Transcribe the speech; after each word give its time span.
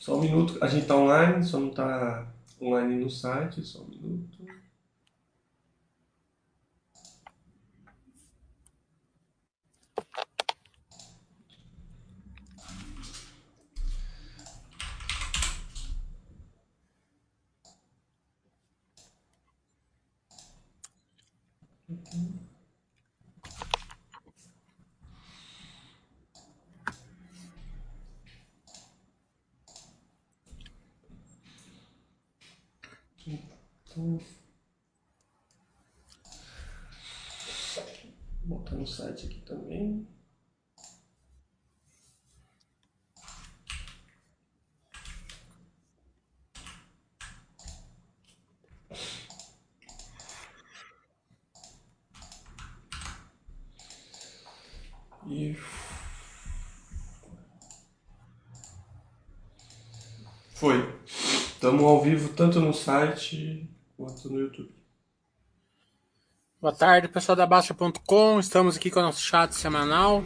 Só 0.00 0.16
um 0.16 0.22
minuto, 0.22 0.58
a 0.64 0.66
gente 0.66 0.86
tá 0.86 0.96
online, 0.96 1.44
só 1.44 1.60
não 1.60 1.68
tá 1.68 2.26
online 2.58 3.04
no 3.04 3.10
site, 3.10 3.62
só 3.62 3.82
um 3.82 3.88
minuto. 3.88 4.38
Então, 33.90 34.20
vou 38.44 38.58
botar 38.58 38.76
no 38.76 38.86
site 39.00 39.26
aqui 39.26 39.40
também. 39.40 40.06
E 55.26 55.54
foi. 60.54 61.00
Estamos 61.06 61.84
ao 61.84 62.02
vivo 62.02 62.34
tanto 62.34 62.60
no 62.60 62.74
site 62.74 63.70
quanto 63.96 64.28
no 64.28 64.40
YouTube. 64.40 64.79
Boa 66.60 66.74
tarde, 66.74 67.08
pessoal 67.08 67.34
da 67.34 67.46
Baixa.com. 67.46 68.38
Estamos 68.38 68.76
aqui 68.76 68.90
com 68.90 69.00
o 69.00 69.02
nosso 69.02 69.22
chat 69.22 69.54
semanal. 69.54 70.22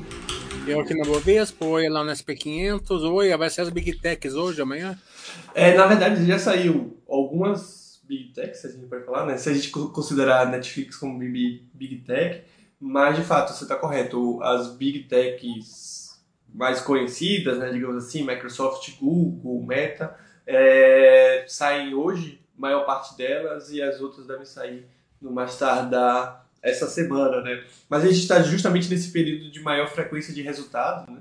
Eu 0.67 0.81
aqui 0.81 0.93
na 0.93 1.05
Bovespa, 1.05 1.65
oi 1.65 1.89
lá 1.89 2.03
no 2.03 2.11
SP500. 2.11 3.09
Oi, 3.09 3.37
vai 3.37 3.49
ser 3.49 3.61
as 3.61 3.71
Big 3.71 4.01
Techs 4.01 4.35
hoje, 4.35 4.61
amanhã? 4.61 4.99
É, 5.55 5.77
na 5.77 5.87
verdade, 5.87 6.27
já 6.27 6.37
saiu 6.37 7.01
algumas 7.09 8.03
Big 8.03 8.33
Techs, 8.33 8.65
a 8.65 8.69
gente 8.73 8.87
pode 8.87 9.05
falar, 9.05 9.27
né? 9.27 9.37
Se 9.37 9.49
a 9.49 9.55
gente 9.55 9.71
considerar 9.71 10.51
Netflix 10.51 10.97
como 10.97 11.21
Big, 11.21 11.69
Big 11.73 11.99
Tech, 12.01 12.43
mas 12.81 13.15
de 13.15 13.23
fato, 13.23 13.53
você 13.53 13.63
está 13.63 13.77
correto. 13.77 14.43
As 14.43 14.75
Big 14.75 15.05
Techs 15.05 16.21
mais 16.53 16.81
conhecidas, 16.81 17.59
né, 17.61 17.71
digamos 17.71 18.05
assim, 18.05 18.27
Microsoft, 18.27 18.98
Google, 18.98 19.65
Meta, 19.65 20.17
é, 20.45 21.45
saem 21.47 21.95
hoje, 21.95 22.41
maior 22.57 22.85
parte 22.85 23.17
delas, 23.17 23.71
e 23.71 23.81
as 23.81 24.01
outras 24.01 24.27
devem 24.27 24.45
sair 24.45 24.85
no 25.25 25.33
mais 25.33 25.56
tardar 25.56 26.47
essa 26.62 26.86
semana, 26.86 27.41
né? 27.41 27.64
Mas 27.89 28.05
a 28.05 28.06
gente 28.06 28.20
está 28.20 28.42
justamente 28.42 28.89
nesse 28.89 29.11
período 29.11 29.50
de 29.50 29.61
maior 29.61 29.89
frequência 29.89 30.33
de 30.33 30.42
resultados, 30.42 31.08
né? 31.08 31.20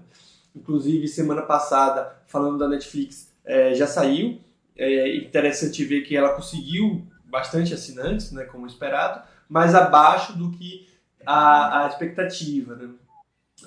Inclusive, 0.55 1.07
semana 1.07 1.41
passada, 1.41 2.15
falando 2.27 2.59
da 2.59 2.67
Netflix, 2.67 3.31
é, 3.43 3.73
já 3.73 3.87
saiu. 3.87 4.39
É 4.77 5.17
interessante 5.17 5.83
ver 5.85 6.01
que 6.01 6.15
ela 6.15 6.33
conseguiu 6.33 7.05
bastante 7.25 7.73
assinantes, 7.73 8.31
né, 8.31 8.43
como 8.43 8.67
esperado, 8.67 9.23
mas 9.49 9.73
abaixo 9.73 10.33
do 10.33 10.51
que 10.51 10.87
a, 11.25 11.83
a 11.83 11.87
expectativa. 11.87 12.75
Né? 12.75 12.89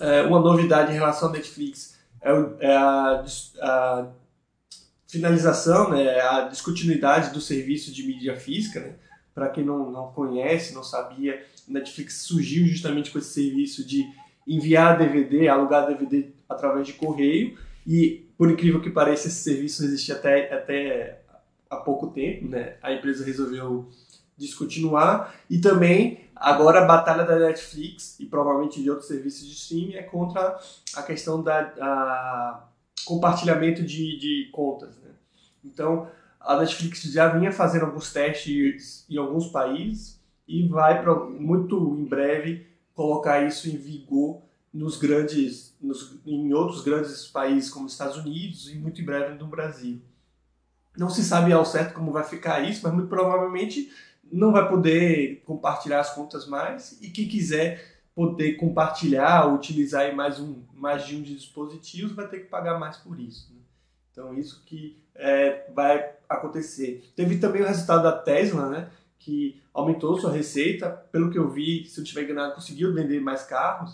É, 0.01 0.23
uma 0.23 0.39
novidade 0.39 0.93
em 0.93 0.95
relação 0.95 1.31
à 1.31 1.33
Netflix 1.33 1.97
é, 2.23 2.31
é 2.61 2.77
a, 2.77 3.25
a 3.61 4.07
finalização, 5.09 5.91
né, 5.91 6.21
a 6.21 6.43
descontinuidade 6.43 7.33
do 7.33 7.41
serviço 7.41 7.93
de 7.93 8.05
mídia 8.05 8.37
física. 8.37 8.81
Né? 8.81 8.95
Para 9.37 9.51
quem 9.51 9.63
não, 9.63 9.93
não 9.93 10.13
conhece, 10.13 10.75
não 10.75 10.83
sabia, 10.83 11.45
Netflix 11.69 12.23
surgiu 12.23 12.67
justamente 12.67 13.11
com 13.11 13.19
esse 13.19 13.35
serviço 13.35 13.87
de 13.87 14.11
enviar 14.49 14.97
DVD, 14.97 15.47
alugar 15.47 15.87
DVD 15.87 16.31
através 16.49 16.87
de 16.87 16.95
correio. 16.95 17.59
E, 17.87 18.25
por 18.39 18.51
incrível 18.51 18.81
que 18.81 18.89
pareça, 18.89 19.29
esse 19.29 19.43
serviço 19.43 19.85
existia 19.85 20.15
até, 20.15 20.55
até 20.55 21.21
há 21.69 21.77
pouco 21.77 22.07
tempo. 22.07 22.49
Né? 22.49 22.79
A 22.81 22.95
empresa 22.95 23.27
resolveu 23.27 23.87
descontinuar. 24.39 25.35
E 25.51 25.59
também, 25.59 26.31
agora, 26.35 26.81
a 26.81 26.87
batalha 26.87 27.25
da 27.25 27.39
Netflix 27.39 28.19
e 28.19 28.25
provavelmente 28.25 28.83
de 28.83 28.89
outros 28.89 29.07
serviços 29.07 29.47
de 29.47 29.53
streaming 29.53 29.97
é 29.97 30.03
contra 30.03 30.59
a 30.95 31.03
questão 31.03 31.43
da 31.43 31.75
a 31.79 32.65
compartilhamento 33.05 33.83
de, 33.83 34.19
de 34.19 34.49
contas. 34.51 34.97
Né? 34.97 35.11
Então, 35.63 36.09
a 36.47 36.57
Netflix 36.61 37.03
já 37.03 37.29
vinha 37.29 37.51
fazendo 37.51 37.87
alguns 37.87 38.13
testes 38.13 39.05
em 39.11 39.17
alguns 39.19 39.49
países 39.49 40.21
e 40.47 40.67
vai, 40.69 41.03
pra, 41.03 41.15
muito 41.15 41.77
em 41.99 42.05
breve, 42.05 42.67
colocar 42.95 43.45
isso 43.45 43.69
em 43.69 43.77
vigor 43.77 44.41
nos 44.73 44.97
grandes, 44.97 45.75
nos, 45.81 46.21
em 46.25 46.53
outros 46.55 46.83
grandes 46.83 47.27
países 47.27 47.69
como 47.69 47.87
Estados 47.87 48.17
Unidos 48.17 48.71
e 48.71 48.77
muito 48.77 49.01
em 49.01 49.05
breve 49.05 49.35
no 49.35 49.49
Brasil. 49.49 50.01
Não 50.97 51.11
se 51.11 51.25
sabe 51.25 51.53
ao 51.53 51.65
certo 51.65 51.95
como 51.95 52.13
vai 52.13 52.23
ficar 52.23 52.61
isso, 52.61 52.81
mas 52.85 52.95
muito 52.95 53.09
provavelmente 53.09 53.93
não 54.31 54.53
vai 54.53 54.69
poder 54.69 55.43
compartilhar 55.45 56.01
as 56.01 56.15
contas 56.15 56.47
mais 56.47 56.97
e 57.03 57.11
quem 57.11 57.27
quiser 57.27 57.97
poder 58.15 58.55
compartilhar, 58.55 59.53
utilizar 59.53 60.15
mais, 60.15 60.39
um, 60.41 60.63
mais 60.73 61.05
de 61.05 61.17
um 61.17 62.15
vai 62.15 62.29
ter 62.29 62.41
que 62.41 62.47
pagar 62.47 62.79
mais 62.79 62.97
por 62.97 63.19
isso. 63.21 63.53
Né? 63.53 63.61
Então, 64.11 64.33
isso 64.39 64.63
que 64.65 64.97
é, 65.19 65.67
vai 65.75 66.11
acontecer. 66.29 67.11
Teve 67.15 67.39
também 67.39 67.63
o 67.63 67.67
resultado 67.67 68.03
da 68.03 68.13
Tesla, 68.13 68.69
né, 68.69 68.91
que 69.19 69.61
aumentou 69.73 70.19
sua 70.19 70.33
receita. 70.33 70.89
Pelo 71.13 71.31
que 71.31 71.39
eu 71.39 71.51
vi, 71.51 71.85
se 71.87 71.99
eu 71.99 72.05
estiver 72.05 72.23
enganado, 72.23 72.55
conseguiu 72.55 72.93
vender 72.95 73.21
mais 73.21 73.43
carros. 73.43 73.93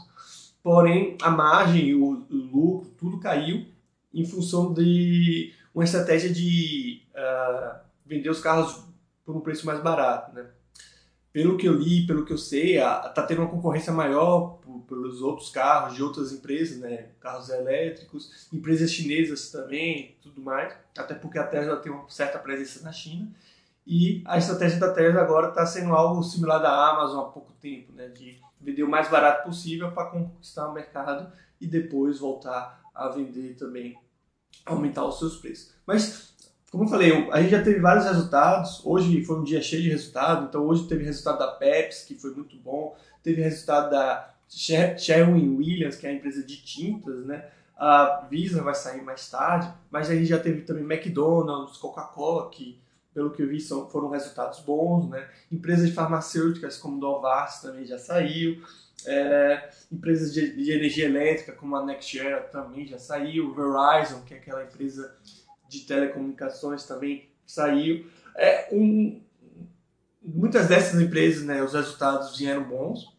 Porém, 0.63 1.17
a 1.21 1.31
margem, 1.31 1.95
o, 1.95 2.27
o 2.31 2.37
lucro, 2.37 2.91
tudo 2.97 3.19
caiu 3.19 3.67
em 4.15 4.25
função 4.25 4.73
de 4.73 5.53
uma 5.75 5.85
estratégia 5.85 6.31
de 6.33 7.03
uh, 7.15 7.81
vender 8.05 8.29
os 8.29 8.41
carros 8.41 8.85
por 9.25 9.35
um 9.37 9.41
preço 9.41 9.67
mais 9.67 9.81
barato, 9.83 10.35
né? 10.35 10.47
Pelo 11.33 11.57
que 11.57 11.67
eu 11.67 11.75
li, 11.75 12.07
pelo 12.07 12.27
que 12.27 12.33
eu 12.33 12.39
sei, 12.39 12.77
está 12.77 13.25
tendo 13.27 13.41
uma 13.41 13.51
concorrência 13.51 13.93
maior 13.93 14.59
por, 14.59 14.81
pelos 14.93 15.23
outros 15.23 15.49
carros 15.49 15.95
de 15.95 16.03
outras 16.03 16.33
empresas, 16.33 16.79
né? 16.79 17.09
Carros 17.19 17.49
elétricos, 17.49 18.47
empresas 18.53 18.91
chinesas 18.91 19.51
também, 19.51 20.15
tudo 20.21 20.43
mais. 20.43 20.75
Até 20.97 21.15
porque 21.15 21.39
a 21.39 21.47
Tesla 21.47 21.77
tem 21.77 21.91
uma 21.91 22.09
certa 22.11 22.39
presença 22.39 22.85
na 22.85 22.93
China. 22.93 23.31
E 23.87 24.23
a 24.27 24.37
estratégia 24.37 24.79
da 24.79 24.93
Tesla 24.93 25.23
agora 25.23 25.49
está 25.49 25.65
sendo 25.65 25.95
algo 25.95 26.23
similar 26.23 26.61
da 26.61 26.91
Amazon 26.91 27.21
há 27.21 27.31
pouco 27.31 27.53
tempo, 27.55 27.93
né? 27.95 28.09
De 28.09 28.39
vender 28.61 28.83
o 28.83 28.89
mais 28.89 29.09
barato 29.09 29.49
possível 29.49 29.91
para 29.93 30.11
conquistar 30.11 30.69
o 30.69 30.75
mercado 30.75 31.33
e 31.59 31.67
depois 31.67 32.19
voltar 32.19 32.83
a 32.95 33.09
vender 33.09 33.55
também, 33.55 33.99
aumentar 34.67 35.07
os 35.07 35.19
seus 35.19 35.39
preços. 35.39 35.73
Mas 35.87 36.33
como 36.71 36.85
eu 36.85 36.89
falei, 36.89 37.31
a 37.31 37.41
gente 37.41 37.51
já 37.51 37.63
teve 37.63 37.81
vários 37.81 38.07
resultados. 38.07 38.81
Hoje 38.85 39.25
foi 39.25 39.39
um 39.39 39.45
dia 39.45 39.61
cheio 39.61 39.83
de 39.83 39.91
resultado. 39.91 40.47
Então, 40.47 40.67
hoje 40.67 40.87
teve 40.87 41.05
resultado 41.05 41.39
da 41.39 41.49
Pepsi, 41.49 42.07
que 42.07 42.15
foi 42.15 42.35
muito 42.35 42.57
bom. 42.57 42.97
Teve 43.23 43.43
resultado 43.43 43.91
da 43.91 44.32
Sherwin 44.55 45.57
Williams, 45.57 45.97
que 45.97 46.07
é 46.07 46.11
a 46.11 46.13
empresa 46.13 46.43
de 46.43 46.57
tintas, 46.63 47.25
né? 47.25 47.49
A 47.77 48.27
Visa 48.31 48.63
vai 48.63 48.75
sair 48.75 49.03
mais 49.03 49.29
tarde. 49.31 49.73
Mas 49.91 50.11
a 50.11 50.15
gente 50.15 50.27
já 50.27 50.39
teve 50.39 50.63
também 50.63 50.85
McDonald's, 50.85 51.79
Coca-Cola, 51.79 52.51
que, 52.51 52.79
pelo 53.15 53.31
que 53.31 53.43
eu 53.43 53.49
vi, 53.49 53.61
são, 53.61 53.89
foram 53.89 54.11
resultados 54.11 54.61
bons, 54.61 55.09
né? 55.09 55.27
Empresas 55.51 55.91
farmacêuticas, 55.91 56.77
como 56.77 56.99
Novartis, 56.99 57.61
também 57.61 57.87
já 57.87 57.99
saiu. 57.99 58.63
É, 59.05 59.71
empresas 59.91 60.33
de, 60.33 60.55
de, 60.55 60.71
energia 60.71 61.07
elétrica, 61.07 61.53
como 61.53 61.75
a 61.75 61.85
NextEra, 61.85 62.41
também 62.43 62.87
já 62.87 62.99
saiu. 62.99 63.55
Verizon, 63.55 64.21
que 64.23 64.35
é 64.35 64.37
aquela 64.37 64.63
empresa 64.63 65.17
de 65.69 65.81
telecomunicações 65.81 66.85
também 66.85 67.29
saiu. 67.47 68.07
É 68.37 68.69
um, 68.71 69.21
muitas 70.23 70.69
dessas 70.69 71.01
empresas, 71.01 71.43
né, 71.43 71.63
os 71.63 71.73
resultados 71.73 72.39
vieram 72.39 72.63
bons 72.63 73.12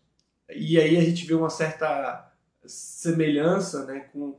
e 0.55 0.79
aí 0.79 0.97
a 0.97 1.01
gente 1.01 1.25
vê 1.25 1.33
uma 1.33 1.49
certa 1.49 2.31
semelhança, 2.65 3.85
né, 3.85 4.01
com 4.11 4.37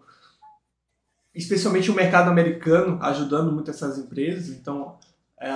especialmente 1.34 1.90
o 1.90 1.94
mercado 1.94 2.30
americano 2.30 2.98
ajudando 3.02 3.52
muito 3.52 3.70
essas 3.70 3.98
empresas. 3.98 4.48
Então, 4.48 4.96
é, 5.40 5.50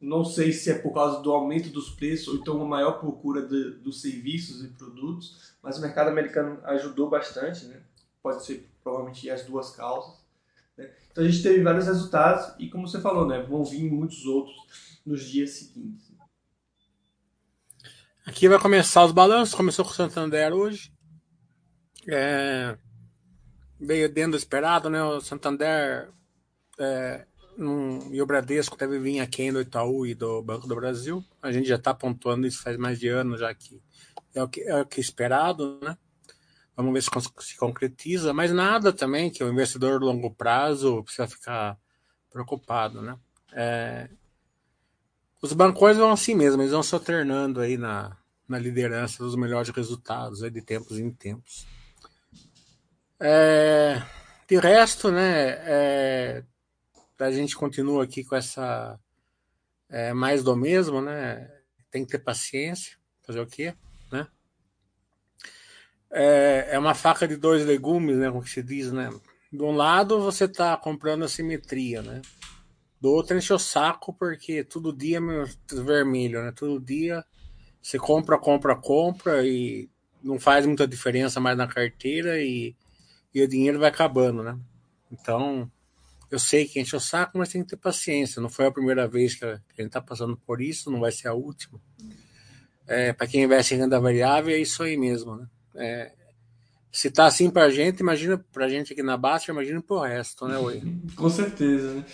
não 0.00 0.24
sei 0.24 0.52
se 0.52 0.70
é 0.70 0.78
por 0.78 0.92
causa 0.92 1.22
do 1.22 1.32
aumento 1.32 1.70
dos 1.70 1.90
preços 1.90 2.28
ou 2.28 2.36
então 2.36 2.56
uma 2.56 2.66
maior 2.66 3.00
procura 3.00 3.46
de, 3.46 3.70
dos 3.78 4.00
serviços 4.02 4.62
e 4.62 4.68
produtos, 4.68 5.54
mas 5.62 5.78
o 5.78 5.80
mercado 5.80 6.08
americano 6.08 6.58
ajudou 6.64 7.08
bastante, 7.08 7.64
né? 7.66 7.80
Pode 8.22 8.44
ser 8.44 8.68
provavelmente 8.82 9.28
as 9.30 9.44
duas 9.44 9.70
causas. 9.70 10.14
Né? 10.76 10.90
Então 11.10 11.24
a 11.24 11.28
gente 11.28 11.42
teve 11.42 11.62
vários 11.62 11.86
resultados 11.86 12.54
e, 12.58 12.68
como 12.68 12.86
você 12.86 13.00
falou, 13.00 13.26
né, 13.26 13.42
vão 13.42 13.64
vir 13.64 13.90
muitos 13.90 14.26
outros 14.26 14.56
nos 15.04 15.24
dias 15.24 15.50
seguintes. 15.50 16.05
Aqui 18.26 18.48
vai 18.48 18.58
começar 18.58 19.04
os 19.04 19.12
balanços. 19.12 19.54
Começou 19.54 19.84
com 19.84 19.92
o 19.92 19.94
Santander 19.94 20.52
hoje. 20.52 20.92
É... 22.08 22.76
Veio 23.78 24.12
dentro 24.12 24.32
do 24.32 24.36
esperado, 24.36 24.90
né? 24.90 25.00
O 25.00 25.20
Santander 25.20 26.10
é, 26.76 27.24
um, 27.56 28.12
e 28.12 28.20
o 28.20 28.26
Bradesco 28.26 28.76
deve 28.76 28.98
vir 28.98 29.20
aquém 29.20 29.52
do 29.52 29.60
Itaú 29.60 30.04
e 30.04 30.14
do 30.14 30.42
Banco 30.42 30.66
do 30.66 30.74
Brasil. 30.74 31.24
A 31.40 31.52
gente 31.52 31.68
já 31.68 31.76
está 31.76 31.94
pontuando 31.94 32.48
isso 32.48 32.62
faz 32.62 32.76
mais 32.76 32.98
de 32.98 33.08
ano, 33.08 33.38
já 33.38 33.54
que 33.54 33.80
é 34.34 34.42
o 34.42 34.48
que 34.48 34.62
é 34.62 34.80
o 34.80 34.86
que 34.86 35.00
esperado, 35.00 35.78
né? 35.80 35.96
Vamos 36.76 36.92
ver 36.92 37.02
se 37.02 37.10
se 37.40 37.56
concretiza, 37.56 38.34
mas 38.34 38.50
nada 38.50 38.92
também 38.92 39.30
que 39.30 39.44
o 39.44 39.48
investidor 39.48 40.02
longo 40.02 40.34
prazo 40.34 41.02
precisa 41.04 41.28
ficar 41.28 41.78
preocupado, 42.30 43.00
né? 43.00 43.16
É, 43.52 44.10
os 45.40 45.52
bancões 45.52 45.96
vão 45.96 46.10
assim 46.10 46.34
mesmo, 46.34 46.62
eles 46.62 46.72
vão 46.72 46.82
se 46.82 46.94
alternando 46.94 47.60
aí 47.60 47.76
na, 47.76 48.16
na 48.48 48.58
liderança 48.58 49.22
dos 49.22 49.36
melhores 49.36 49.70
resultados 49.70 50.42
aí 50.42 50.50
de 50.50 50.62
tempos 50.62 50.98
em 50.98 51.10
tempos. 51.10 51.66
É, 53.18 54.02
de 54.48 54.58
resto, 54.58 55.10
né, 55.10 55.48
é, 55.64 56.44
a 57.18 57.30
gente 57.30 57.56
continua 57.56 58.04
aqui 58.04 58.22
com 58.22 58.36
essa 58.36 58.98
é, 59.88 60.12
mais 60.12 60.42
do 60.42 60.54
mesmo, 60.56 61.00
né? 61.00 61.50
Tem 61.90 62.04
que 62.04 62.10
ter 62.10 62.18
paciência, 62.18 62.96
fazer 63.26 63.40
o 63.40 63.46
quê, 63.46 63.74
né? 64.10 64.26
É, 66.10 66.68
é 66.72 66.78
uma 66.78 66.94
faca 66.94 67.26
de 67.26 67.36
dois 67.36 67.64
legumes, 67.64 68.16
né? 68.16 68.30
Como 68.30 68.42
que 68.42 68.50
se 68.50 68.62
diz, 68.62 68.92
né? 68.92 69.10
De 69.52 69.62
um 69.62 69.72
lado 69.72 70.20
você 70.20 70.44
está 70.44 70.76
comprando 70.76 71.24
a 71.24 71.28
simetria, 71.28 72.02
né? 72.02 72.20
Do 73.06 73.12
outro 73.12 73.38
enche 73.38 73.52
o 73.52 73.58
saco 73.58 74.12
porque 74.12 74.64
todo 74.64 74.92
dia 74.92 75.18
é 75.18 75.76
vermelho, 75.76 76.42
né? 76.42 76.50
Todo 76.50 76.84
dia 76.84 77.24
você 77.80 78.00
compra, 78.00 78.36
compra, 78.36 78.74
compra 78.74 79.46
e 79.46 79.88
não 80.20 80.40
faz 80.40 80.66
muita 80.66 80.88
diferença 80.88 81.38
mais 81.38 81.56
na 81.56 81.68
carteira 81.68 82.42
e, 82.42 82.74
e 83.32 83.40
o 83.40 83.46
dinheiro 83.46 83.78
vai 83.78 83.90
acabando, 83.90 84.42
né? 84.42 84.58
Então, 85.08 85.70
eu 86.32 86.40
sei 86.40 86.66
que 86.66 86.80
enche 86.80 86.96
o 86.96 87.00
saco, 87.00 87.38
mas 87.38 87.50
tem 87.50 87.62
que 87.62 87.68
ter 87.68 87.76
paciência. 87.76 88.42
Não 88.42 88.48
foi 88.48 88.66
a 88.66 88.72
primeira 88.72 89.06
vez 89.06 89.36
que 89.36 89.44
a 89.44 89.54
gente 89.54 89.86
está 89.86 90.00
passando 90.00 90.36
por 90.38 90.60
isso, 90.60 90.90
não 90.90 90.98
vai 90.98 91.12
ser 91.12 91.28
a 91.28 91.32
última. 91.32 91.80
É, 92.88 93.12
para 93.12 93.28
quem 93.28 93.44
investe 93.44 93.72
em 93.72 93.78
renda 93.78 94.00
variável, 94.00 94.52
é 94.52 94.58
isso 94.58 94.82
aí 94.82 94.96
mesmo. 94.96 95.36
Né? 95.36 95.46
É, 95.76 96.12
se 96.90 97.08
tá 97.08 97.26
assim 97.26 97.50
para 97.50 97.66
a 97.66 97.70
gente, 97.70 98.00
imagina 98.00 98.36
para 98.52 98.64
a 98.64 98.68
gente 98.68 98.92
aqui 98.92 99.02
na 99.04 99.16
Baixa, 99.16 99.52
imagina 99.52 99.80
para 99.80 99.96
o 99.96 100.00
resto, 100.00 100.48
né, 100.48 100.58
Oi? 100.58 100.82
Com 101.14 101.30
certeza. 101.30 101.94
Né? 101.94 102.04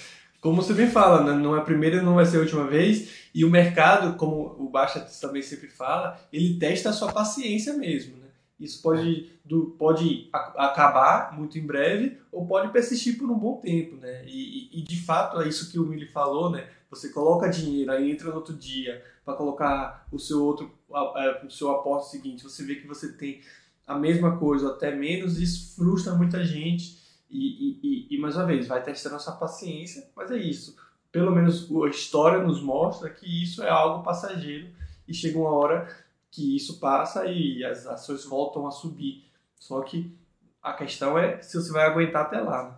Como 0.43 0.61
você 0.61 0.75
bem 0.75 0.91
fala, 0.91 1.23
né? 1.23 1.41
não 1.41 1.55
é 1.55 1.61
a 1.61 1.65
primeira 1.65 1.99
e 1.99 2.03
não 2.03 2.17
vai 2.17 2.27
ser 2.27 2.39
a 2.39 2.41
última 2.41 2.67
vez. 2.67 3.29
E 3.33 3.44
o 3.44 3.50
mercado, 3.50 4.17
como 4.17 4.56
o 4.59 4.69
Baixa 4.69 4.99
também 5.21 5.41
sempre 5.41 5.69
fala, 5.69 6.19
ele 6.33 6.59
testa 6.59 6.91
a 6.91 6.93
sua 6.93 7.12
paciência 7.12 7.75
mesmo. 7.75 8.17
Né? 8.17 8.27
Isso 8.59 8.83
pode, 8.83 9.31
do, 9.44 9.77
pode 9.79 10.29
acabar 10.33 11.33
muito 11.33 11.56
em 11.56 11.65
breve 11.65 12.19
ou 12.33 12.44
pode 12.44 12.73
persistir 12.73 13.17
por 13.17 13.31
um 13.31 13.39
bom 13.39 13.59
tempo, 13.59 13.94
né? 13.97 14.25
E, 14.27 14.81
e, 14.81 14.83
de 14.83 15.00
fato 15.05 15.41
é 15.41 15.47
isso 15.47 15.71
que 15.71 15.79
o 15.79 15.87
Mili 15.87 16.06
falou, 16.09 16.50
né? 16.50 16.69
Você 16.91 17.11
coloca 17.11 17.49
dinheiro, 17.49 17.93
aí 17.93 18.11
entra 18.11 18.29
no 18.29 18.35
outro 18.35 18.55
dia 18.55 19.00
para 19.25 19.35
colocar 19.35 20.09
o 20.11 20.19
seu 20.19 20.43
outro, 20.43 20.73
o 20.91 21.50
seu 21.50 21.71
aporte 21.71 22.11
seguinte, 22.11 22.43
você 22.43 22.65
vê 22.65 22.75
que 22.75 22.87
você 22.87 23.12
tem 23.12 23.41
a 23.87 23.97
mesma 23.97 24.37
coisa, 24.39 24.67
ou 24.67 24.73
até 24.73 24.94
menos, 24.94 25.41
isso 25.41 25.77
frustra 25.77 26.15
muita 26.15 26.44
gente. 26.44 27.02
E, 27.32 27.79
e, 27.82 28.14
e, 28.14 28.19
mais 28.20 28.37
uma 28.37 28.44
vez, 28.44 28.69
vai 28.69 28.82
testando 28.82 29.17
a 29.17 29.19
sua 29.19 29.32
paciência, 29.32 30.06
mas 30.14 30.31
é 30.31 30.37
isso. 30.37 30.76
Pelo 31.11 31.31
menos 31.31 31.67
a 31.82 31.88
história 31.88 32.43
nos 32.43 32.62
mostra 32.62 33.08
que 33.08 33.43
isso 33.43 33.62
é 33.62 33.70
algo 33.70 34.05
passageiro 34.05 34.69
e 35.08 35.14
chega 35.14 35.38
uma 35.38 35.50
hora 35.50 35.88
que 36.31 36.55
isso 36.55 36.79
passa 36.79 37.26
e 37.26 37.64
as 37.64 37.87
ações 37.87 38.25
voltam 38.26 38.67
a 38.67 38.70
subir. 38.70 39.25
Só 39.58 39.81
que 39.81 40.14
a 40.62 40.75
questão 40.75 41.19
é 41.19 41.40
se 41.40 41.56
você 41.56 41.73
vai 41.73 41.87
aguentar 41.87 42.26
até 42.26 42.38
lá. 42.40 42.64
Né? 42.64 42.75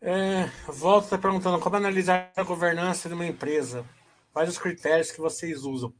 É, 0.00 0.70
volta 0.70 1.18
perguntando 1.18 1.58
como 1.58 1.74
analisar 1.74 2.32
a 2.36 2.42
governança 2.44 3.08
de 3.08 3.14
uma 3.14 3.26
empresa. 3.26 3.84
Quais 4.32 4.48
os 4.48 4.58
critérios 4.58 5.10
que 5.10 5.20
vocês 5.20 5.64
usam? 5.64 5.92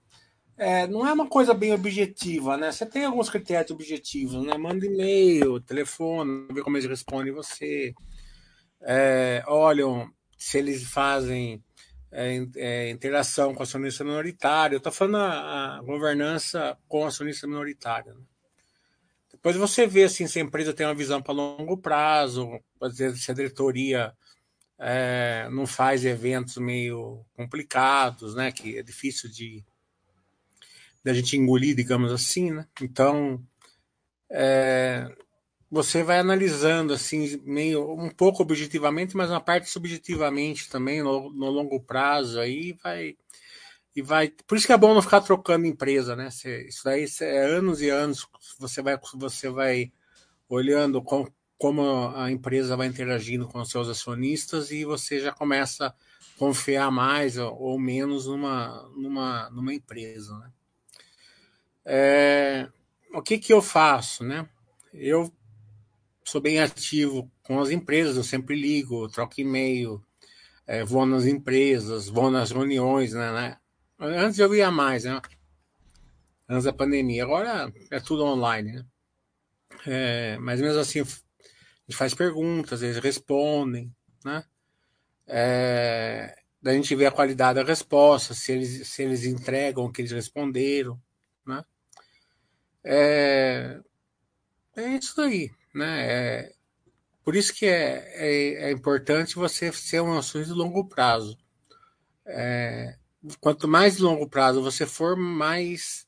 É, 0.58 0.88
não 0.88 1.06
é 1.06 1.12
uma 1.12 1.28
coisa 1.28 1.54
bem 1.54 1.72
objetiva, 1.72 2.56
né? 2.56 2.72
Você 2.72 2.84
tem 2.84 3.04
alguns 3.04 3.30
critérios 3.30 3.70
objetivos, 3.70 4.44
né? 4.44 4.58
Manda 4.58 4.84
e-mail, 4.84 5.60
telefone, 5.60 6.48
vê 6.52 6.62
como 6.62 6.76
eles 6.76 6.88
respondem 6.88 7.32
você. 7.32 7.94
É, 8.80 9.44
olham 9.46 10.12
se 10.36 10.58
eles 10.58 10.82
fazem 10.82 11.62
é, 12.10 12.44
é, 12.56 12.90
interação 12.90 13.54
com 13.54 13.62
acionista 13.62 14.02
minoritário. 14.02 14.74
Eu 14.74 14.78
estou 14.78 14.92
falando 14.92 15.18
a, 15.18 15.76
a, 15.76 15.82
governança 15.82 16.76
com 16.88 17.06
acionista 17.06 17.46
minoritário. 17.46 18.14
Né? 18.14 18.20
Depois 19.30 19.54
você 19.54 19.86
vê 19.86 20.04
assim, 20.04 20.26
se 20.26 20.40
a 20.40 20.42
empresa 20.42 20.74
tem 20.74 20.86
uma 20.86 20.94
visão 20.94 21.22
para 21.22 21.34
longo 21.34 21.76
prazo, 21.76 22.48
se 23.14 23.30
a 23.30 23.34
diretoria 23.34 24.12
é, 24.76 25.48
não 25.52 25.66
faz 25.66 26.04
eventos 26.04 26.56
meio 26.56 27.24
complicados, 27.34 28.34
né? 28.34 28.50
que 28.50 28.76
é 28.78 28.82
difícil 28.82 29.30
de, 29.30 29.64
de 31.08 31.10
a 31.10 31.14
gente 31.14 31.36
engolir, 31.36 31.74
digamos 31.74 32.12
assim. 32.12 32.50
Né? 32.52 32.66
Então, 32.82 33.42
é, 34.30 35.10
você 35.70 36.02
vai 36.02 36.18
analisando 36.18 36.92
assim 36.92 37.40
meio 37.44 37.92
um 37.92 38.10
pouco 38.10 38.42
objetivamente, 38.42 39.16
mas 39.16 39.30
uma 39.30 39.40
parte 39.40 39.70
subjetivamente 39.70 40.68
também 40.68 41.02
no, 41.02 41.30
no, 41.30 41.50
longo 41.50 41.80
prazo 41.80 42.38
aí 42.38 42.76
vai 42.82 43.16
e 43.96 44.02
vai. 44.02 44.28
Por 44.46 44.56
isso 44.56 44.66
que 44.66 44.72
é 44.72 44.76
bom 44.76 44.94
não 44.94 45.02
ficar 45.02 45.20
trocando 45.22 45.66
empresa, 45.66 46.14
né? 46.14 46.28
isso 46.28 46.84
daí 46.84 47.06
é 47.20 47.44
anos 47.44 47.80
e 47.80 47.88
anos 47.88 48.26
você 48.58 48.82
vai 48.82 48.98
você 49.14 49.48
vai 49.48 49.92
olhando 50.48 51.02
com, 51.02 51.26
como 51.58 51.82
a 52.14 52.30
empresa 52.30 52.76
vai 52.76 52.86
interagindo 52.86 53.48
com 53.48 53.60
os 53.60 53.70
seus 53.70 53.88
acionistas 53.88 54.70
e 54.70 54.84
você 54.84 55.20
já 55.20 55.32
começa 55.32 55.86
a 55.88 55.94
confiar 56.38 56.90
mais 56.90 57.36
ou 57.36 57.78
menos 57.78 58.26
numa 58.26 58.88
numa 58.96 59.50
numa 59.50 59.74
empresa, 59.74 60.38
né? 60.38 60.50
É, 61.90 62.68
o 63.14 63.22
que 63.22 63.38
que 63.38 63.50
eu 63.50 63.62
faço, 63.62 64.22
né? 64.22 64.46
Eu 64.92 65.32
sou 66.22 66.38
bem 66.38 66.60
ativo 66.60 67.32
com 67.42 67.58
as 67.60 67.70
empresas, 67.70 68.18
eu 68.18 68.22
sempre 68.22 68.54
ligo, 68.54 69.08
troco 69.08 69.40
e-mail, 69.40 70.04
é, 70.66 70.84
vou 70.84 71.06
nas 71.06 71.24
empresas, 71.24 72.06
vou 72.06 72.30
nas 72.30 72.50
reuniões, 72.50 73.14
né, 73.14 73.32
né? 73.32 73.56
Antes 73.98 74.38
eu 74.38 74.54
ia 74.54 74.70
mais, 74.70 75.04
né? 75.04 75.18
Antes 76.46 76.64
da 76.64 76.74
pandemia. 76.74 77.24
Agora 77.24 77.72
é 77.90 77.98
tudo 77.98 78.22
online, 78.22 78.72
né? 78.72 78.86
É, 79.86 80.38
mas 80.38 80.60
mesmo 80.60 80.80
assim, 80.80 81.00
a 81.00 81.04
gente 81.04 81.96
faz 81.96 82.12
perguntas, 82.12 82.82
eles 82.82 82.98
respondem, 82.98 83.90
né? 84.22 84.44
É, 85.26 86.36
daí 86.60 86.74
a 86.74 86.76
gente 86.76 86.94
vê 86.94 87.06
a 87.06 87.10
qualidade 87.10 87.58
da 87.58 87.64
resposta, 87.64 88.34
se 88.34 88.52
eles, 88.52 88.88
se 88.88 89.02
eles 89.02 89.24
entregam 89.24 89.86
o 89.86 89.90
que 89.90 90.02
eles 90.02 90.12
responderam? 90.12 91.00
É, 92.84 93.80
é 94.76 94.88
isso 94.88 95.20
aí. 95.20 95.50
Né? 95.74 96.06
É, 96.06 96.52
por 97.24 97.36
isso 97.36 97.54
que 97.54 97.66
é, 97.66 98.04
é, 98.14 98.68
é, 98.68 98.72
importante 98.72 99.34
você 99.34 99.72
ser 99.72 100.00
um 100.00 100.16
assunto 100.16 100.46
de 100.46 100.52
longo 100.52 100.88
prazo. 100.88 101.36
É, 102.26 102.96
quanto 103.40 103.68
mais 103.68 103.98
longo 103.98 104.28
prazo 104.28 104.62
você 104.62 104.86
for, 104.86 105.16
mais 105.16 106.06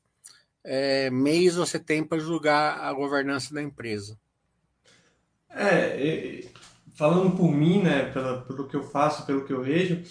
é, 0.65 1.11
meios 1.11 1.57
você 1.57 1.79
tem 1.79 2.05
para 2.05 2.19
julgar 2.19 2.81
a 2.81 2.93
governança 2.93 3.53
da 3.53 3.62
empresa. 3.62 4.19
É, 5.50 6.45
falando 6.95 7.37
por 7.37 7.50
mim, 7.53 7.83
né, 7.83 8.11
pelo, 8.12 8.43
pelo 8.43 8.69
que 8.69 8.77
eu 8.77 8.83
faço, 8.83 9.27
pelo 9.27 9.45
que 9.45 9.53
eu 9.53 9.62
vejo, 9.62 10.03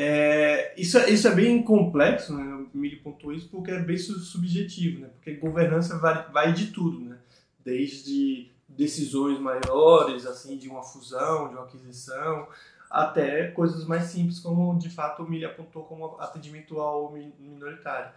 é, 0.00 0.74
isso, 0.76 0.96
isso 1.10 1.26
é 1.26 1.34
bem 1.34 1.60
complexo, 1.60 2.32
né? 2.32 2.44
O 2.72 2.78
Mili 2.78 2.94
pontuou 2.94 3.32
isso 3.32 3.48
porque 3.48 3.72
é 3.72 3.80
bem 3.80 3.98
subjetivo, 3.98 5.00
né? 5.00 5.08
Porque 5.08 5.34
governança 5.34 5.98
vai, 5.98 6.30
vai 6.30 6.52
de 6.52 6.68
tudo, 6.68 7.00
né? 7.00 7.18
Desde 7.64 8.48
decisões 8.68 9.40
maiores, 9.40 10.24
assim, 10.24 10.56
de 10.56 10.68
uma 10.68 10.84
fusão, 10.84 11.48
de 11.48 11.56
uma 11.56 11.64
aquisição, 11.64 12.46
até 12.88 13.48
coisas 13.48 13.84
mais 13.86 14.04
simples, 14.04 14.38
como 14.38 14.78
de 14.78 14.88
fato 14.88 15.24
o 15.24 15.28
Milha 15.28 15.48
apontou 15.48 15.82
como 15.82 16.16
atendimento 16.20 16.78
ao 16.78 17.12
minoritário. 17.40 18.12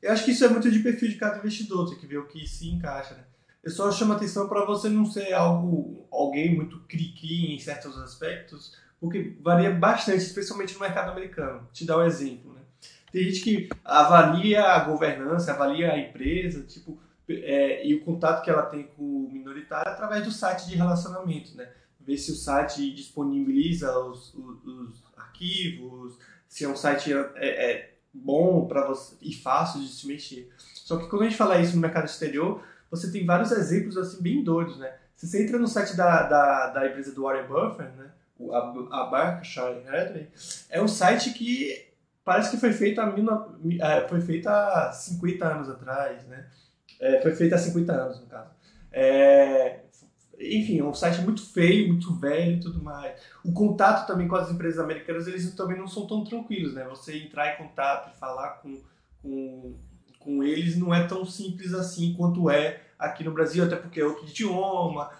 Eu 0.00 0.12
acho 0.12 0.24
que 0.24 0.30
isso 0.30 0.44
é 0.44 0.48
muito 0.48 0.70
de 0.70 0.78
perfil 0.78 1.08
de 1.08 1.16
cada 1.16 1.38
investidor, 1.38 1.88
tem 1.88 1.98
que 1.98 2.06
ver 2.06 2.18
o 2.18 2.28
que 2.28 2.46
se 2.46 2.68
encaixa, 2.68 3.14
né? 3.16 3.24
Eu 3.64 3.72
só 3.72 3.90
chamo 3.90 4.12
atenção 4.12 4.48
para 4.48 4.64
você 4.64 4.88
não 4.88 5.04
ser 5.04 5.32
algo, 5.32 6.06
alguém 6.08 6.54
muito 6.54 6.78
cri-cri 6.86 7.52
em 7.52 7.58
certos 7.58 7.98
aspectos, 7.98 8.76
porque 9.00 9.36
varia 9.40 9.70
bastante, 9.70 10.18
especialmente 10.18 10.74
no 10.74 10.80
mercado 10.80 11.10
americano. 11.10 11.68
Te 11.72 11.84
dar 11.84 11.98
um 11.98 12.04
exemplo, 12.04 12.52
né? 12.52 12.60
Tem 13.12 13.24
gente 13.24 13.40
que 13.40 13.68
avalia 13.84 14.62
a 14.62 14.80
governança, 14.80 15.52
avalia 15.52 15.92
a 15.92 15.98
empresa, 15.98 16.62
tipo, 16.62 16.98
é, 17.28 17.86
e 17.86 17.94
o 17.94 18.04
contato 18.04 18.42
que 18.42 18.50
ela 18.50 18.62
tem 18.62 18.84
com 18.96 19.02
o 19.02 19.30
minoritário 19.30 19.90
através 19.90 20.24
do 20.24 20.30
site 20.30 20.66
de 20.66 20.76
relacionamento, 20.76 21.56
né? 21.56 21.68
Ver 22.00 22.18
se 22.18 22.30
o 22.30 22.36
site 22.36 22.94
disponibiliza 22.94 23.98
os, 23.98 24.32
os, 24.34 24.64
os 24.64 25.02
arquivos, 25.16 26.16
se 26.48 26.64
é 26.64 26.68
um 26.68 26.76
site 26.76 27.12
é, 27.12 27.70
é 27.70 27.94
bom 28.12 28.66
para 28.66 28.86
você 28.86 29.16
e 29.20 29.34
fácil 29.34 29.80
de 29.80 29.88
se 29.88 30.06
mexer. 30.06 30.50
Só 30.58 30.96
que 30.96 31.08
quando 31.08 31.22
a 31.22 31.24
gente 31.24 31.36
fala 31.36 31.60
isso 31.60 31.74
no 31.74 31.82
mercado 31.82 32.06
exterior, 32.06 32.62
você 32.90 33.10
tem 33.10 33.26
vários 33.26 33.50
exemplos 33.50 33.96
assim 33.96 34.22
bem 34.22 34.42
doidos, 34.42 34.78
né? 34.78 34.94
Se 35.16 35.26
você 35.26 35.42
entra 35.42 35.58
no 35.58 35.66
site 35.66 35.96
da, 35.96 36.22
da, 36.22 36.66
da 36.68 36.86
empresa 36.86 37.12
do 37.12 37.22
Warren 37.22 37.46
Buffett, 37.48 37.96
né? 37.96 38.10
A, 38.52 39.00
a 39.00 39.06
Berkshire 39.10 39.86
Hathaway, 39.88 40.28
é 40.68 40.82
um 40.82 40.88
site 40.88 41.32
que 41.32 41.86
parece 42.24 42.50
que 42.50 42.56
foi 42.58 42.72
feito 42.72 43.00
há, 43.00 43.14
é, 43.80 44.08
foi 44.08 44.20
feito 44.20 44.48
há 44.48 44.92
50 44.92 45.46
anos 45.46 45.70
atrás, 45.70 46.24
né? 46.24 46.46
É, 47.00 47.20
foi 47.20 47.34
feito 47.34 47.54
há 47.54 47.58
50 47.58 47.92
anos, 47.92 48.20
no 48.20 48.26
caso. 48.26 48.50
É, 48.92 49.80
enfim, 50.38 50.80
é 50.80 50.84
um 50.84 50.92
site 50.92 51.20
muito 51.20 51.44
feio, 51.46 51.88
muito 51.88 52.12
velho 52.14 52.56
e 52.56 52.60
tudo 52.60 52.82
mais. 52.82 53.18
O 53.44 53.52
contato 53.52 54.06
também 54.06 54.28
com 54.28 54.36
as 54.36 54.50
empresas 54.50 54.78
americanas, 54.78 55.26
eles 55.26 55.54
também 55.54 55.78
não 55.78 55.88
são 55.88 56.06
tão 56.06 56.24
tranquilos, 56.24 56.74
né? 56.74 56.84
Você 56.90 57.16
entrar 57.16 57.54
em 57.54 57.56
contato 57.56 58.12
e 58.14 58.18
falar 58.18 58.60
com, 58.60 58.80
com, 59.22 59.74
com 60.18 60.42
eles 60.42 60.76
não 60.76 60.94
é 60.94 61.06
tão 61.06 61.24
simples 61.24 61.72
assim 61.72 62.14
quanto 62.14 62.50
é 62.50 62.80
aqui 62.98 63.24
no 63.24 63.32
Brasil, 63.32 63.64
até 63.64 63.76
porque 63.76 64.00
é 64.00 64.04
outro 64.04 64.26
idioma. 64.26 65.10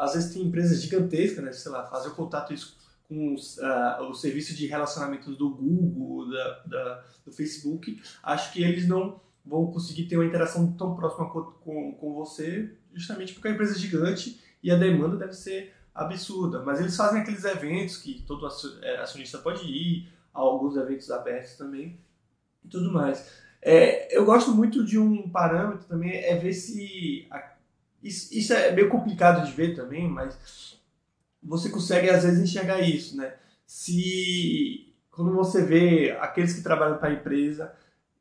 Às 0.00 0.14
vezes 0.14 0.32
tem 0.32 0.42
empresas 0.42 0.80
gigantescas, 0.82 1.44
né? 1.44 1.52
Sei 1.52 1.70
lá, 1.70 1.86
fazer 1.86 2.08
o 2.08 2.14
contato 2.14 2.52
isso 2.52 2.78
com 3.08 3.34
uh, 3.34 4.02
o 4.04 4.14
serviço 4.14 4.54
de 4.54 4.66
relacionamento 4.66 5.34
do 5.34 5.50
Google, 5.50 6.30
da, 6.30 6.62
da, 6.64 7.04
do 7.24 7.32
Facebook. 7.32 8.00
Acho 8.22 8.52
que 8.52 8.62
eles 8.62 8.86
não 8.86 9.20
vão 9.44 9.66
conseguir 9.70 10.04
ter 10.04 10.16
uma 10.16 10.24
interação 10.24 10.72
tão 10.72 10.94
próxima 10.94 11.28
com, 11.28 11.42
com, 11.42 11.92
com 11.94 12.14
você, 12.14 12.72
justamente 12.94 13.32
porque 13.32 13.48
a 13.48 13.50
empresa 13.50 13.74
é 13.74 13.78
gigante 13.78 14.40
e 14.62 14.70
a 14.70 14.76
demanda 14.76 15.16
deve 15.16 15.32
ser 15.32 15.74
absurda. 15.94 16.62
Mas 16.62 16.80
eles 16.80 16.96
fazem 16.96 17.20
aqueles 17.20 17.44
eventos 17.44 17.96
que 17.96 18.22
todo 18.22 18.46
é, 18.82 18.98
acionista 18.98 19.38
pode 19.38 19.64
ir, 19.66 20.08
alguns 20.32 20.76
eventos 20.76 21.10
abertos 21.10 21.56
também 21.56 21.98
e 22.64 22.68
tudo 22.68 22.92
mais. 22.92 23.28
É, 23.62 24.16
eu 24.16 24.24
gosto 24.24 24.52
muito 24.52 24.84
de 24.84 24.98
um 24.98 25.28
parâmetro 25.28 25.86
também, 25.86 26.12
é 26.12 26.36
ver 26.36 26.52
se. 26.52 27.28
Isso, 28.02 28.32
isso, 28.32 28.52
é 28.52 28.72
meio 28.72 28.88
complicado 28.88 29.44
de 29.44 29.52
ver 29.52 29.74
também, 29.74 30.08
mas 30.08 30.78
você 31.42 31.68
consegue 31.68 32.08
às 32.08 32.24
vezes 32.24 32.40
enxergar 32.40 32.80
isso, 32.80 33.16
né? 33.16 33.34
Se. 33.66 34.86
Quando 35.10 35.34
você 35.34 35.64
vê 35.64 36.16
aqueles 36.20 36.54
que 36.54 36.62
trabalham 36.62 36.98
para 36.98 37.10
a 37.10 37.12
empresa, 37.12 37.74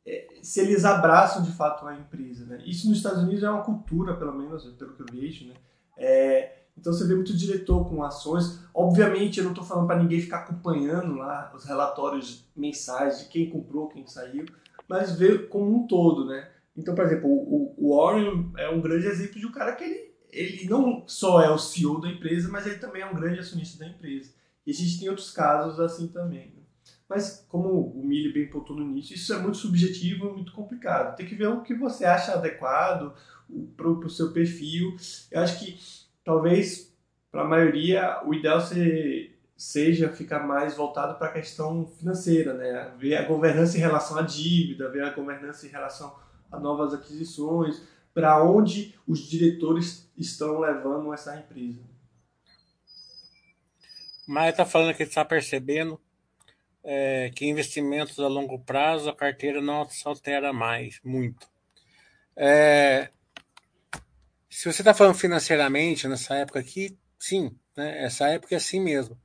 é, 0.05 0.27
se 0.41 0.59
eles 0.59 0.83
abraçam 0.83 1.43
de 1.43 1.51
fato 1.51 1.85
a 1.87 1.95
empresa, 1.95 2.45
né? 2.45 2.61
Isso 2.65 2.89
nos 2.89 2.97
Estados 2.97 3.23
Unidos 3.23 3.43
é 3.43 3.49
uma 3.49 3.63
cultura, 3.63 4.15
pelo 4.15 4.33
menos, 4.33 4.65
pelo 4.73 4.93
que 4.93 5.01
eu 5.01 5.05
vejo, 5.11 5.47
né? 5.47 5.53
É, 5.97 6.59
então 6.77 6.93
você 6.93 7.05
vê 7.05 7.13
muito 7.13 7.35
diretor 7.35 7.87
com 7.87 8.03
ações. 8.03 8.59
Obviamente, 8.73 9.37
eu 9.37 9.43
não 9.43 9.51
estou 9.51 9.65
falando 9.65 9.87
para 9.87 10.01
ninguém 10.01 10.21
ficar 10.21 10.39
acompanhando 10.39 11.15
lá 11.15 11.51
os 11.55 11.65
relatórios 11.65 12.45
mensais 12.55 13.19
de 13.19 13.25
quem 13.25 13.49
comprou, 13.49 13.89
quem 13.89 14.07
saiu, 14.07 14.45
mas 14.87 15.11
ver 15.11 15.49
como 15.49 15.75
um 15.75 15.87
todo, 15.87 16.25
né? 16.25 16.49
Então, 16.75 16.95
por 16.95 17.05
exemplo, 17.05 17.29
o, 17.29 17.75
o 17.77 17.95
Warren 17.95 18.51
é 18.57 18.69
um 18.69 18.81
grande 18.81 19.07
exemplo 19.07 19.39
de 19.39 19.45
um 19.45 19.51
cara 19.51 19.75
que 19.75 19.83
ele, 19.83 20.09
ele 20.31 20.69
não 20.69 21.03
só 21.07 21.41
é 21.41 21.49
o 21.49 21.57
CEO 21.57 21.99
da 21.99 22.09
empresa, 22.09 22.49
mas 22.49 22.65
ele 22.65 22.77
também 22.77 23.01
é 23.01 23.05
um 23.05 23.15
grande 23.15 23.39
acionista 23.39 23.79
da 23.79 23.89
empresa. 23.89 24.31
E 24.65 24.71
a 24.71 24.73
gente 24.73 24.99
tem 24.99 25.09
outros 25.09 25.31
casos 25.31 25.79
assim 25.79 26.07
também. 26.07 26.53
Né? 26.55 26.63
Mas, 27.07 27.43
como 27.49 27.69
o 27.69 28.05
Mili 28.05 28.31
bem 28.31 28.47
pontuou 28.47 28.79
no 28.79 28.85
início, 28.85 29.15
isso 29.15 29.33
é 29.33 29.39
muito 29.39 29.57
subjetivo 29.57 30.31
muito 30.31 30.51
complicado. 30.51 31.15
Tem 31.15 31.25
que 31.25 31.35
ver 31.35 31.47
o 31.47 31.63
que 31.63 31.73
você 31.73 32.05
acha 32.05 32.33
adequado 32.33 33.13
para 33.75 33.89
o 33.89 34.09
seu 34.09 34.31
perfil. 34.31 34.95
Eu 35.31 35.41
acho 35.41 35.59
que, 35.59 35.79
talvez, 36.23 36.95
para 37.31 37.41
a 37.41 37.47
maioria, 37.47 38.21
o 38.25 38.33
ideal 38.33 38.61
se, 38.61 39.35
seja 39.57 40.09
ficar 40.09 40.45
mais 40.45 40.75
voltado 40.75 41.17
para 41.17 41.29
a 41.29 41.33
questão 41.33 41.87
financeira, 41.87 42.53
né? 42.53 42.93
Ver 42.99 43.15
a 43.15 43.25
governança 43.25 43.75
em 43.75 43.81
relação 43.81 44.17
à 44.17 44.21
dívida, 44.21 44.91
ver 44.91 45.03
a 45.03 45.09
governança 45.09 45.65
em 45.65 45.69
relação 45.69 46.15
a 46.51 46.59
novas 46.59 46.93
aquisições, 46.93 47.81
para 48.13 48.43
onde 48.43 48.95
os 49.07 49.19
diretores 49.19 50.11
estão 50.17 50.59
levando 50.59 51.13
essa 51.13 51.37
empresa. 51.37 51.81
Mas 54.27 54.51
está 54.51 54.65
falando 54.65 54.95
que 54.95 55.03
está 55.03 55.25
percebendo 55.25 55.99
é, 56.83 57.31
que 57.35 57.45
investimentos 57.45 58.19
a 58.19 58.27
longo 58.27 58.59
prazo 58.59 59.09
a 59.09 59.15
carteira 59.15 59.61
não 59.61 59.87
se 59.89 60.07
altera 60.07 60.53
mais 60.53 60.99
muito. 61.03 61.47
É, 62.35 63.09
se 64.49 64.71
você 64.71 64.81
está 64.81 64.93
falando 64.93 65.15
financeiramente 65.15 66.07
nessa 66.07 66.35
época 66.35 66.59
aqui, 66.59 66.97
sim, 67.17 67.55
né, 67.75 68.03
essa 68.03 68.27
época 68.27 68.55
é 68.55 68.57
assim 68.57 68.81
mesmo. 68.81 69.17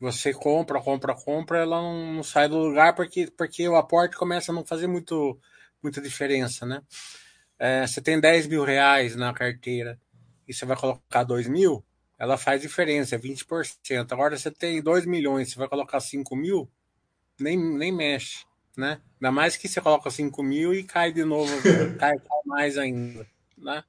Você 0.00 0.34
compra, 0.34 0.80
compra, 0.80 1.14
compra, 1.14 1.60
ela 1.60 1.80
não, 1.80 2.14
não, 2.14 2.22
sai 2.22 2.48
do 2.48 2.58
lugar 2.58 2.94
porque, 2.94 3.30
porque 3.30 3.68
o 3.68 3.76
aporte 3.76 4.16
começa 4.16 4.50
a 4.50 4.54
não 4.54 4.64
fazer 4.64 4.86
muito, 4.86 5.38
muita 5.84 6.00
diferença, 6.00 6.66
né? 6.66 6.82
É, 7.58 7.86
você 7.86 8.00
tem 8.00 8.18
10 8.18 8.48
mil 8.48 8.64
reais 8.64 9.14
na 9.14 9.32
carteira 9.32 10.00
e 10.48 10.52
você 10.52 10.64
vai 10.64 10.76
colocar 10.76 11.22
2 11.22 11.46
mil, 11.46 11.84
ela 12.18 12.36
faz 12.36 12.60
diferença, 12.60 13.14
é 13.14 13.18
20%. 13.18 14.10
Agora 14.10 14.36
você 14.36 14.50
tem 14.50 14.82
2 14.82 15.06
milhões, 15.06 15.50
você 15.50 15.58
vai 15.58 15.68
colocar 15.68 16.00
5 16.00 16.34
mil, 16.34 16.68
nem, 17.38 17.56
nem 17.56 17.92
mexe, 17.92 18.44
né? 18.76 19.00
Ainda 19.20 19.30
mais 19.30 19.56
que 19.56 19.68
você 19.68 19.80
coloca 19.80 20.10
5 20.10 20.42
mil 20.42 20.74
e 20.74 20.82
cai 20.82 21.12
de 21.12 21.24
novo, 21.24 21.52
cai, 21.98 22.18
cai, 22.18 22.40
mais 22.44 22.76
ainda, 22.76 23.26
né? 23.56 23.84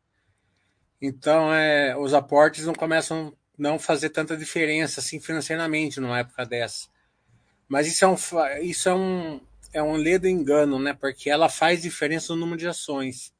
Então, 1.01 1.53
é, 1.53 1.95
os 1.97 2.13
aportes 2.13 2.65
não 2.65 2.73
começam 2.73 3.27
a 3.27 3.31
não 3.57 3.79
fazer 3.79 4.09
tanta 4.09 4.35
diferença 4.35 4.99
assim 4.99 5.19
financeiramente 5.19 5.99
numa 5.99 6.19
época 6.19 6.45
dessa. 6.45 6.87
Mas 7.67 7.87
isso 7.87 8.05
é 8.05 8.07
um, 8.07 8.15
isso 8.61 8.89
é 8.89 8.93
um, 8.93 9.41
é 9.75 9.83
um 9.83 9.97
ledo 9.97 10.27
engano, 10.27 10.79
né? 10.79 10.93
Porque 10.93 11.29
ela 11.29 11.49
faz 11.49 11.81
diferença 11.81 12.33
no 12.33 12.39
número 12.39 12.57
de 12.57 12.67
ações. 12.67 13.33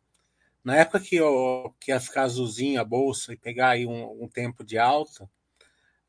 Na 0.61 0.75
época 0.75 0.99
que, 0.99 1.15
eu, 1.15 1.73
que 1.79 1.91
ia 1.91 1.99
ficar 1.99 2.23
azulzinha 2.23 2.81
a 2.81 2.85
bolsa 2.85 3.31
e 3.31 3.37
pegar 3.37 3.69
aí 3.69 3.85
um, 3.85 4.23
um 4.23 4.27
tempo 4.27 4.63
de 4.63 4.77
alta, 4.77 5.29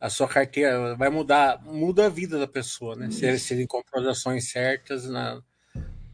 a 0.01 0.11
sua 0.11 0.27
carteira 0.27 0.97
vai 0.97 1.11
mudar, 1.11 1.63
muda 1.65 2.07
a 2.07 2.09
vida 2.09 2.39
da 2.39 2.49
pessoa, 2.49 2.97
né? 2.97 3.11
Se, 3.11 3.39
se 3.39 3.55
ele 3.55 3.67
comprou 3.69 4.03
as 4.03 4.09
ações 4.09 4.51
certas 4.51 5.09
na, 5.09 5.41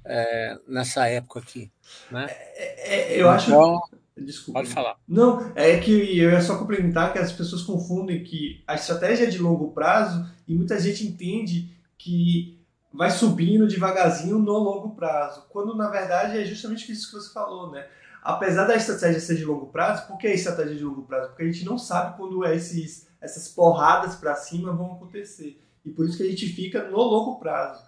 é, 0.04 0.58
nessa 0.68 1.06
época 1.06 1.40
aqui, 1.40 1.72
né? 2.10 2.26
É, 2.28 3.14
é, 3.14 3.20
eu 3.20 3.30
acho. 3.30 3.48
Então, 3.48 3.80
Desculpa. 4.14 4.60
Pode 4.60 4.72
falar. 4.72 4.98
Não, 5.08 5.52
é 5.54 5.78
que 5.78 5.90
eu 6.18 6.30
ia 6.30 6.40
só 6.42 6.58
complementar 6.58 7.12
que 7.14 7.18
as 7.18 7.32
pessoas 7.32 7.62
confundem 7.62 8.22
que 8.22 8.62
a 8.66 8.74
estratégia 8.74 9.24
é 9.24 9.30
de 9.30 9.38
longo 9.38 9.72
prazo 9.72 10.30
e 10.46 10.54
muita 10.54 10.78
gente 10.78 11.06
entende 11.06 11.70
que 11.96 12.61
vai 12.92 13.10
subindo 13.10 13.66
devagarzinho 13.66 14.38
no 14.38 14.58
longo 14.58 14.94
prazo, 14.94 15.46
quando 15.50 15.76
na 15.76 15.88
verdade 15.88 16.38
é 16.38 16.44
justamente 16.44 16.90
isso 16.92 17.10
que 17.10 17.16
você 17.16 17.32
falou, 17.32 17.70
né? 17.70 17.86
Apesar 18.22 18.66
da 18.66 18.76
estratégia 18.76 19.20
ser 19.20 19.36
de 19.36 19.44
longo 19.44 19.66
prazo, 19.66 20.06
por 20.06 20.16
que 20.16 20.28
a 20.28 20.34
estratégia 20.34 20.76
de 20.76 20.84
longo 20.84 21.02
prazo? 21.02 21.28
Porque 21.28 21.42
a 21.42 21.46
gente 21.46 21.64
não 21.64 21.76
sabe 21.76 22.16
quando 22.16 22.44
esses 22.44 23.08
essas 23.22 23.48
porradas 23.48 24.16
para 24.16 24.34
cima 24.34 24.72
vão 24.72 24.94
acontecer. 24.94 25.62
E 25.84 25.90
por 25.90 26.06
isso 26.06 26.16
que 26.16 26.22
a 26.24 26.28
gente 26.28 26.46
fica 26.48 26.88
no 26.88 26.96
longo 26.96 27.38
prazo. 27.38 27.82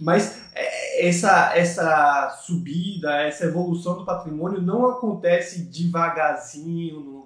Mas 0.00 0.42
é, 0.54 1.08
essa, 1.08 1.56
essa 1.56 2.30
subida, 2.44 3.20
essa 3.22 3.44
evolução 3.44 3.98
do 3.98 4.04
patrimônio 4.04 4.60
não 4.60 4.88
acontece 4.88 5.64
devagarzinho 5.64 7.00
no. 7.00 7.25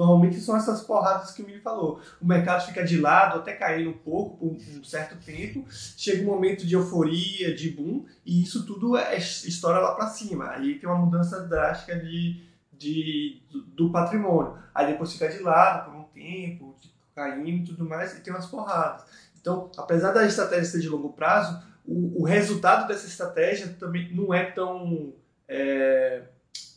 Normalmente 0.00 0.40
são 0.40 0.56
essas 0.56 0.80
porradas 0.80 1.30
que 1.30 1.42
o 1.42 1.46
Mili 1.46 1.60
falou. 1.60 2.00
O 2.22 2.26
mercado 2.26 2.64
fica 2.64 2.82
de 2.82 2.98
lado, 2.98 3.38
até 3.38 3.52
cair 3.52 3.86
um 3.86 3.92
pouco 3.92 4.38
por 4.38 4.56
um 4.56 4.82
certo 4.82 5.22
tempo. 5.22 5.66
Chega 5.70 6.22
um 6.22 6.26
momento 6.26 6.66
de 6.66 6.74
euforia, 6.74 7.54
de 7.54 7.68
boom, 7.68 8.06
e 8.24 8.42
isso 8.42 8.64
tudo 8.64 8.96
é, 8.96 9.18
estoura 9.18 9.78
lá 9.78 9.94
para 9.94 10.06
cima. 10.06 10.52
Aí 10.52 10.78
tem 10.78 10.88
uma 10.88 10.98
mudança 10.98 11.40
drástica 11.40 11.98
de, 11.98 12.42
de, 12.72 13.42
do 13.76 13.90
patrimônio. 13.90 14.56
Aí 14.74 14.86
depois 14.86 15.12
fica 15.12 15.28
de 15.28 15.40
lado 15.40 15.90
por 15.90 16.00
um 16.00 16.04
tempo, 16.04 16.74
caindo 17.14 17.64
e 17.64 17.64
tudo 17.66 17.86
mais, 17.86 18.16
e 18.16 18.22
tem 18.22 18.32
umas 18.32 18.46
porradas. 18.46 19.04
Então, 19.38 19.70
apesar 19.76 20.12
da 20.12 20.24
estratégia 20.24 20.64
ser 20.64 20.80
de 20.80 20.88
longo 20.88 21.12
prazo, 21.12 21.62
o, 21.86 22.22
o 22.22 22.24
resultado 22.24 22.88
dessa 22.88 23.06
estratégia 23.06 23.76
também 23.78 24.10
não 24.14 24.32
é 24.32 24.46
tão, 24.46 25.12
é, 25.46 26.22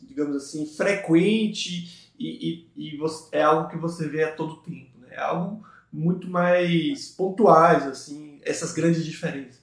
digamos 0.02 0.36
assim, 0.36 0.66
frequente 0.66 2.03
e, 2.24 2.70
e, 2.76 2.94
e 2.94 2.96
você, 2.96 3.36
é 3.36 3.42
algo 3.42 3.68
que 3.68 3.76
você 3.76 4.08
vê 4.08 4.24
a 4.24 4.34
todo 4.34 4.62
tempo. 4.62 4.98
Né? 4.98 5.08
É 5.12 5.20
algo 5.20 5.66
muito 5.92 6.28
mais 6.28 7.08
pontuais, 7.08 7.86
assim, 7.86 8.40
essas 8.42 8.72
grandes 8.72 9.04
diferenças. 9.04 9.62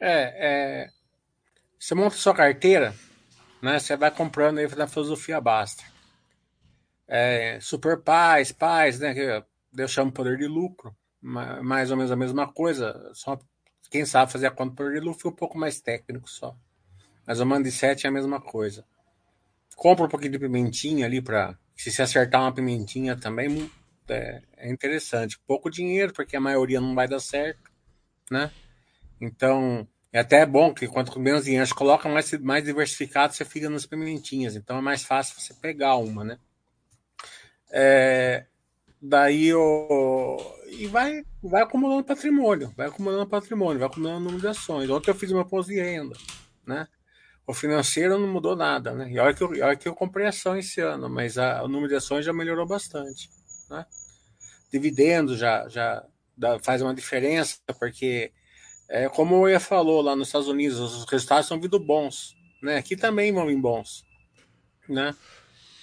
É, 0.00 0.84
é, 0.84 0.90
você 1.78 1.94
monta 1.94 2.16
sua 2.16 2.34
carteira, 2.34 2.94
né? 3.60 3.78
Você 3.78 3.96
vai 3.96 4.10
comprando 4.10 4.58
aí 4.58 4.68
na 4.76 4.86
filosofia 4.86 5.40
basta. 5.40 5.82
É, 7.06 7.58
super 7.60 8.00
paz, 8.00 8.52
paz, 8.52 9.00
né? 9.00 9.12
Que 9.12 9.44
eu 9.76 9.88
chamo 9.88 10.12
poder 10.12 10.38
de 10.38 10.46
lucro 10.46 10.94
mais 11.20 11.90
ou 11.90 11.96
menos 11.96 12.12
a 12.12 12.16
mesma 12.16 12.50
coisa, 12.52 13.10
só 13.12 13.38
quem 13.90 14.04
sabe 14.04 14.30
fazer 14.30 14.46
a 14.46 14.50
conta 14.50 14.74
por 14.74 14.94
ele 14.94 15.12
foi 15.14 15.30
um 15.30 15.34
pouco 15.34 15.58
mais 15.58 15.80
técnico 15.80 16.28
só. 16.28 16.56
Mas 17.26 17.40
o 17.40 17.46
Mandi 17.46 17.70
7 17.70 18.06
é 18.06 18.08
a 18.08 18.12
mesma 18.12 18.40
coisa. 18.40 18.84
Compra 19.78 20.06
um 20.06 20.08
pouquinho 20.08 20.32
de 20.32 20.40
pimentinha 20.40 21.06
ali 21.06 21.22
para 21.22 21.56
se 21.76 21.92
se 21.92 22.02
acertar 22.02 22.40
uma 22.40 22.52
pimentinha 22.52 23.14
também 23.14 23.70
é, 24.08 24.42
é, 24.56 24.68
interessante. 24.68 25.38
Pouco 25.46 25.70
dinheiro, 25.70 26.12
porque 26.12 26.36
a 26.36 26.40
maioria 26.40 26.80
não 26.80 26.96
vai 26.96 27.06
dar 27.06 27.20
certo, 27.20 27.70
né? 28.28 28.50
Então, 29.20 29.86
é 30.12 30.18
até 30.18 30.44
bom 30.44 30.74
que 30.74 30.88
quanto 30.88 31.20
menos 31.20 31.44
dinheiro 31.44 31.64
você 31.64 31.72
coloca, 31.72 32.08
mais, 32.08 32.32
mais 32.40 32.64
diversificado 32.64 33.32
você 33.32 33.44
fica 33.44 33.70
nas 33.70 33.86
pimentinhas. 33.86 34.56
Então 34.56 34.78
é 34.78 34.80
mais 34.80 35.04
fácil 35.04 35.40
você 35.40 35.54
pegar 35.54 35.94
uma, 35.94 36.24
né? 36.24 36.40
É, 37.70 38.46
daí 39.00 39.54
o. 39.54 40.38
E 40.72 40.88
vai, 40.88 41.22
vai 41.40 41.62
acumulando 41.62 42.02
patrimônio, 42.02 42.74
vai 42.76 42.88
acumulando 42.88 43.28
patrimônio, 43.28 43.78
vai 43.78 43.88
acumulando 43.88 44.24
número 44.24 44.40
de 44.40 44.48
ações. 44.48 44.90
Ontem 44.90 45.12
eu 45.12 45.14
fiz 45.14 45.30
uma 45.30 45.42
imposto 45.42 45.70
de 45.70 45.80
renda, 45.80 46.16
né? 46.66 46.88
O 47.48 47.54
financeiro 47.54 48.18
não 48.18 48.28
mudou 48.28 48.54
nada, 48.54 48.92
né? 48.92 49.10
E 49.10 49.18
olha 49.18 49.32
que 49.32 49.42
eu, 49.42 49.48
olha 49.48 49.74
que 49.74 49.88
eu 49.88 49.94
comprei 49.94 50.26
ação 50.26 50.54
esse 50.54 50.82
ano, 50.82 51.08
mas 51.08 51.38
a, 51.38 51.62
o 51.62 51.66
número 51.66 51.88
de 51.88 51.94
ações 51.94 52.22
já 52.22 52.30
melhorou 52.30 52.66
bastante, 52.66 53.30
né? 53.70 53.86
Dividendos 54.70 55.38
já, 55.38 55.66
já 55.66 56.04
dá, 56.36 56.58
faz 56.58 56.82
uma 56.82 56.94
diferença, 56.94 57.56
porque, 57.80 58.30
é, 58.86 59.08
como 59.08 59.36
o 59.36 59.48
Ia 59.48 59.58
falou 59.58 60.02
lá 60.02 60.14
nos 60.14 60.28
Estados 60.28 60.46
Unidos, 60.46 60.78
os 60.78 61.10
resultados 61.10 61.46
estão 61.46 61.58
vindo 61.58 61.80
bons, 61.80 62.36
né? 62.62 62.76
Aqui 62.76 62.94
também 62.94 63.32
vão 63.32 63.46
vir 63.46 63.56
bons, 63.56 64.04
né? 64.86 65.16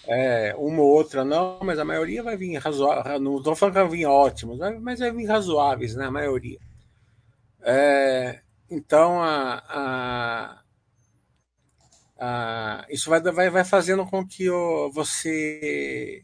É, 0.08 0.54
uma 0.60 0.84
ou 0.84 0.90
outra 0.90 1.26
não, 1.26 1.58
mas 1.64 1.80
a 1.80 1.86
maioria 1.86 2.22
vai 2.22 2.38
vir 2.38 2.58
razoável. 2.58 3.20
Não 3.20 3.38
estou 3.38 3.56
falando 3.56 3.74
que 3.74 3.82
vai 3.82 3.90
vir 3.90 4.06
ótimos, 4.06 4.60
mas 4.82 5.00
vai 5.00 5.12
vir 5.12 5.26
razoáveis, 5.26 5.96
né? 5.96 6.06
A 6.06 6.12
maioria. 6.12 6.60
É, 7.64 8.42
então, 8.70 9.20
a, 9.20 9.64
a, 9.68 10.65
a, 12.18 12.86
isso 12.90 13.10
vai, 13.10 13.22
vai, 13.22 13.50
vai 13.50 13.66
fazendo 13.66 14.06
com 14.06 14.26
que 14.26 14.50
o, 14.50 14.90
você 14.92 16.24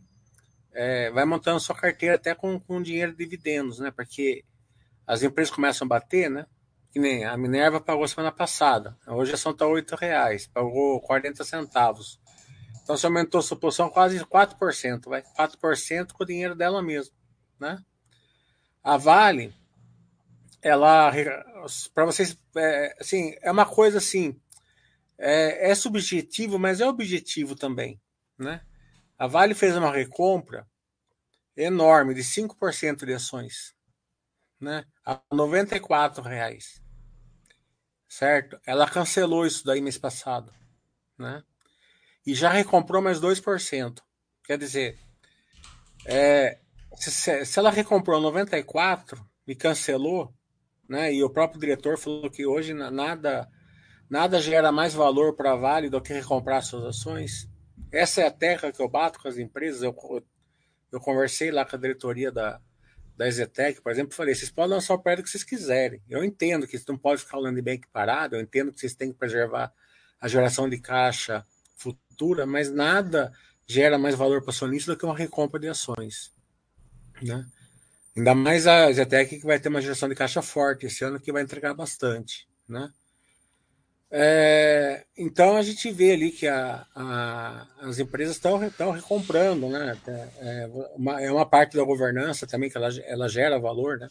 é, 0.72 1.12
vai 1.12 1.26
montando 1.26 1.60
sua 1.60 1.76
carteira 1.76 2.16
até 2.16 2.34
com, 2.34 2.60
com 2.60 2.82
dinheiro 2.82 3.12
de 3.12 3.18
dividendos, 3.18 3.80
né? 3.80 3.92
Porque 3.92 4.44
as 5.06 5.24
empresas 5.24 5.54
começam 5.54 5.86
a 5.86 5.90
bater, 5.90 6.30
né? 6.30 6.46
Que 6.92 7.00
nem 7.00 7.26
a 7.26 7.38
Minerva 7.38 7.80
pagou 7.80 8.08
semana 8.08 8.32
passada. 8.32 8.98
Hoje 9.08 9.32
a 9.32 9.36
ação 9.36 9.52
está 9.52 9.66
R$ 9.66 9.84
reais, 10.00 10.48
pagou 10.48 11.00
40 11.02 11.44
centavos. 11.44 12.20
Então 12.84 12.98
você 12.98 13.06
aumentou 13.06 13.42
sua 13.42 13.58
posição 13.58 13.90
quase 13.90 14.20
4%, 14.20 15.10
vai. 15.10 15.22
4% 15.22 16.12
com 16.14 16.24
o 16.24 16.28
dinheiro 16.28 16.56
dela 16.56 16.82
mesmo, 16.82 17.14
né? 17.60 17.78
A 18.84 18.98
Vale, 18.98 19.54
ela, 20.62 21.12
para 21.94 22.06
vocês, 22.06 22.38
é, 22.56 22.96
assim, 23.00 23.36
é 23.42 23.52
uma 23.52 23.66
coisa 23.66 24.00
assim, 24.00 24.40
é, 25.22 25.72
é 25.72 25.76
subjetivo, 25.76 26.58
mas 26.58 26.82
é 26.82 26.88
objetivo 26.88 27.56
também, 27.56 28.02
né? 28.38 28.62
A 29.18 29.28
Vale 29.28 29.54
fez 29.54 29.76
uma 29.78 29.92
recompra 29.92 30.68
enorme 31.56 32.14
de 32.14 32.22
5% 32.22 33.06
de 33.06 33.14
ações, 33.14 33.76
né? 34.60 34.84
A 35.06 35.14
R$ 35.14 36.22
reais. 36.24 36.82
Certo? 38.08 38.60
Ela 38.66 38.90
cancelou 38.90 39.46
isso 39.46 39.64
daí 39.64 39.80
mês 39.80 39.98
passado, 39.98 40.52
né? 41.18 41.44
e 42.26 42.34
já 42.34 42.50
recomprou 42.50 43.02
mais 43.02 43.20
2%. 43.20 44.00
Quer 44.44 44.58
dizer, 44.58 45.00
é, 46.06 46.60
se, 46.96 47.46
se, 47.46 47.60
ela 47.60 47.72
recomprou 47.72 48.20
94 48.20 49.24
e 49.48 49.56
cancelou, 49.56 50.34
né, 50.88 51.14
e 51.14 51.24
o 51.24 51.30
próprio 51.30 51.60
diretor 51.60 51.98
falou 51.98 52.30
que 52.30 52.46
hoje 52.46 52.74
nada 52.74 53.48
nada 54.12 54.42
gera 54.42 54.74
mais 54.74 54.94
valor 54.94 55.38
para 55.38 55.54
a 55.54 55.56
Vale 55.56 55.90
do 55.90 56.02
que 56.02 56.12
recomprar 56.12 56.62
suas 56.62 56.84
ações. 56.84 57.50
Essa 57.90 58.22
é 58.22 58.28
a 58.28 58.32
terra 58.32 58.70
que 58.70 58.82
eu 58.82 58.90
bato 58.90 59.18
com 59.20 59.30
as 59.30 59.38
empresas. 59.38 59.82
Eu, 59.82 59.96
eu 60.92 61.00
conversei 61.00 61.50
lá 61.50 61.64
com 61.64 61.78
a 61.78 61.80
diretoria 61.80 62.30
da, 62.30 62.60
da 63.16 63.26
Ezetec, 63.26 63.82
por 63.82 63.90
exemplo, 63.90 64.14
falei: 64.14 64.36
vocês 64.36 64.52
podem 64.52 64.72
lançar 64.72 64.96
o 64.96 65.00
prédio 65.00 65.24
que 65.24 65.30
vocês 65.30 65.46
quiserem. 65.46 66.02
Eu 66.10 66.26
entendo 66.26 66.66
que 66.66 66.74
vocês 66.74 66.86
não 66.86 66.98
podem 66.98 67.20
ficar 67.20 67.38
o 67.38 67.42
land 67.42 67.62
bank 67.62 67.88
parado, 67.94 68.36
eu 68.36 68.42
entendo 68.42 68.74
que 68.74 68.82
vocês 68.82 68.94
têm 68.94 69.14
que 69.14 69.18
preservar 69.18 69.74
a 70.20 70.28
geração 70.28 70.70
de 70.70 70.78
caixa 70.78 71.46
futura, 71.78 72.46
mas 72.46 72.70
nada 72.70 73.32
gera 73.66 73.98
mais 73.98 74.14
valor 74.14 74.42
para 74.42 74.50
o 74.50 74.52
acionista 74.52 74.92
do 74.92 74.98
que 74.98 75.06
uma 75.06 75.18
recompra 75.18 75.58
de 75.58 75.70
ações. 75.70 76.34
Né? 77.22 77.46
Ainda 78.16 78.36
mais 78.36 78.68
a 78.68 78.92
Zetec 78.92 79.40
que 79.40 79.46
vai 79.46 79.58
ter 79.58 79.70
uma 79.70 79.82
geração 79.82 80.10
de 80.10 80.16
caixa 80.16 80.42
forte 80.42 80.86
esse 80.86 81.04
ano 81.06 81.20
que 81.20 81.32
vai 81.32 81.42
entregar 81.42 81.74
bastante. 81.74 82.46
Né? 82.68 82.92
É, 84.14 85.06
então 85.18 85.56
a 85.56 85.62
gente 85.62 85.90
vê 85.90 86.12
ali 86.12 86.32
que 86.32 86.46
a, 86.46 86.86
a, 86.94 87.68
as 87.80 87.98
empresas 87.98 88.36
estão 88.36 88.92
recomprando, 88.92 89.70
né? 89.70 89.98
É 90.40 90.70
uma, 90.96 91.22
é 91.22 91.32
uma, 91.32 91.46
parte 91.46 91.78
da 91.78 91.84
governança 91.84 92.46
também 92.46 92.70
que 92.70 92.78
ela, 92.78 92.90
ela 93.06 93.30
gera 93.30 93.58
valor, 93.58 93.98
né? 93.98 94.10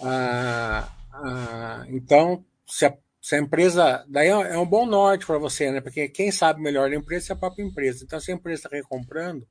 Ah, 0.00 1.84
então, 1.88 2.44
se 2.66 2.86
a, 2.86 2.96
se 3.20 3.36
a 3.36 3.38
empresa. 3.38 4.04
Daí 4.08 4.28
é, 4.28 4.30
é 4.30 4.58
um 4.58 4.66
bom 4.66 4.86
norte 4.86 5.24
para 5.26 5.38
você, 5.38 5.70
né? 5.70 5.80
Porque 5.80 6.08
quem 6.08 6.32
sabe 6.32 6.60
melhor 6.60 6.90
a 6.90 6.94
empresa 6.94 7.32
é 7.32 7.34
a 7.34 7.38
própria 7.38 7.62
empresa. 7.62 8.04
Então, 8.04 8.18
se 8.18 8.32
a 8.32 8.34
empresa 8.34 8.66
está 8.66 8.76
recomprando, 8.76 9.46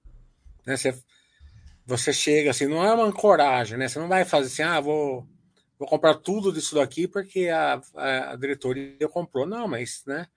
né? 0.66 0.76
Você, 0.76 0.94
você 1.86 2.12
chega 2.12 2.52
assim, 2.52 2.68
não 2.68 2.84
é 2.84 2.94
uma 2.94 3.06
ancoragem, 3.06 3.78
né? 3.78 3.88
Você 3.88 4.00
não 4.00 4.08
vai 4.08 4.26
fazer 4.26 4.48
assim, 4.48 4.64
ah, 4.64 4.82
vou, 4.82 5.26
vou 5.80 5.88
comprar 5.88 6.16
tudo 6.16 6.52
disso 6.52 6.76
daqui 6.76 7.08
porque 7.08 7.48
a, 7.48 7.82
a, 7.96 8.34
a 8.34 8.36
diretoria 8.36 9.08
comprou. 9.08 9.48
Não, 9.48 9.68
mas, 9.68 10.04
né? 10.06 10.28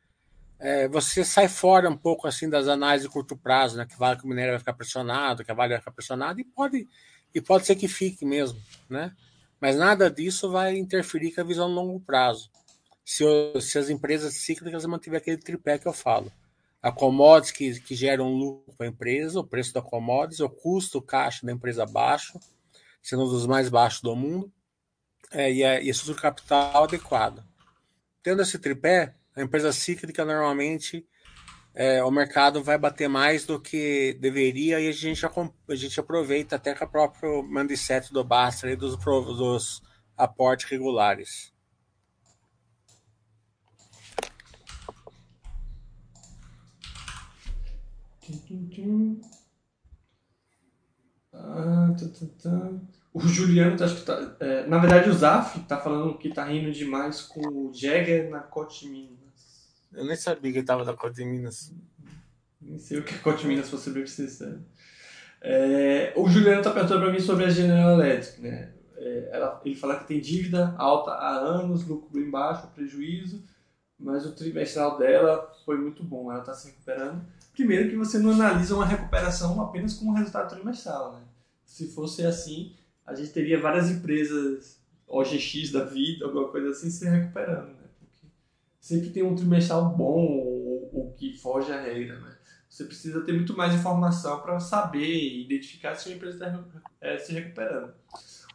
É, 0.58 0.86
você 0.86 1.24
sai 1.24 1.48
fora 1.48 1.90
um 1.90 1.96
pouco 1.96 2.28
assim 2.28 2.48
das 2.48 2.68
análises 2.68 3.08
de 3.08 3.12
curto 3.12 3.36
prazo, 3.36 3.76
né? 3.76 3.84
Que 3.84 3.98
vale 3.98 4.18
que 4.18 4.24
o 4.24 4.28
minério 4.28 4.52
vai 4.52 4.60
ficar 4.60 4.74
pressionado, 4.74 5.44
que 5.44 5.50
a 5.50 5.54
Vale 5.54 5.70
vai 5.70 5.80
ficar 5.80 5.90
pressionado, 5.90 6.40
e 6.40 6.44
pode, 6.44 6.86
e 7.34 7.40
pode 7.40 7.66
ser 7.66 7.74
que 7.74 7.88
fique 7.88 8.24
mesmo, 8.24 8.60
né? 8.88 9.12
Mas 9.60 9.76
nada 9.76 10.08
disso 10.08 10.50
vai 10.50 10.76
interferir 10.76 11.34
com 11.34 11.40
a 11.40 11.44
visão 11.44 11.64
a 11.64 11.68
longo 11.68 11.98
prazo 11.98 12.48
se, 13.04 13.24
se 13.60 13.78
as 13.78 13.90
empresas 13.90 14.34
cíclicas 14.34 14.86
mantiver 14.86 15.20
aquele 15.20 15.36
tripé 15.36 15.78
que 15.78 15.86
eu 15.86 15.92
falo. 15.92 16.32
A 16.80 16.90
commodities 16.90 17.52
que, 17.52 17.80
que 17.80 17.94
geram 17.94 18.32
lucro 18.34 18.74
para 18.76 18.86
a 18.86 18.90
empresa, 18.90 19.40
o 19.40 19.46
preço 19.46 19.72
da 19.72 19.82
commodities, 19.82 20.40
o 20.40 20.48
custo 20.48 21.00
caixa 21.00 21.46
da 21.46 21.52
empresa 21.52 21.86
baixo, 21.86 22.38
sendo 23.00 23.24
um 23.24 23.28
dos 23.28 23.46
mais 23.46 23.68
baixos 23.68 24.00
do 24.00 24.16
mundo, 24.16 24.52
é, 25.32 25.52
e, 25.52 25.64
a, 25.64 25.80
e 25.80 25.88
a 25.88 25.90
estrutura 25.90 26.20
capital 26.20 26.84
adequada. 26.84 27.44
Tendo 28.22 28.42
esse 28.42 28.58
tripé, 28.58 29.14
a 29.34 29.42
empresa 29.42 29.72
cíclica 29.72 30.24
normalmente 30.24 31.06
é, 31.74 32.04
o 32.04 32.10
mercado 32.10 32.62
vai 32.62 32.76
bater 32.76 33.08
mais 33.08 33.46
do 33.46 33.58
que 33.58 34.16
deveria 34.20 34.78
e 34.78 34.88
a 34.88 34.92
gente, 34.92 35.24
a 35.24 35.74
gente 35.74 35.98
aproveita 35.98 36.56
até 36.56 36.74
com 36.74 36.84
a 36.84 36.86
própria 36.86 37.42
mindset 37.42 38.12
do 38.12 38.22
Basta 38.22 38.70
e 38.70 38.76
dos, 38.76 38.96
dos 38.96 39.82
aportes 40.16 40.68
regulares. 40.68 41.52
Ah. 51.32 53.01
O 53.14 53.20
Juliano, 53.20 53.76
tá, 53.76 53.84
acho 53.84 53.96
que 53.96 54.06
tá, 54.06 54.36
é, 54.40 54.66
na 54.66 54.78
verdade 54.78 55.10
o 55.10 55.12
Zaf 55.12 55.60
tá 55.60 55.78
falando 55.78 56.16
que 56.16 56.32
tá 56.32 56.44
rindo 56.44 56.72
demais 56.72 57.20
com 57.20 57.46
o 57.46 57.74
Jagger 57.74 58.30
na 58.30 58.40
Cote 58.40 58.88
Minas. 58.88 59.68
Eu 59.92 60.06
nem 60.06 60.16
sabia 60.16 60.50
que 60.50 60.58
ele 60.58 60.66
tava 60.66 60.84
na 60.84 60.94
Cote 60.94 61.22
Minas. 61.22 61.74
Nem 62.60 62.78
sei 62.78 62.98
o 62.98 63.04
que 63.04 63.14
é 63.14 63.18
Cote 63.18 63.46
Minas, 63.46 63.66
se 63.66 63.72
você 63.72 63.90
bem 63.90 64.06
sincero. 64.06 64.64
É, 65.42 66.12
o 66.16 66.26
Juliano 66.28 66.62
tá 66.62 66.70
perguntando 66.70 67.02
para 67.02 67.12
mim 67.12 67.20
sobre 67.20 67.44
a 67.44 67.50
General 67.50 68.00
Electric, 68.00 68.40
né? 68.40 68.72
É, 68.96 69.30
ela, 69.32 69.60
ele 69.64 69.74
fala 69.74 69.98
que 69.98 70.06
tem 70.06 70.20
dívida 70.20 70.74
alta 70.78 71.10
há 71.10 71.36
anos, 71.36 71.86
lucro 71.86 72.18
embaixo, 72.18 72.68
prejuízo, 72.68 73.44
mas 73.98 74.24
o 74.24 74.32
trimestral 74.32 74.96
dela 74.96 75.52
foi 75.66 75.76
muito 75.76 76.02
bom, 76.04 76.30
ela 76.30 76.40
está 76.40 76.54
se 76.54 76.68
recuperando. 76.68 77.26
Primeiro 77.52 77.90
que 77.90 77.96
você 77.96 78.18
não 78.18 78.30
analisa 78.30 78.74
uma 78.74 78.86
recuperação 78.86 79.60
apenas 79.60 79.94
com 79.94 80.06
o 80.06 80.14
resultado 80.14 80.54
trimestral, 80.54 81.12
né? 81.14 81.22
Se 81.66 81.88
fosse 81.92 82.24
assim, 82.24 82.74
a 83.06 83.14
gente 83.14 83.30
teria 83.30 83.60
várias 83.60 83.90
empresas 83.90 84.80
OGX 85.06 85.70
da 85.70 85.84
vida, 85.84 86.24
alguma 86.24 86.48
coisa 86.48 86.70
assim, 86.70 86.90
se 86.90 87.08
recuperando, 87.08 87.68
né? 87.68 87.88
Porque 87.98 88.26
sempre 88.80 89.10
tem 89.10 89.22
um 89.22 89.34
trimestral 89.34 89.90
bom 89.90 90.26
ou, 90.26 90.90
ou 90.92 91.12
que 91.12 91.36
foge 91.36 91.72
à 91.72 91.80
regra, 91.80 92.18
né? 92.18 92.36
Você 92.68 92.84
precisa 92.84 93.20
ter 93.20 93.32
muito 93.32 93.54
mais 93.54 93.74
informação 93.74 94.40
para 94.40 94.58
saber 94.58 95.04
e 95.04 95.44
identificar 95.44 95.94
se 95.94 96.08
a 96.08 96.14
empresa 96.14 96.46
está 96.46 96.64
é, 97.02 97.18
se 97.18 97.32
recuperando. 97.34 97.92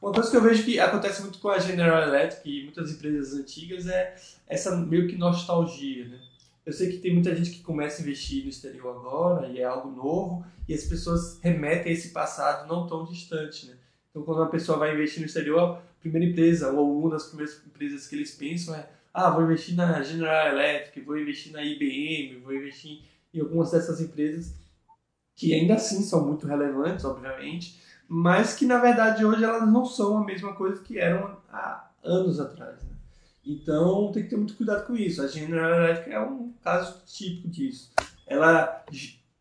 Uma 0.02 0.12
coisa 0.12 0.32
que 0.32 0.38
eu 0.38 0.42
vejo 0.42 0.64
que 0.64 0.80
acontece 0.80 1.22
muito 1.22 1.38
com 1.38 1.50
a 1.50 1.60
General 1.60 2.02
Electric 2.02 2.50
e 2.50 2.64
muitas 2.64 2.92
empresas 2.92 3.40
antigas 3.40 3.88
é 3.88 4.16
essa 4.48 4.76
meio 4.76 5.08
que 5.08 5.16
nostalgia, 5.16 6.08
né? 6.08 6.20
Eu 6.66 6.74
sei 6.74 6.92
que 6.92 6.98
tem 6.98 7.14
muita 7.14 7.36
gente 7.36 7.52
que 7.52 7.62
começa 7.62 8.02
a 8.02 8.04
investir 8.04 8.44
no 8.44 8.50
exterior 8.50 8.96
agora 8.96 9.48
e 9.48 9.60
é 9.60 9.64
algo 9.64 9.90
novo 9.90 10.46
e 10.68 10.74
as 10.74 10.84
pessoas 10.84 11.40
remetem 11.42 11.92
a 11.92 11.96
esse 11.96 12.10
passado 12.10 12.68
não 12.68 12.88
tão 12.88 13.06
distante, 13.06 13.68
né? 13.68 13.76
Então, 14.18 14.26
quando 14.26 14.40
uma 14.40 14.50
pessoa 14.50 14.80
vai 14.80 14.96
investir 14.96 15.20
no 15.20 15.28
exterior, 15.28 15.78
a 15.78 15.82
primeira 16.02 16.28
empresa 16.28 16.72
ou 16.72 17.00
uma 17.00 17.12
das 17.12 17.28
primeiras 17.28 17.62
empresas 17.64 18.08
que 18.08 18.16
eles 18.16 18.32
pensam 18.34 18.74
é 18.74 18.90
ah, 19.14 19.30
vou 19.30 19.44
investir 19.44 19.76
na 19.76 20.02
General 20.02 20.48
Electric, 20.50 21.02
vou 21.02 21.20
investir 21.20 21.52
na 21.52 21.64
IBM, 21.64 22.40
vou 22.40 22.54
investir 22.54 23.02
em 23.32 23.40
algumas 23.40 23.72
dessas 23.72 24.02
empresas 24.02 24.54
que 25.36 25.54
ainda 25.54 25.76
assim 25.76 26.02
são 26.02 26.26
muito 26.26 26.48
relevantes, 26.48 27.06
obviamente, 27.06 27.80
mas 28.08 28.56
que 28.56 28.66
na 28.66 28.80
verdade 28.80 29.24
hoje 29.24 29.44
elas 29.44 29.68
não 29.72 29.86
são 29.86 30.18
a 30.18 30.26
mesma 30.26 30.54
coisa 30.54 30.82
que 30.82 30.98
eram 30.98 31.38
há 31.52 31.88
anos 32.04 32.40
atrás. 32.40 32.82
Né? 32.84 32.96
Então 33.46 34.12
tem 34.12 34.24
que 34.24 34.30
ter 34.30 34.38
muito 34.38 34.56
cuidado 34.56 34.88
com 34.88 34.96
isso. 34.96 35.22
A 35.22 35.28
General 35.28 35.84
Electric 35.84 36.12
é 36.12 36.20
um 36.20 36.52
caso 36.64 37.04
típico 37.06 37.50
disso. 37.50 37.92
Ela 38.26 38.84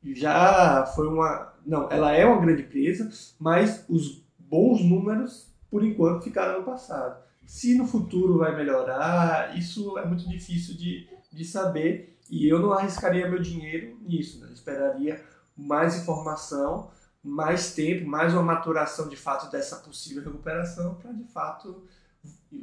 já 0.05 0.85
foi 0.95 1.09
uma. 1.09 1.55
Não, 1.65 1.91
ela 1.91 2.13
é 2.13 2.25
uma 2.25 2.41
grande 2.41 2.63
empresa, 2.63 3.11
mas 3.41 3.85
os 3.89 4.26
bons 4.57 4.83
números, 4.83 5.53
por 5.71 5.85
enquanto, 5.85 6.25
ficaram 6.25 6.61
no 6.61 6.65
passado. 6.65 7.23
Se 7.47 7.77
no 7.77 7.87
futuro 7.87 8.39
vai 8.39 8.57
melhorar, 8.57 9.57
isso 9.57 9.99
é 9.99 10.07
muito 10.07 10.27
difícil 10.27 10.75
de, 10.75 11.07
de 11.31 11.45
saber 11.45 12.19
e 12.31 12.49
eu 12.49 12.59
não 12.59 12.73
arriscaria 12.73 13.29
meu 13.29 13.41
dinheiro 13.41 13.99
nisso. 14.01 14.41
Né? 14.41 14.51
Esperaria 14.53 15.23
mais 15.55 16.01
informação, 16.01 16.91
mais 17.23 17.75
tempo, 17.75 18.09
mais 18.09 18.33
uma 18.33 18.43
maturação 18.43 19.09
de 19.09 19.17
fato 19.17 19.51
dessa 19.51 19.77
possível 19.77 20.25
recuperação 20.25 20.95
para 20.95 21.13
de 21.13 21.25
fato 21.25 21.85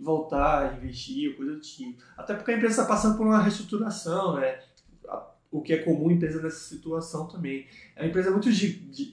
voltar 0.02 0.64
a 0.64 0.74
investir 0.76 1.38
coisa 1.38 1.54
do 1.54 1.62
tipo. 1.62 2.02
Até 2.18 2.34
porque 2.34 2.52
a 2.52 2.56
empresa 2.56 2.82
está 2.82 2.86
passando 2.86 3.18
por 3.18 3.28
uma 3.28 3.40
reestruturação, 3.40 4.40
né? 4.40 4.60
o 5.52 5.62
que 5.62 5.72
é 5.72 5.78
comum 5.78 6.10
em 6.10 6.16
empresa 6.16 6.42
nessa 6.42 6.68
situação 6.68 7.28
também. 7.28 7.68
É 7.96 8.02
uma 8.02 8.10
empresa 8.10 8.32
muito, 8.32 8.50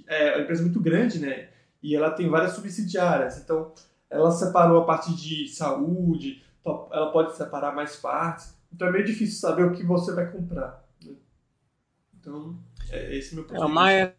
é 0.06 0.34
uma 0.36 0.42
empresa 0.42 0.62
muito 0.62 0.80
grande, 0.80 1.18
né? 1.18 1.49
E 1.82 1.96
ela 1.96 2.10
tem 2.10 2.28
várias 2.28 2.52
subsidiárias. 2.52 3.38
Então, 3.38 3.72
ela 4.08 4.30
separou 4.30 4.82
a 4.82 4.86
parte 4.86 5.14
de 5.14 5.48
saúde, 5.48 6.42
ela 6.64 7.10
pode 7.12 7.36
separar 7.36 7.74
mais 7.74 7.96
partes. 7.96 8.54
Então, 8.72 8.88
é 8.88 8.92
meio 8.92 9.04
difícil 9.04 9.38
saber 9.38 9.64
o 9.64 9.72
que 9.72 9.84
você 9.84 10.12
vai 10.14 10.30
comprar. 10.30 10.84
Né? 11.04 11.14
Então, 12.18 12.58
é 12.90 13.16
esse 13.16 13.34
meu 13.34 13.44
ponto 13.44 13.62
é, 13.62 13.68
Maia 13.68 14.16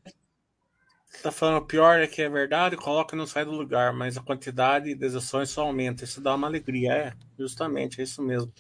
tá 1.22 1.32
falando 1.32 1.66
pior 1.66 2.00
é 2.00 2.08
que 2.08 2.22
é 2.22 2.30
verdade, 2.30 2.78
coloca 2.78 3.16
e 3.16 3.18
não 3.18 3.28
sai 3.28 3.46
do 3.46 3.52
lugar, 3.52 3.94
mas 3.94 4.18
a 4.18 4.22
quantidade 4.22 4.96
de 4.96 5.06
ações 5.06 5.50
só 5.50 5.64
aumenta. 5.64 6.04
Isso 6.04 6.22
dá 6.22 6.34
uma 6.34 6.48
alegria. 6.48 6.94
É, 6.94 7.14
justamente, 7.38 8.00
é 8.00 8.04
isso 8.04 8.22
mesmo. 8.22 8.52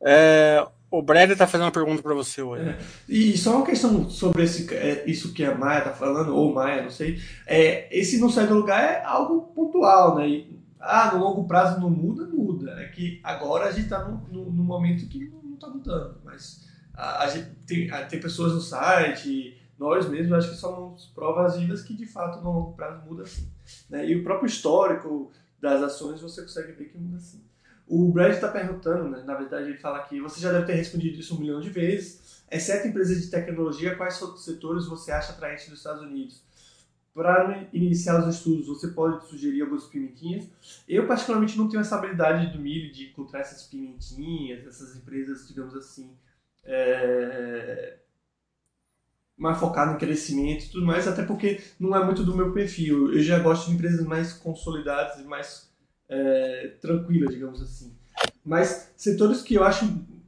É, 0.00 0.66
o 0.98 1.02
Brad 1.02 1.30
está 1.30 1.46
fazendo 1.46 1.66
uma 1.66 1.72
pergunta 1.72 2.02
para 2.02 2.14
você 2.14 2.40
hoje. 2.40 2.68
É. 2.68 2.78
E 3.08 3.36
só 3.36 3.56
uma 3.56 3.66
questão 3.66 4.08
sobre 4.08 4.44
esse, 4.44 4.72
é, 4.74 5.04
isso 5.06 5.32
que 5.32 5.44
a 5.44 5.54
Maia 5.54 5.78
está 5.78 5.92
falando, 5.92 6.34
ou 6.34 6.54
Maia, 6.54 6.82
não 6.82 6.90
sei. 6.90 7.20
É, 7.46 7.88
esse 7.96 8.18
não 8.18 8.30
sai 8.30 8.46
do 8.46 8.54
lugar 8.54 8.82
é 8.82 9.04
algo 9.04 9.42
pontual, 9.54 10.16
né? 10.16 10.28
E, 10.28 10.60
ah, 10.78 11.12
no 11.12 11.20
longo 11.20 11.48
prazo 11.48 11.80
não 11.80 11.90
muda, 11.90 12.26
muda. 12.26 12.70
É 12.80 12.88
que 12.88 13.20
agora 13.24 13.66
a 13.66 13.72
gente 13.72 13.84
está 13.84 14.04
num, 14.04 14.20
num, 14.30 14.62
momento 14.62 15.08
que 15.08 15.28
não 15.28 15.54
está 15.54 15.68
mudando. 15.68 16.20
Mas 16.24 16.64
a, 16.94 17.24
a 17.24 17.28
gente 17.28 17.50
tem, 17.66 17.90
a, 17.90 18.04
tem 18.04 18.20
pessoas 18.20 18.52
no 18.52 18.60
site, 18.60 19.60
nós 19.78 20.08
mesmos, 20.08 20.38
acho 20.38 20.50
que 20.50 20.56
somos 20.56 21.06
provas 21.14 21.56
vivas 21.56 21.82
que 21.82 21.94
de 21.94 22.06
fato 22.06 22.40
no 22.40 22.52
longo 22.52 22.72
prazo 22.74 23.04
muda 23.04 23.26
sim. 23.26 23.50
Né? 23.90 24.08
E 24.08 24.16
o 24.16 24.22
próprio 24.22 24.46
histórico 24.46 25.32
das 25.60 25.82
ações 25.82 26.20
você 26.20 26.42
consegue 26.42 26.72
ver 26.72 26.84
que 26.84 26.98
muda 26.98 27.18
sim. 27.18 27.42
O 27.86 28.10
Brad 28.10 28.32
está 28.32 28.48
perguntando, 28.48 29.10
né? 29.10 29.22
na 29.24 29.34
verdade 29.34 29.68
ele 29.68 29.78
fala 29.78 30.02
que 30.04 30.20
você 30.20 30.40
já 30.40 30.50
deve 30.50 30.66
ter 30.66 30.74
respondido 30.74 31.20
isso 31.20 31.36
um 31.36 31.40
milhão 31.40 31.60
de 31.60 31.68
vezes, 31.68 32.42
exceto 32.50 32.88
empresas 32.88 33.22
de 33.22 33.30
tecnologia, 33.30 33.94
quais 33.94 34.20
setores 34.38 34.86
você 34.86 35.12
acha 35.12 35.32
atraentes 35.32 35.68
nos 35.68 35.78
Estados 35.78 36.02
Unidos? 36.02 36.42
Para 37.12 37.68
iniciar 37.72 38.18
os 38.20 38.34
estudos, 38.34 38.66
você 38.66 38.88
pode 38.88 39.28
sugerir 39.28 39.62
algumas 39.62 39.84
pimentinhas. 39.84 40.48
Eu, 40.88 41.06
particularmente, 41.06 41.56
não 41.56 41.68
tenho 41.68 41.80
essa 41.80 41.96
habilidade 41.96 42.52
do 42.52 42.58
milho 42.58 42.92
de 42.92 43.10
encontrar 43.10 43.40
essas 43.40 43.62
pimentinhas, 43.62 44.66
essas 44.66 44.96
empresas, 44.96 45.46
digamos 45.46 45.76
assim, 45.76 46.10
é... 46.64 47.98
mais 49.36 49.60
focadas 49.60 49.94
em 49.94 49.98
crescimento 49.98 50.64
e 50.64 50.68
tudo 50.70 50.84
mais, 50.84 51.06
até 51.06 51.22
porque 51.22 51.60
não 51.78 51.94
é 51.94 52.04
muito 52.04 52.24
do 52.24 52.34
meu 52.36 52.52
perfil. 52.52 53.12
Eu 53.14 53.22
já 53.22 53.38
gosto 53.38 53.68
de 53.68 53.76
empresas 53.76 54.04
mais 54.04 54.32
consolidadas 54.32 55.20
e 55.20 55.24
mais 55.24 55.72
é, 56.08 56.74
tranquila, 56.80 57.30
digamos 57.30 57.60
assim. 57.62 57.94
Mas 58.44 58.92
setores 58.96 59.42
que 59.42 59.54
eu 59.54 59.64
acho 59.64 59.84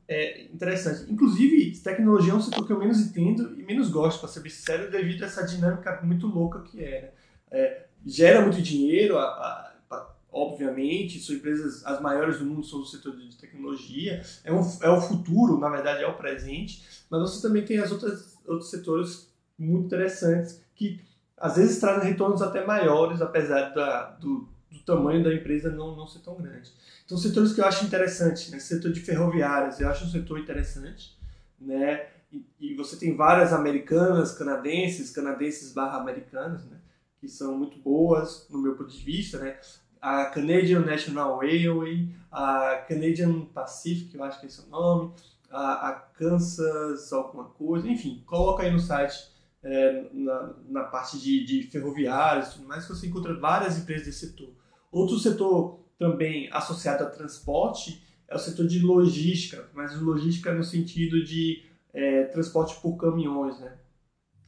é, 0.09 0.45
interessante. 0.45 1.11
Inclusive, 1.11 1.79
tecnologia 1.81 2.33
é 2.33 2.37
um 2.37 2.41
setor 2.41 2.67
que 2.67 2.73
eu 2.73 2.79
menos 2.79 3.01
entendo 3.01 3.59
e 3.59 3.63
menos 3.63 3.91
gosto, 3.91 4.21
para 4.21 4.29
ser 4.29 4.41
bem 4.41 4.51
sincero, 4.51 4.91
devido 4.91 5.23
a 5.23 5.27
essa 5.27 5.45
dinâmica 5.45 6.01
muito 6.03 6.27
louca 6.27 6.61
que 6.63 6.83
é. 6.83 7.03
Né? 7.03 7.11
é 7.51 7.87
gera 8.07 8.41
muito 8.41 8.63
dinheiro, 8.63 9.19
a, 9.19 9.25
a, 9.25 9.73
a, 9.91 10.11
obviamente, 10.31 11.19
são 11.19 11.35
empresas, 11.35 11.85
as 11.85 12.01
maiores 12.01 12.39
do 12.39 12.45
mundo 12.45 12.65
são 12.65 12.79
do 12.79 12.87
setor 12.87 13.17
de 13.17 13.37
tecnologia, 13.37 14.23
é, 14.45 14.53
um, 14.53 14.61
é 14.81 14.89
o 14.89 15.01
futuro, 15.01 15.59
na 15.59 15.69
verdade 15.69 16.05
é 16.05 16.07
o 16.07 16.15
presente, 16.15 16.87
mas 17.11 17.21
você 17.21 17.43
também 17.43 17.65
tem 17.65 17.79
as 17.79 17.91
outras, 17.91 18.39
outros 18.47 18.71
setores 18.71 19.29
muito 19.59 19.87
interessantes 19.87 20.63
que 20.75 21.01
às 21.37 21.57
vezes 21.57 21.81
trazem 21.81 22.11
retornos 22.11 22.41
até 22.41 22.65
maiores, 22.65 23.21
apesar 23.21 23.71
da, 23.71 24.11
do, 24.13 24.49
do 24.71 24.81
tamanho 24.81 25.23
da 25.23 25.33
empresa 25.33 25.71
não, 25.71 25.97
não 25.97 26.07
ser 26.07 26.21
tão 26.21 26.37
grande. 26.37 26.73
Então, 27.05 27.17
setores 27.17 27.53
que 27.53 27.61
eu 27.61 27.65
acho 27.65 27.85
interessantes, 27.85 28.51
né? 28.51 28.59
setor 28.59 28.93
de 28.93 29.01
ferroviárias, 29.01 29.81
eu 29.81 29.89
acho 29.89 30.05
um 30.05 30.09
setor 30.09 30.39
interessante, 30.39 31.17
né? 31.61 32.07
E, 32.33 32.45
e 32.61 32.75
você 32.75 32.97
tem 32.97 33.17
várias 33.17 33.53
americanas, 33.53 34.37
canadenses, 34.37 35.11
canadenses 35.11 35.73
barra 35.73 35.99
americanas, 35.99 36.65
né? 36.67 36.79
Que 37.21 37.29
são 37.29 37.57
muito 37.57 37.79
boas, 37.79 38.47
no 38.51 38.59
meu 38.59 38.75
ponto 38.75 38.91
de 38.91 39.05
vista, 39.05 39.39
né? 39.39 39.59
A 40.01 40.27
Canadian 40.27 40.81
National 40.81 41.39
Railway, 41.39 42.09
a 42.31 42.85
Canadian 42.89 43.47
Pacific, 43.47 44.15
eu 44.15 44.23
acho 44.23 44.41
que 44.41 44.47
é 44.47 44.49
esse 44.49 44.61
o 44.61 44.69
nome, 44.69 45.15
a, 45.51 45.89
a 45.89 45.93
Kansas 45.95 47.13
alguma 47.13 47.45
coisa, 47.45 47.89
enfim, 47.89 48.23
coloca 48.27 48.63
aí 48.63 48.71
no 48.71 48.79
site 48.79 49.36
é, 49.67 50.09
na, 50.13 50.55
na, 50.69 50.85
parte 50.85 51.19
de, 51.19 51.45
de 51.45 51.65
ferroviários 51.65 52.49
e 52.49 52.53
tudo 52.53 52.69
mais, 52.69 52.87
você 52.87 53.09
encontra 53.09 53.35
várias 53.35 53.77
empresas 53.77 54.07
desse 54.07 54.27
setor. 54.27 54.51
Outro 54.93 55.19
setor 55.19 55.81
também 55.99 56.49
associado 56.53 57.03
a 57.03 57.11
transporte 57.11 58.01
é 58.29 58.37
o 58.37 58.39
setor 58.39 58.67
de 58.69 58.79
logística, 58.79 59.69
mas 59.75 60.01
logística 60.01 60.55
no 60.55 60.63
sentido 60.63 61.25
de 61.25 61.65
é, 61.93 62.25
transporte 62.25 62.81
por 62.81 62.97
caminhões. 62.97 63.59
Né? 63.59 63.73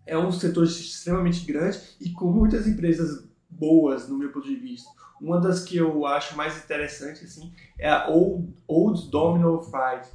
É 0.07 0.17
um 0.17 0.31
setor 0.31 0.65
extremamente 0.65 1.45
grande 1.45 1.81
e 2.01 2.11
com 2.11 2.31
muitas 2.31 2.69
empresas 2.69 3.29
boas, 3.51 4.09
no 4.09 4.17
meu 4.17 4.31
ponto 4.31 4.47
de 4.47 4.57
vista. 4.57 4.89
Uma 5.21 5.41
das 5.41 5.65
que 5.65 5.77
eu 5.77 6.07
acho 6.07 6.37
mais 6.37 6.57
interessante 6.65 7.25
assim, 7.25 7.53
é 7.77 7.91
a 7.91 8.09
Old, 8.09 8.55
Old 8.69 9.11
Domino 9.11 9.61
Freight. 9.63 10.09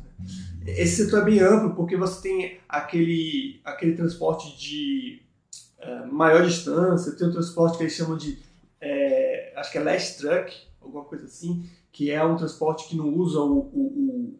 Esse 0.65 1.03
setor 1.03 1.21
é 1.21 1.25
bem 1.25 1.39
amplo 1.39 1.75
porque 1.75 1.97
você 1.97 2.21
tem 2.21 2.59
aquele, 2.69 3.59
aquele 3.63 3.95
transporte 3.95 4.57
de 4.57 5.21
uh, 5.79 6.11
maior 6.11 6.45
distância, 6.45 7.11
tem 7.11 7.27
o 7.27 7.31
transporte 7.31 7.77
que 7.77 7.83
eles 7.83 7.93
chamam 7.93 8.17
de, 8.17 8.39
é, 8.79 9.53
acho 9.57 9.71
que 9.71 9.77
é 9.77 9.83
last 9.83 10.19
truck, 10.19 10.55
alguma 10.81 11.03
coisa 11.03 11.25
assim, 11.25 11.69
que 11.91 12.11
é 12.11 12.23
um 12.23 12.37
transporte 12.37 12.87
que 12.87 12.95
não 12.95 13.09
usa 13.09 13.39
o, 13.39 13.59
o, 13.59 14.39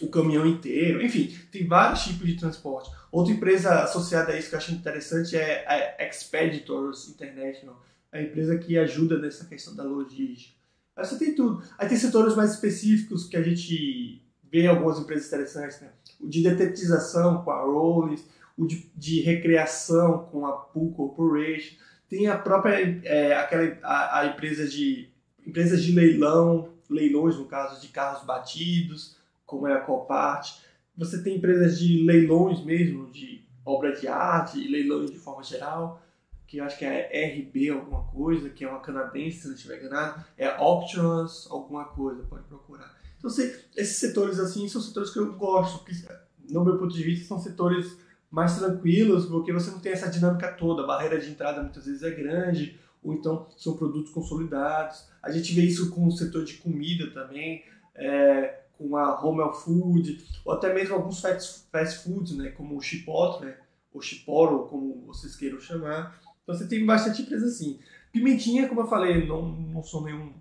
o, 0.00 0.06
o 0.06 0.08
caminhão 0.08 0.46
inteiro. 0.46 1.02
Enfim, 1.02 1.36
tem 1.50 1.66
vários 1.66 2.04
tipos 2.04 2.26
de 2.26 2.36
transporte. 2.36 2.90
Outra 3.10 3.32
empresa 3.32 3.82
associada 3.82 4.32
a 4.32 4.38
isso 4.38 4.48
que 4.48 4.54
eu 4.54 4.58
acho 4.58 4.72
interessante 4.72 5.36
é 5.36 5.64
a 5.66 6.06
Expeditors 6.06 7.08
International, 7.08 7.82
a 8.12 8.22
empresa 8.22 8.56
que 8.58 8.78
ajuda 8.78 9.18
nessa 9.18 9.44
questão 9.44 9.74
da 9.74 9.82
logística. 9.82 10.54
Aí 10.96 11.04
você 11.04 11.18
tem 11.18 11.34
tudo. 11.34 11.62
Aí 11.78 11.88
tem 11.88 11.96
setores 11.96 12.34
mais 12.34 12.54
específicos 12.54 13.26
que 13.26 13.36
a 13.36 13.42
gente 13.42 14.22
vê 14.50 14.66
algumas 14.66 14.98
empresas 14.98 15.26
interessantes, 15.26 15.80
né? 15.80 15.90
O 16.20 16.28
de 16.28 16.42
detetização 16.42 17.42
com 17.42 17.50
a 17.50 17.62
Rollins, 17.62 18.24
o 18.56 18.66
de, 18.66 18.90
de 18.94 19.20
recreação 19.20 20.26
com 20.30 20.46
a 20.46 20.52
Pool 20.52 20.92
Corporation, 20.92 21.76
tem 22.08 22.26
a 22.26 22.36
própria 22.36 23.00
é, 23.04 23.34
aquela 23.34 23.78
a, 23.82 24.20
a, 24.20 24.26
empresa 24.26 24.68
de 24.68 25.08
empresas 25.46 25.82
de 25.82 25.92
leilão, 25.92 26.70
leilões 26.88 27.36
no 27.36 27.46
caso 27.46 27.80
de 27.80 27.88
carros 27.88 28.24
batidos, 28.24 29.16
como 29.46 29.66
é 29.66 29.72
a 29.72 29.80
Copart. 29.80 30.58
Você 30.96 31.22
tem 31.22 31.36
empresas 31.36 31.78
de 31.78 32.02
leilões 32.04 32.62
mesmo, 32.64 33.10
de 33.10 33.42
obra 33.64 33.92
de 33.92 34.08
arte 34.08 34.58
e 34.58 34.68
leilões 34.68 35.10
de 35.10 35.18
forma 35.18 35.42
geral, 35.42 36.02
que 36.46 36.58
eu 36.58 36.64
acho 36.64 36.76
que 36.76 36.84
é 36.84 37.38
RB 37.38 37.70
alguma 37.70 38.02
coisa, 38.04 38.50
que 38.50 38.64
é 38.64 38.68
uma 38.68 38.80
canadense, 38.80 39.42
se 39.42 39.46
não 39.46 39.54
estiver 39.54 39.78
enganado, 39.78 40.24
é 40.36 40.48
Auctions 40.48 41.46
alguma 41.48 41.84
coisa, 41.84 42.24
pode 42.24 42.42
procurar. 42.44 42.99
Então, 43.20 43.30
esses 43.76 43.96
setores 43.98 44.40
assim 44.40 44.66
são 44.66 44.80
setores 44.80 45.10
que 45.10 45.18
eu 45.18 45.32
gosto, 45.34 45.78
porque, 45.78 45.94
no 46.48 46.64
meu 46.64 46.78
ponto 46.78 46.94
de 46.94 47.02
vista, 47.04 47.26
são 47.26 47.38
setores 47.38 47.96
mais 48.30 48.58
tranquilos, 48.58 49.26
porque 49.26 49.52
você 49.52 49.70
não 49.70 49.78
tem 49.78 49.92
essa 49.92 50.08
dinâmica 50.08 50.52
toda, 50.52 50.82
a 50.82 50.86
barreira 50.86 51.20
de 51.20 51.30
entrada 51.30 51.62
muitas 51.62 51.84
vezes 51.84 52.02
é 52.02 52.10
grande, 52.10 52.80
ou 53.02 53.12
então 53.12 53.46
são 53.56 53.76
produtos 53.76 54.10
consolidados. 54.10 55.04
A 55.22 55.30
gente 55.30 55.52
vê 55.52 55.62
isso 55.62 55.90
com 55.90 56.06
o 56.06 56.10
setor 56.10 56.44
de 56.44 56.54
comida 56.54 57.10
também, 57.10 57.62
é, 57.94 58.60
com 58.78 58.96
a 58.96 59.22
Home 59.22 59.54
Food, 59.54 60.24
ou 60.44 60.52
até 60.54 60.72
mesmo 60.72 60.94
alguns 60.94 61.20
fast, 61.20 61.64
fast 61.70 62.04
foods, 62.04 62.36
né, 62.36 62.50
como 62.50 62.76
o 62.76 62.80
Chipotle, 62.80 63.46
né, 63.46 63.56
ou 63.92 64.00
Chiporo, 64.00 64.66
como 64.68 65.04
vocês 65.06 65.36
queiram 65.36 65.60
chamar. 65.60 66.18
Então 66.42 66.54
você 66.54 66.66
tem 66.66 66.86
bastante 66.86 67.22
empresa 67.22 67.46
assim. 67.46 67.78
Pimentinha, 68.12 68.68
como 68.68 68.80
eu 68.80 68.86
falei, 68.86 69.26
não, 69.26 69.52
não 69.52 69.82
sou 69.82 70.04
nenhum 70.04 70.32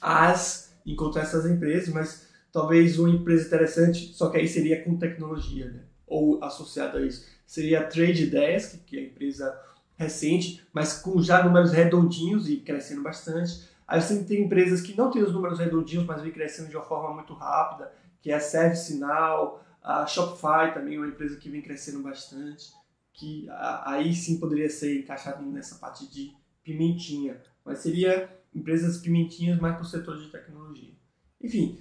as 0.00 0.69
encontrar 0.92 1.22
essas 1.22 1.46
empresas, 1.46 1.92
mas 1.92 2.28
talvez 2.52 2.98
uma 2.98 3.10
empresa 3.10 3.46
interessante, 3.46 4.12
só 4.14 4.28
que 4.28 4.38
aí 4.38 4.48
seria 4.48 4.82
com 4.82 4.96
tecnologia, 4.96 5.66
né? 5.66 5.80
ou 6.10 6.42
associada 6.42 6.98
a 6.98 7.02
isso. 7.06 7.24
Seria 7.46 7.80
a 7.80 7.84
Trade 7.84 8.26
Desk, 8.26 8.78
que 8.84 8.98
é 8.98 9.00
a 9.00 9.04
empresa 9.04 9.60
recente, 9.96 10.66
mas 10.72 11.00
com 11.00 11.22
já 11.22 11.42
números 11.42 11.72
redondinhos 11.72 12.48
e 12.48 12.56
crescendo 12.56 13.02
bastante. 13.02 13.68
Aí 13.86 14.00
você 14.00 14.22
tem 14.24 14.42
empresas 14.42 14.80
que 14.80 14.96
não 14.96 15.10
têm 15.10 15.22
os 15.22 15.32
números 15.32 15.58
redondinhos, 15.58 16.04
mas 16.04 16.22
vem 16.22 16.32
crescendo 16.32 16.68
de 16.68 16.76
uma 16.76 16.84
forma 16.84 17.14
muito 17.14 17.32
rápida, 17.32 17.92
que 18.20 18.30
é 18.30 18.34
a 18.34 18.40
ServiceNow, 18.40 19.60
a 19.82 20.06
Shopify 20.06 20.74
também 20.74 20.98
uma 20.98 21.06
empresa 21.06 21.36
que 21.36 21.48
vem 21.48 21.62
crescendo 21.62 22.02
bastante, 22.02 22.72
que 23.12 23.46
aí 23.84 24.14
sim 24.14 24.38
poderia 24.38 24.68
ser 24.68 25.00
encaixado 25.00 25.44
nessa 25.44 25.76
parte 25.76 26.10
de 26.10 26.32
pimentinha, 26.62 27.40
mas 27.64 27.78
seria 27.78 28.28
empresas 28.54 28.98
pimentinhas 28.98 29.60
mais 29.60 29.74
para 29.74 29.82
o 29.82 29.88
setor 29.88 30.18
de 30.18 30.28
tecnologia. 30.28 30.92
Enfim, 31.40 31.80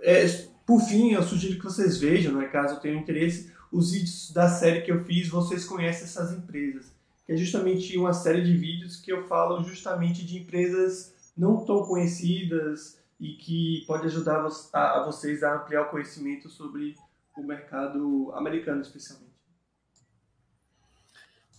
é, 0.00 0.26
por 0.66 0.80
fim, 0.80 1.12
eu 1.12 1.22
sugiro 1.22 1.58
que 1.58 1.64
vocês 1.64 1.98
vejam, 1.98 2.32
né, 2.34 2.46
caso 2.46 2.80
tenham 2.80 3.00
interesse, 3.00 3.52
os 3.70 3.92
vídeos 3.92 4.30
da 4.30 4.48
série 4.48 4.82
que 4.82 4.92
eu 4.92 5.04
fiz, 5.04 5.28
vocês 5.28 5.64
conhecem 5.64 6.04
essas 6.04 6.32
empresas, 6.32 6.92
que 7.26 7.32
é 7.32 7.36
justamente 7.36 7.96
uma 7.98 8.12
série 8.12 8.42
de 8.42 8.56
vídeos 8.56 8.96
que 8.96 9.12
eu 9.12 9.26
falo 9.26 9.62
justamente 9.64 10.24
de 10.24 10.38
empresas 10.38 11.12
não 11.36 11.64
tão 11.64 11.84
conhecidas 11.84 12.98
e 13.18 13.34
que 13.34 13.84
pode 13.86 14.06
ajudar 14.06 14.46
a 14.72 15.04
vocês 15.04 15.42
a 15.42 15.56
ampliar 15.56 15.82
o 15.82 15.90
conhecimento 15.90 16.48
sobre 16.48 16.96
o 17.36 17.42
mercado 17.42 18.32
americano, 18.34 18.80
especialmente. 18.80 19.34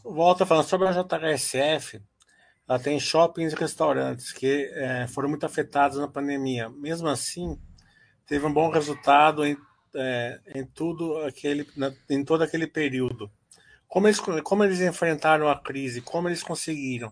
Volta 0.04 0.46
falando 0.46 0.68
sobre 0.68 0.88
a 0.88 0.92
JHSF, 0.92 2.02
ela 2.68 2.80
tem 2.80 3.00
shoppings 3.00 3.54
e 3.54 3.56
restaurantes 3.56 4.32
que 4.32 4.72
é, 4.74 5.08
foram 5.08 5.30
muito 5.30 5.46
afetados 5.46 5.98
na 5.98 6.08
pandemia. 6.08 6.70
Mesmo 6.70 7.08
assim, 7.08 7.60
teve 8.26 8.46
um 8.46 8.54
bom 8.54 8.70
resultado 8.70 9.46
em, 9.46 9.56
é, 9.96 10.40
em 10.56 10.66
tudo 10.66 11.18
aquele, 11.20 11.68
na, 11.78 11.94
em 12.10 12.24
todo 12.24 12.44
aquele 12.44 12.68
período. 12.68 13.32
Como 13.88 14.08
eles, 14.08 14.20
como 14.20 14.64
eles 14.64 14.82
enfrentaram 14.82 15.48
a 15.48 15.60
crise? 15.60 16.02
Como 16.02 16.28
eles 16.28 16.42
conseguiram? 16.42 17.12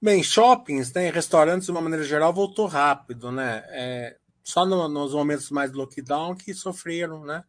Bem, 0.00 0.22
shoppings 0.22 0.92
né, 0.94 1.08
e 1.08 1.10
restaurantes, 1.10 1.66
de 1.66 1.72
uma 1.72 1.80
maneira 1.82 2.04
geral, 2.04 2.32
voltou 2.32 2.66
rápido, 2.66 3.30
né? 3.30 3.62
É, 3.68 4.16
só 4.42 4.64
no, 4.64 4.88
nos 4.88 5.12
momentos 5.12 5.50
mais 5.50 5.72
lockdown 5.72 6.34
que 6.34 6.54
sofreram, 6.54 7.24
né? 7.24 7.44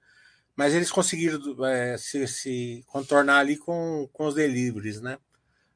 Mas 0.55 0.73
eles 0.73 0.91
conseguiram 0.91 1.65
é, 1.65 1.97
se, 1.97 2.27
se, 2.27 2.83
contornar 2.87 3.39
ali 3.39 3.55
com, 3.55 4.09
com 4.11 4.25
os 4.25 4.35
deliveries, 4.35 4.99
né? 4.99 5.17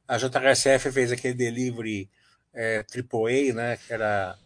A 0.08 0.18
JHSF 0.18 0.92
fez 0.92 1.12
aquele 1.12 1.34
delivery 1.34 2.10
é, 2.54 2.86
AAA, 2.94 3.54
né? 3.54 3.78
Que 3.78 3.94
era 3.94 4.38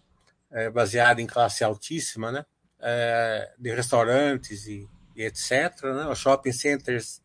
é, 0.52 0.69
baseado 0.69 1.19
em 1.19 1.28
classe 1.28 1.63
altíssima, 1.63 2.32
né? 2.32 2.45
É, 2.80 3.54
de 3.58 3.74
restaurantes 3.74 4.65
e, 4.65 4.88
e, 5.15 5.24
etc. 5.24 5.84
Né? 5.84 6.08
Os 6.08 6.17
shopping 6.17 6.54
centers 6.54 7.22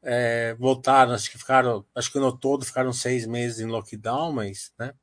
é, 0.00 0.54
voltaram, 0.54 1.12
acho 1.12 1.28
que 1.28 1.36
ficaram, 1.36 1.84
acho 1.92 2.12
que 2.12 2.20
no 2.20 2.30
todo 2.30 2.64
ficaram 2.64 2.92
seis 2.92 3.26
meses 3.26 3.58
em 3.58 3.66
lockdown, 3.66 4.32
mas 4.32 4.72
né, 4.78 4.94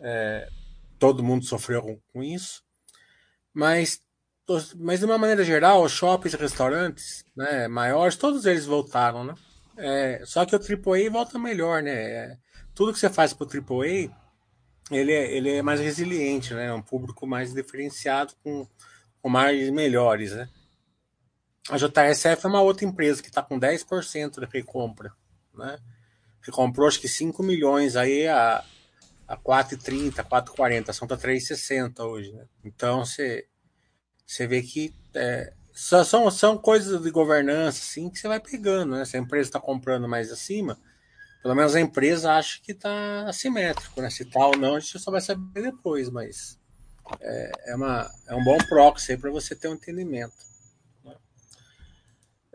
é, 0.00 0.48
todo 0.98 1.22
mundo 1.22 1.44
sofreu 1.44 1.82
com, 1.82 2.00
com, 2.10 2.22
isso. 2.22 2.64
Mas, 3.52 4.00
mas 4.76 5.00
de 5.00 5.04
uma 5.04 5.18
maneira 5.18 5.44
geral, 5.44 5.82
os 5.82 5.92
shoppings 5.92 6.34
restaurantes 6.34 7.22
né, 7.36 7.68
maiores, 7.68 8.16
todos 8.16 8.46
eles 8.46 8.64
voltaram, 8.64 9.24
né? 9.24 9.34
É, 9.76 10.22
só 10.24 10.44
que 10.44 10.54
o 10.54 10.58
AAA 10.58 11.10
volta 11.10 11.38
melhor, 11.38 11.82
né? 11.82 11.92
É, 11.92 12.38
tudo 12.74 12.92
que 12.92 12.98
você 12.98 13.10
faz 13.10 13.32
para 13.32 13.46
o 13.46 13.80
AAA, 13.80 14.10
ele 14.90 15.12
é, 15.12 15.32
ele 15.32 15.50
é 15.50 15.62
mais 15.62 15.80
resiliente, 15.80 16.54
né? 16.54 16.66
É 16.66 16.72
um 16.72 16.82
público 16.82 17.26
mais 17.26 17.52
diferenciado, 17.52 18.34
com, 18.42 18.66
com 19.20 19.28
mais 19.28 19.70
melhores, 19.70 20.32
né? 20.32 20.48
A 21.70 21.76
JSF 21.76 22.44
é 22.44 22.48
uma 22.48 22.60
outra 22.60 22.84
empresa 22.84 23.22
que 23.22 23.28
está 23.28 23.42
com 23.42 23.58
10% 23.58 24.40
da 24.40 24.46
recompra, 24.46 25.12
né? 25.54 25.78
Que 26.42 26.50
comprou 26.50 26.86
acho 26.86 27.00
que 27.00 27.08
5 27.08 27.42
milhões 27.42 27.96
aí 27.96 28.28
a, 28.28 28.62
a 29.26 29.36
4,30, 29.36 30.16
4,40, 30.24 30.92
são 30.92 31.08
para 31.08 31.16
3,60 31.16 32.00
hoje, 32.00 32.32
né? 32.32 32.44
Então 32.62 33.04
você 33.04 33.46
você 34.26 34.46
vê 34.46 34.62
que 34.62 34.94
é, 35.14 35.52
são, 35.74 36.30
são 36.30 36.56
coisas 36.56 37.02
de 37.02 37.10
governança 37.10 37.80
assim 37.80 38.08
que 38.08 38.18
você 38.18 38.28
vai 38.28 38.38
pegando, 38.38 38.96
né? 38.96 39.04
Se 39.04 39.16
a 39.16 39.20
empresa 39.20 39.48
está 39.48 39.60
comprando 39.60 40.08
mais 40.08 40.30
acima, 40.30 40.78
pelo 41.42 41.56
menos 41.56 41.74
a 41.74 41.80
empresa 41.80 42.32
acha 42.32 42.60
que 42.62 42.72
está 42.72 43.28
assimétrico, 43.28 44.00
né? 44.00 44.08
Se 44.08 44.24
tá 44.24 44.46
ou 44.46 44.56
não, 44.56 44.76
a 44.76 44.80
gente 44.80 44.98
só 45.00 45.10
vai 45.10 45.20
saber 45.20 45.62
depois, 45.62 46.08
mas 46.08 46.60
é, 47.20 47.52
é, 47.66 47.74
uma, 47.74 48.08
é 48.28 48.34
um 48.34 48.44
bom 48.44 48.56
proxy 48.68 49.16
para 49.16 49.30
você 49.30 49.56
ter 49.56 49.68
um 49.68 49.74
entendimento. 49.74 50.32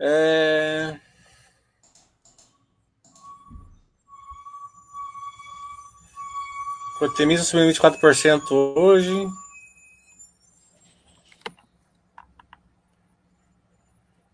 É... 0.00 0.98
Cotemisa 6.98 7.44
subiu 7.44 7.68
24% 7.68 8.50
hoje. 8.76 9.26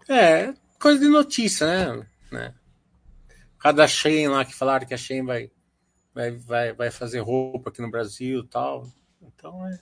É, 0.08 0.54
coisa 0.78 1.00
de 1.00 1.08
notícia, 1.08 1.66
né? 1.66 2.06
né? 2.30 2.54
Cada 3.58 3.86
Shein 3.88 4.28
lá 4.28 4.44
que 4.44 4.54
falaram 4.54 4.86
que 4.86 4.94
a 4.94 4.96
Shein 4.96 5.24
vai, 5.24 5.50
vai, 6.14 6.30
vai, 6.32 6.72
vai 6.72 6.90
fazer 6.90 7.20
roupa 7.20 7.70
aqui 7.70 7.82
no 7.82 7.90
Brasil 7.90 8.40
e 8.40 8.48
tal. 8.48 8.86
Então 9.20 9.66
é. 9.66 9.80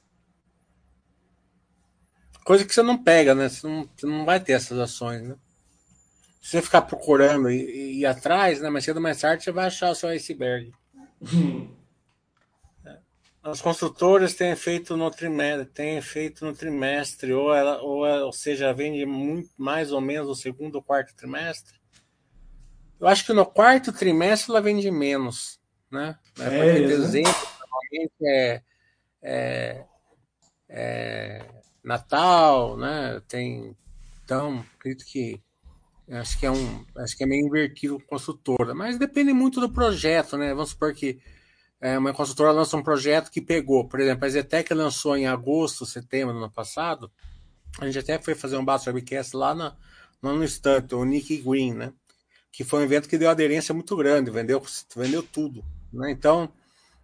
Coisa 2.44 2.64
que 2.64 2.74
você 2.74 2.82
não 2.82 3.02
pega, 3.02 3.34
né? 3.34 3.48
Você 3.48 3.66
não, 3.66 3.88
você 3.94 4.06
não 4.06 4.24
vai 4.24 4.40
ter 4.40 4.52
essas 4.52 4.78
ações, 4.78 5.22
né? 5.22 5.36
Se 6.40 6.50
você 6.50 6.62
ficar 6.62 6.82
procurando 6.82 7.50
e, 7.50 8.00
ir 8.00 8.06
atrás, 8.06 8.60
né? 8.60 8.68
Mais 8.68 8.84
cedo 8.84 8.96
ou 8.96 9.02
mais 9.02 9.20
tarde 9.20 9.44
você 9.44 9.52
vai 9.52 9.66
achar 9.66 9.90
o 9.90 9.94
seu 9.94 10.10
iceberg. 10.10 10.72
As 13.44 13.60
construtoras 13.60 14.32
têm 14.32 14.56
feito 14.56 14.96
no 14.96 15.10
trimestre, 15.10 15.66
têm 15.66 16.00
feito 16.00 16.46
no 16.46 16.54
trimestre, 16.54 17.30
ou, 17.34 17.54
ela, 17.54 17.78
ou, 17.82 18.06
ou 18.06 18.32
seja, 18.32 18.72
vende 18.72 19.04
muito 19.04 19.50
mais 19.58 19.92
ou 19.92 20.00
menos 20.00 20.28
no 20.28 20.34
segundo 20.34 20.76
ou 20.76 20.82
quarto 20.82 21.14
trimestre. 21.14 21.78
Eu 22.98 23.06
acho 23.06 23.26
que 23.26 23.34
no 23.34 23.44
quarto 23.44 23.92
trimestre 23.92 24.50
ela 24.50 24.62
vende 24.62 24.90
menos, 24.90 25.60
né? 25.90 26.18
É, 26.38 26.42
Porque 26.42 26.80
né? 26.80 26.86
dezembro 26.86 27.34
normalmente 27.60 28.14
é, 28.22 28.62
é, 29.22 29.84
é 30.66 31.44
Natal, 31.84 32.78
né? 32.78 33.20
Tem 33.28 33.76
então 34.24 34.64
acredito 34.78 35.04
que 35.04 35.38
Acho 36.10 36.38
que 36.38 36.44
é 36.44 36.50
um, 36.50 36.84
acho 36.98 37.16
que 37.16 37.24
é 37.24 37.26
meio 37.26 37.46
invertido 37.46 37.98
consultora, 38.06 38.74
mas 38.74 38.98
depende 38.98 39.32
muito 39.32 39.58
do 39.58 39.70
projeto, 39.70 40.36
né? 40.36 40.52
Vamos 40.52 40.70
supor 40.70 40.92
que 40.92 41.18
é, 41.80 41.98
uma 41.98 42.14
consultora 42.14 42.50
lança 42.50 42.76
um 42.76 42.82
projeto 42.82 43.30
que 43.30 43.40
pegou, 43.40 43.86
por 43.86 44.00
exemplo, 44.00 44.24
a 44.24 44.28
Zetec 44.28 44.72
lançou 44.72 45.16
em 45.16 45.26
agosto, 45.26 45.84
setembro 45.84 46.32
do 46.32 46.38
ano 46.38 46.50
passado. 46.50 47.10
A 47.78 47.86
gente 47.86 47.98
até 47.98 48.18
foi 48.22 48.34
fazer 48.34 48.56
um 48.56 48.64
Basso 48.64 48.88
Webcast 48.88 49.36
lá 49.36 49.54
na, 49.54 49.76
no 50.22 50.42
instante, 50.42 50.94
o 50.94 51.04
Nick 51.04 51.36
Green, 51.38 51.74
né? 51.74 51.92
Que 52.52 52.64
foi 52.64 52.80
um 52.80 52.84
evento 52.84 53.08
que 53.08 53.18
deu 53.18 53.28
aderência 53.28 53.74
muito 53.74 53.96
grande, 53.96 54.30
vendeu, 54.30 54.62
vendeu 54.96 55.22
tudo, 55.22 55.64
né? 55.92 56.10
Então, 56.10 56.52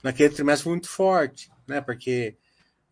naquele 0.02 0.34
trimestre 0.34 0.64
foi 0.64 0.72
muito 0.72 0.88
forte, 0.88 1.50
né? 1.66 1.80
Porque 1.80 2.36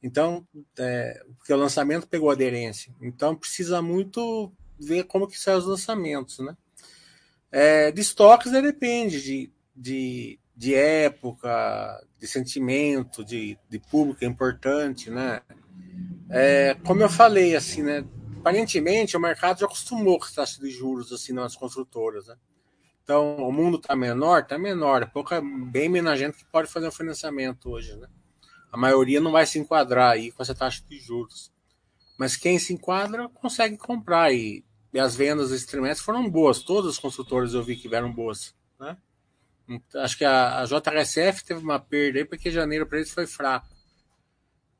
então, 0.02 0.46
é, 0.78 1.24
porque 1.36 1.52
o 1.52 1.56
lançamento 1.56 2.06
pegou 2.06 2.30
aderência. 2.30 2.94
Então, 3.00 3.34
precisa 3.34 3.82
muito 3.82 4.52
ver 4.78 5.04
como 5.04 5.26
que 5.26 5.38
saem 5.38 5.58
os 5.58 5.66
lançamentos, 5.66 6.38
né? 6.38 6.56
É, 7.50 7.90
de 7.90 8.00
estoques 8.00 8.52
né, 8.52 8.60
depende 8.60 9.22
de, 9.22 9.52
de, 9.74 10.38
de 10.58 10.74
época, 10.74 12.04
de 12.18 12.26
sentimento, 12.26 13.24
de, 13.24 13.56
de 13.70 13.78
público 13.78 14.24
é 14.24 14.26
importante, 14.26 15.08
né? 15.08 15.40
É, 16.28 16.74
como 16.84 17.00
eu 17.00 17.08
falei, 17.08 17.54
assim, 17.54 17.80
né? 17.82 18.04
Aparentemente 18.40 19.16
o 19.16 19.20
mercado 19.20 19.60
já 19.60 19.66
acostumou 19.66 20.18
com 20.18 20.24
as 20.24 20.32
taxas 20.32 20.58
de 20.58 20.68
juros 20.68 21.12
assim 21.12 21.32
nas 21.32 21.54
construtoras, 21.54 22.26
né? 22.26 22.36
Então 23.04 23.36
o 23.36 23.52
mundo 23.52 23.76
está 23.76 23.94
menor, 23.94 24.40
está 24.40 24.58
menor, 24.58 25.02
é 25.02 25.06
pouca, 25.06 25.40
bem 25.40 25.88
menos 25.88 26.18
gente 26.18 26.38
que 26.38 26.44
pode 26.44 26.68
fazer 26.68 26.88
um 26.88 26.92
financiamento 26.92 27.70
hoje, 27.70 27.94
né? 27.96 28.08
A 28.72 28.76
maioria 28.76 29.20
não 29.20 29.30
vai 29.30 29.46
se 29.46 29.60
enquadrar 29.60 30.10
aí 30.10 30.32
com 30.32 30.42
essa 30.42 30.56
taxa 30.56 30.82
de 30.88 30.98
juros. 30.98 31.52
Mas 32.18 32.36
quem 32.36 32.58
se 32.58 32.72
enquadra 32.72 33.28
consegue 33.28 33.76
comprar 33.78 34.32
e 34.32 34.64
e 34.92 34.98
as 34.98 35.14
vendas 35.14 35.50
desse 35.50 35.66
trimestre 35.66 36.04
foram 36.04 36.28
boas. 36.28 36.62
Todas 36.62 36.92
as 36.92 36.98
consultoras 36.98 37.54
eu 37.54 37.62
vi 37.62 37.76
que 37.76 37.88
vieram 37.88 38.12
boas. 38.12 38.54
Né? 38.80 38.96
Acho 39.96 40.16
que 40.16 40.24
a, 40.24 40.60
a 40.60 40.64
JHSF 40.64 41.44
teve 41.44 41.60
uma 41.60 41.78
perda 41.78 42.18
aí 42.18 42.24
porque 42.24 42.50
janeiro 42.50 42.86
para 42.86 42.98
eles 42.98 43.10
foi 43.10 43.26
fraco. 43.26 43.68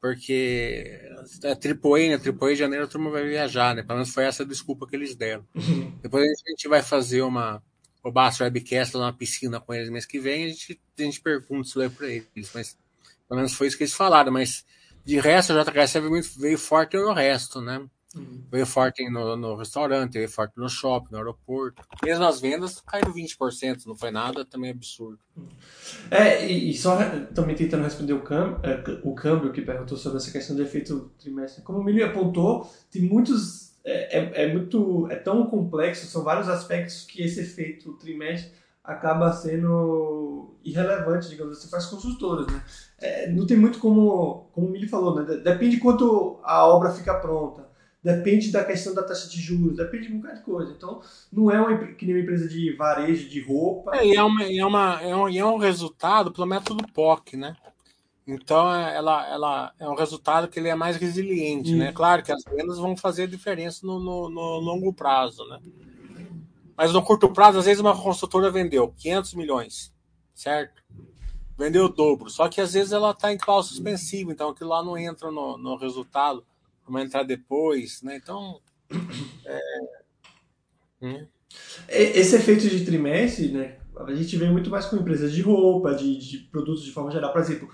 Porque 0.00 1.00
é 1.42 1.50
AAA, 1.50 2.16
né? 2.16 2.22
AAA 2.40 2.54
janeiro 2.54 2.84
a 2.84 2.88
turma 2.88 3.10
vai 3.10 3.26
viajar, 3.26 3.74
né? 3.74 3.82
Pelo 3.82 3.94
menos 3.98 4.14
foi 4.14 4.24
essa 4.24 4.44
a 4.44 4.46
desculpa 4.46 4.86
que 4.86 4.94
eles 4.94 5.14
deram. 5.14 5.44
Uhum. 5.54 5.98
Depois 6.00 6.24
a 6.24 6.50
gente 6.50 6.68
vai 6.68 6.82
fazer 6.82 7.22
uma 7.22 7.62
o 8.02 8.12
Basso 8.12 8.44
Webcast 8.44 8.96
lá 8.96 9.06
na 9.06 9.12
piscina 9.12 9.60
com 9.60 9.74
eles 9.74 9.90
mês 9.90 10.06
que 10.06 10.20
vem, 10.20 10.44
a 10.44 10.48
gente, 10.48 10.80
a 10.98 11.02
gente 11.02 11.20
pergunta 11.20 11.68
isso 11.68 11.80
aí 11.80 11.90
para 11.90 12.06
eles. 12.06 12.50
Mas 12.54 12.78
pelo 13.28 13.38
menos 13.38 13.52
foi 13.52 13.66
isso 13.66 13.76
que 13.76 13.82
eles 13.82 13.94
falaram. 13.94 14.32
Mas 14.32 14.64
de 15.04 15.18
resto, 15.18 15.52
a 15.52 15.64
JHSF 15.64 16.08
veio, 16.08 16.22
veio 16.38 16.58
forte 16.58 16.96
no 16.96 17.12
resto, 17.12 17.60
né? 17.60 17.84
Uhum. 18.16 18.42
Veio 18.50 18.66
forte 18.66 19.08
no, 19.10 19.36
no, 19.36 19.54
restaurante, 19.54 20.14
veio 20.14 20.28
forte 20.28 20.54
no 20.56 20.68
shopping, 20.68 21.12
no 21.12 21.18
aeroporto. 21.18 21.82
Mesmo 22.02 22.24
as 22.24 22.40
vendas 22.40 22.80
caíram 22.80 23.12
20%, 23.12 23.86
não 23.86 23.94
foi 23.94 24.10
nada 24.10 24.44
também 24.44 24.70
absurdo. 24.70 25.18
É, 26.10 26.46
e, 26.50 26.70
e 26.70 26.74
só 26.74 26.96
também 27.34 27.54
tentando 27.54 27.84
responder 27.84 28.14
o 28.14 28.22
câmbio, 28.22 28.60
é, 28.62 29.00
o 29.04 29.14
câmbio 29.14 29.52
que 29.52 29.60
perguntou 29.60 29.96
sobre 29.96 30.18
essa 30.18 30.30
questão 30.30 30.56
do 30.56 30.62
efeito 30.62 31.12
trimestre. 31.18 31.62
Como 31.62 31.80
o 31.80 31.84
Milho 31.84 32.04
apontou, 32.06 32.72
tem 32.90 33.02
muitos 33.02 33.68
é, 33.84 34.18
é, 34.18 34.44
é, 34.44 34.52
muito 34.52 35.08
é 35.10 35.16
tão 35.16 35.46
complexo, 35.46 36.06
são 36.06 36.22
vários 36.22 36.48
aspectos 36.48 37.04
que 37.04 37.22
esse 37.22 37.40
efeito 37.40 37.94
trimestre 37.94 38.52
acaba 38.84 39.32
sendo 39.32 40.56
irrelevante, 40.64 41.28
digamos 41.28 41.58
assim, 41.58 41.68
para 41.68 41.78
as 41.78 41.86
construtoras, 41.86 42.46
né? 42.46 42.62
É, 42.98 43.30
não 43.30 43.46
tem 43.46 43.56
muito 43.56 43.78
como, 43.78 44.48
como 44.52 44.66
o 44.66 44.70
Mili 44.70 44.88
falou, 44.88 45.14
né? 45.14 45.36
Depende 45.36 45.76
de 45.76 45.82
quanto 45.82 46.38
a 46.42 46.66
obra 46.66 46.90
fica 46.90 47.14
pronta, 47.14 47.67
depende 48.08 48.50
da 48.50 48.64
questão 48.64 48.94
da 48.94 49.02
taxa 49.02 49.28
de 49.28 49.38
juros, 49.38 49.76
depende 49.76 50.08
de 50.08 50.14
um 50.14 50.20
bocado 50.20 50.38
de 50.38 50.44
coisa. 50.44 50.72
Então, 50.72 51.02
não 51.30 51.50
é 51.50 51.60
uma, 51.60 51.76
que 51.88 52.06
nem 52.06 52.14
uma 52.14 52.22
empresa 52.22 52.48
de 52.48 52.72
varejo, 52.74 53.28
de 53.28 53.38
roupa. 53.42 53.94
É, 53.96 54.06
e 54.06 54.16
é, 54.16 54.22
uma, 54.22 54.44
é, 54.44 54.64
uma, 54.64 55.02
é, 55.02 55.14
um, 55.14 55.28
é 55.28 55.44
um 55.44 55.58
resultado 55.58 56.32
pelo 56.32 56.46
método 56.46 56.86
POC, 56.94 57.36
né? 57.36 57.54
Então, 58.26 58.74
é, 58.74 58.96
ela, 58.96 59.28
ela 59.28 59.72
é 59.78 59.86
um 59.86 59.94
resultado 59.94 60.48
que 60.48 60.58
ele 60.58 60.68
é 60.68 60.74
mais 60.74 60.96
resiliente, 60.96 61.74
né? 61.74 61.92
Claro 61.92 62.22
que 62.22 62.32
as 62.32 62.42
vendas 62.44 62.78
vão 62.78 62.96
fazer 62.96 63.28
diferença 63.28 63.86
no, 63.86 64.00
no, 64.00 64.30
no 64.30 64.58
longo 64.58 64.90
prazo, 64.90 65.44
né? 65.46 65.60
Mas 66.74 66.92
no 66.92 67.02
curto 67.02 67.30
prazo, 67.30 67.58
às 67.58 67.66
vezes 67.66 67.80
uma 67.80 68.00
construtora 68.00 68.50
vendeu 68.50 68.94
500 68.96 69.34
milhões, 69.34 69.92
certo? 70.34 70.82
Vendeu 71.58 71.86
o 71.86 71.88
dobro. 71.88 72.30
Só 72.30 72.48
que 72.48 72.60
às 72.60 72.72
vezes 72.72 72.92
ela 72.92 73.10
está 73.10 73.32
em 73.32 73.36
cláusula 73.36 73.74
suspensiva, 73.74 74.32
então 74.32 74.50
aquilo 74.50 74.70
lá 74.70 74.82
não 74.82 74.96
entra 74.96 75.30
no, 75.30 75.58
no 75.58 75.76
resultado, 75.76 76.44
vai 76.92 77.04
entrar 77.04 77.22
depois, 77.22 78.02
né? 78.02 78.16
Então. 78.16 78.60
É... 79.44 79.60
Hum. 81.00 81.26
Esse 81.88 82.36
efeito 82.36 82.68
de 82.68 82.84
trimestre, 82.84 83.52
né? 83.52 83.78
A 83.96 84.14
gente 84.14 84.36
vê 84.36 84.48
muito 84.48 84.70
mais 84.70 84.86
com 84.86 84.96
empresas 84.96 85.32
de 85.32 85.42
roupa, 85.42 85.94
de, 85.94 86.16
de 86.18 86.38
produtos 86.38 86.84
de 86.84 86.92
forma 86.92 87.10
geral. 87.10 87.32
Por 87.32 87.40
exemplo, 87.40 87.68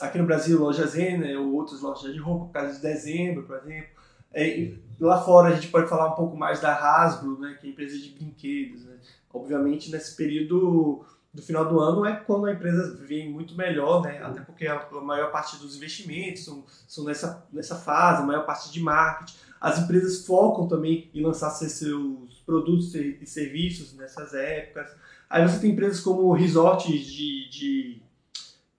aqui 0.00 0.18
no 0.18 0.26
Brasil, 0.26 0.58
loja 0.58 0.86
Zen, 0.86 1.18
né, 1.18 1.36
ou 1.36 1.52
outras 1.54 1.82
lojas 1.82 2.14
de 2.14 2.18
roupa, 2.18 2.46
por 2.46 2.52
causa 2.52 2.74
de 2.74 2.80
dezembro, 2.80 3.42
por 3.42 3.56
exemplo. 3.58 3.88
É, 4.32 4.72
lá 4.98 5.22
fora 5.22 5.48
a 5.48 5.54
gente 5.54 5.68
pode 5.68 5.88
falar 5.88 6.12
um 6.12 6.16
pouco 6.16 6.36
mais 6.36 6.60
da 6.60 6.74
Hasbro, 6.74 7.38
né, 7.38 7.58
que 7.60 7.66
é 7.66 7.70
empresa 7.70 7.98
de 7.98 8.10
brinquedos. 8.10 8.84
Né? 8.84 8.96
Obviamente, 9.32 9.90
nesse 9.90 10.16
período 10.16 11.04
do 11.36 11.42
final 11.42 11.68
do 11.68 11.78
ano 11.78 12.06
é 12.06 12.16
quando 12.16 12.46
a 12.46 12.52
empresa 12.52 12.96
vem 13.04 13.30
muito 13.30 13.54
melhor, 13.54 14.02
né? 14.02 14.18
até 14.22 14.40
porque 14.40 14.66
a 14.66 14.88
maior 15.02 15.30
parte 15.30 15.58
dos 15.58 15.76
investimentos 15.76 16.44
são, 16.44 16.64
são 16.88 17.04
nessa, 17.04 17.46
nessa 17.52 17.76
fase, 17.76 18.22
a 18.22 18.26
maior 18.26 18.46
parte 18.46 18.72
de 18.72 18.80
marketing. 18.80 19.36
As 19.60 19.78
empresas 19.78 20.24
focam 20.24 20.66
também 20.66 21.10
em 21.12 21.22
lançar 21.22 21.50
seus 21.50 22.40
produtos 22.46 22.94
e 22.94 23.26
serviços 23.26 23.94
nessas 23.94 24.32
épocas. 24.32 24.90
Aí 25.28 25.46
você 25.46 25.60
tem 25.60 25.72
empresas 25.72 26.00
como 26.00 26.32
resorts 26.32 27.04
de, 27.04 27.50
de, 27.50 28.02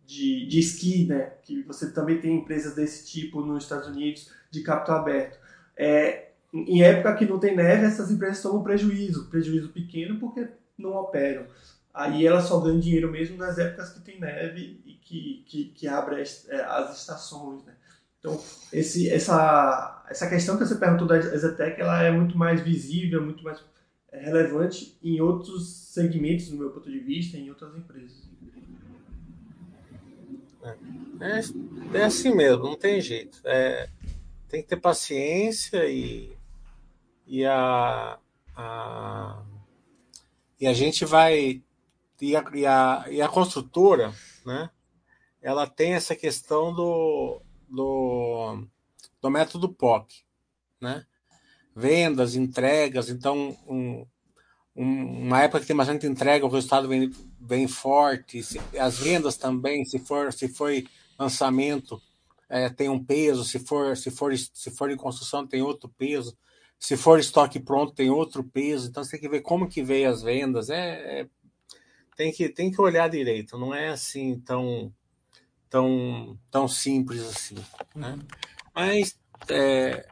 de, 0.03 0.47
de 0.47 0.59
esqui, 0.59 1.05
né? 1.05 1.33
que 1.43 1.61
você 1.61 1.91
também 1.91 2.19
tem 2.19 2.37
empresas 2.37 2.73
desse 2.73 3.05
tipo 3.05 3.41
nos 3.41 3.63
Estados 3.63 3.87
Unidos 3.87 4.31
de 4.49 4.63
capital 4.63 5.01
aberto. 5.01 5.37
É, 5.75 6.29
em 6.51 6.81
época 6.81 7.17
que 7.17 7.25
não 7.25 7.37
tem 7.37 7.55
neve, 7.55 7.85
essas 7.85 8.09
empresas 8.09 8.41
tomam 8.41 8.63
prejuízo, 8.63 9.29
prejuízo 9.29 9.69
pequeno 9.69 10.19
porque 10.19 10.47
não 10.75 10.95
operam. 10.95 11.45
Aí 11.97 12.27
elas 12.27 12.43
só 12.43 12.59
ganham 12.59 12.79
dinheiro 12.79 13.11
mesmo 13.11 13.37
nas 13.37 13.57
épocas 13.57 13.89
que 13.89 14.01
tem 14.01 14.19
neve 14.19 14.79
e 14.85 14.93
que, 14.93 15.43
que, 15.47 15.65
que 15.69 15.87
abre 15.87 16.21
as, 16.21 16.47
é, 16.47 16.63
as 16.63 16.95
estações. 16.95 17.65
Né? 17.65 17.73
Então, 18.19 18.39
esse, 18.71 19.09
essa, 19.09 20.05
essa 20.07 20.29
questão 20.29 20.59
que 20.59 20.65
você 20.67 20.75
perguntou 20.75 21.07
da 21.07 21.19
Zetec, 21.19 21.81
ela 21.81 22.03
é 22.03 22.11
muito 22.11 22.37
mais 22.37 22.61
visível, 22.61 23.23
muito 23.23 23.43
mais 23.43 23.63
é, 24.11 24.19
relevante 24.19 24.95
em 25.01 25.19
outros 25.19 25.67
segmentos, 25.91 26.51
no 26.51 26.59
meu 26.59 26.69
ponto 26.69 26.87
de 26.87 26.99
vista, 26.99 27.35
em 27.35 27.49
outras 27.49 27.75
empresas. 27.75 28.29
É, 31.19 31.97
é 31.97 32.03
assim 32.03 32.35
mesmo, 32.35 32.63
não 32.63 32.77
tem 32.77 33.01
jeito. 33.01 33.39
É, 33.43 33.89
tem 34.47 34.61
que 34.61 34.67
ter 34.67 34.77
paciência 34.77 35.83
e, 35.89 36.31
e 37.25 37.43
a, 37.43 38.19
a 38.55 39.43
e 40.59 40.65
a 40.65 40.73
gente 40.73 41.05
vai 41.05 41.61
e 42.21 42.35
a, 42.35 42.43
e 42.53 42.65
a, 42.65 43.05
e 43.09 43.21
a 43.21 43.27
construtora, 43.27 44.13
né? 44.45 44.69
Ela 45.41 45.67
tem 45.67 45.93
essa 45.93 46.15
questão 46.15 46.73
do, 46.73 47.41
do, 47.69 48.63
do 49.21 49.29
método 49.29 49.69
POC, 49.69 50.23
né? 50.81 51.05
Vendas, 51.75 52.35
entregas, 52.35 53.09
então 53.09 53.55
um, 53.67 54.05
um, 54.75 55.27
uma 55.27 55.41
época 55.41 55.61
que 55.61 55.67
tem 55.67 55.75
bastante 55.75 56.07
entrega, 56.07 56.45
o 56.45 56.49
resultado 56.49 56.87
vem, 56.87 57.11
vem 57.39 57.67
forte. 57.67 58.41
Se, 58.41 58.59
as 58.79 58.97
vendas 58.97 59.37
também, 59.37 59.85
se 59.85 59.99
for 59.99 60.33
se 60.33 60.47
foi 60.47 60.87
lançamento, 61.19 62.01
é, 62.49 62.69
tem 62.69 62.89
um 62.89 63.03
peso, 63.03 63.43
se 63.43 63.59
for, 63.59 63.95
se, 63.95 64.09
for, 64.09 64.35
se 64.37 64.71
for 64.71 64.89
em 64.89 64.97
construção, 64.97 65.45
tem 65.45 65.61
outro 65.61 65.89
peso, 65.97 66.37
se 66.79 66.95
for 66.95 67.19
estoque 67.19 67.59
pronto, 67.59 67.93
tem 67.93 68.09
outro 68.09 68.43
peso, 68.43 68.87
então 68.87 69.03
você 69.03 69.11
tem 69.11 69.19
que 69.19 69.29
ver 69.29 69.41
como 69.41 69.67
que 69.67 69.83
veio 69.83 70.09
as 70.09 70.21
vendas, 70.21 70.69
é, 70.69 71.21
é 71.21 71.27
tem, 72.17 72.31
que, 72.31 72.49
tem 72.49 72.71
que 72.71 72.81
olhar 72.81 73.07
direito, 73.07 73.57
não 73.57 73.73
é 73.73 73.89
assim 73.89 74.39
tão, 74.39 74.91
tão, 75.69 76.37
tão 76.49 76.67
simples 76.67 77.21
assim. 77.21 77.55
Né? 77.95 78.17
Mas 78.75 79.17
é, 79.47 80.05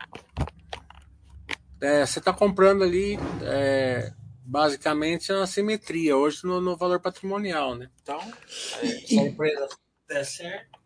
é, 1.82 2.06
você 2.06 2.20
está 2.20 2.32
comprando 2.32 2.84
ali 2.84 3.18
é, 3.42 4.14
basicamente 4.46 5.34
a 5.34 5.48
simetria 5.48 6.16
hoje 6.16 6.46
no, 6.46 6.62
no 6.62 6.78
valor 6.78 7.02
patrimonial, 7.02 7.76
né? 7.76 7.90
Então, 8.02 8.20
é, 8.82 8.88
se 8.88 9.20
a 9.20 9.24
empresa 9.24 9.68
der 10.08 10.24
certo, 10.24 10.86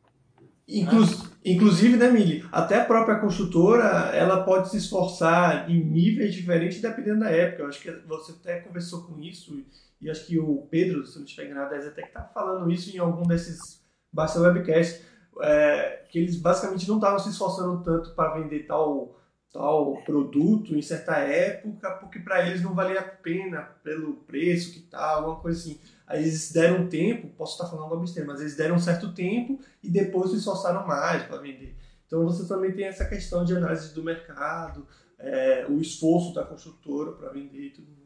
Inclu 0.72 1.04
inclusive, 1.44 1.98
né, 1.98 2.12
Mili? 2.12 2.46
Até 2.52 2.80
a 2.80 2.86
própria 2.86 3.20
construtora, 3.20 4.16
ela 4.16 4.44
pode 4.44 4.70
se 4.70 4.78
esforçar 4.78 5.70
em 5.70 5.84
níveis 5.84 6.36
diferentes 6.36 6.80
dependendo 6.80 7.22
da 7.22 7.32
época. 7.32 7.64
Eu 7.64 7.68
acho 7.68 7.82
que 7.82 7.92
você 8.08 8.34
até 8.34 8.60
conversou 8.60 9.04
com 9.04 9.20
isso, 9.20 9.60
e 10.02 10.10
acho 10.10 10.26
que 10.26 10.40
o 10.40 10.68
Pedro, 10.70 11.06
se 11.06 11.18
não 11.18 11.26
estiver 11.26 11.46
enganado, 11.46 11.76
até 11.76 12.02
que 12.02 12.08
está 12.08 12.24
falando 12.24 12.72
isso 12.72 12.96
em 12.96 13.00
algum 13.00 13.24
desses 13.24 13.84
basta 14.12 14.40
webcasts, 14.40 15.06
é, 15.42 16.04
que 16.10 16.20
eles 16.20 16.36
basicamente 16.38 16.88
não 16.88 16.96
estavam 16.96 17.20
se 17.20 17.30
esforçando 17.30 17.84
tanto 17.84 18.14
para 18.16 18.34
vender 18.40 18.66
tal 18.66 19.20
tal 19.52 19.98
produto 20.04 20.76
em 20.76 20.82
certa 20.82 21.18
época, 21.18 21.90
porque 21.94 22.20
para 22.20 22.48
eles 22.48 22.62
não 22.62 22.76
valia 22.76 23.00
a 23.00 23.04
pena 23.04 23.64
pelo 23.84 24.14
preço 24.18 24.74
que 24.74 24.82
tal, 24.82 25.18
alguma 25.18 25.40
coisa 25.40 25.60
assim. 25.60 25.80
Aí 26.06 26.22
eles 26.22 26.52
deram 26.52 26.88
tempo, 26.88 27.28
posso 27.30 27.54
estar 27.54 27.66
falando 27.66 27.84
alguma 27.84 28.02
besteira, 28.02 28.28
mas 28.28 28.42
eles 28.42 28.56
deram 28.56 28.76
um 28.76 28.80
certo 28.80 29.12
tempo 29.14 29.60
e 29.82 29.90
depois 29.90 30.32
se 30.32 30.38
esforçaram 30.38 30.86
mais 30.86 31.24
para 31.24 31.38
vender. 31.38 31.76
Então 32.06 32.24
você 32.24 32.48
também 32.48 32.72
tem 32.74 32.86
essa 32.86 33.06
questão 33.06 33.44
de 33.44 33.56
análise 33.56 33.94
do 33.94 34.04
mercado, 34.04 34.88
é, 35.18 35.66
o 35.68 35.80
esforço 35.80 36.34
da 36.34 36.44
construtora 36.44 37.12
para 37.12 37.30
vender 37.30 37.68
e 37.68 37.70
tudo. 37.72 37.99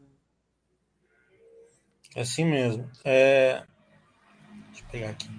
É 2.15 2.21
assim 2.21 2.45
mesmo. 2.45 2.89
É... 3.03 3.63
Deixa 4.67 4.83
eu 4.83 4.89
pegar 4.91 5.09
aqui. 5.09 5.29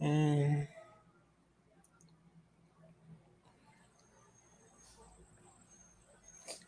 Hum... 0.00 0.66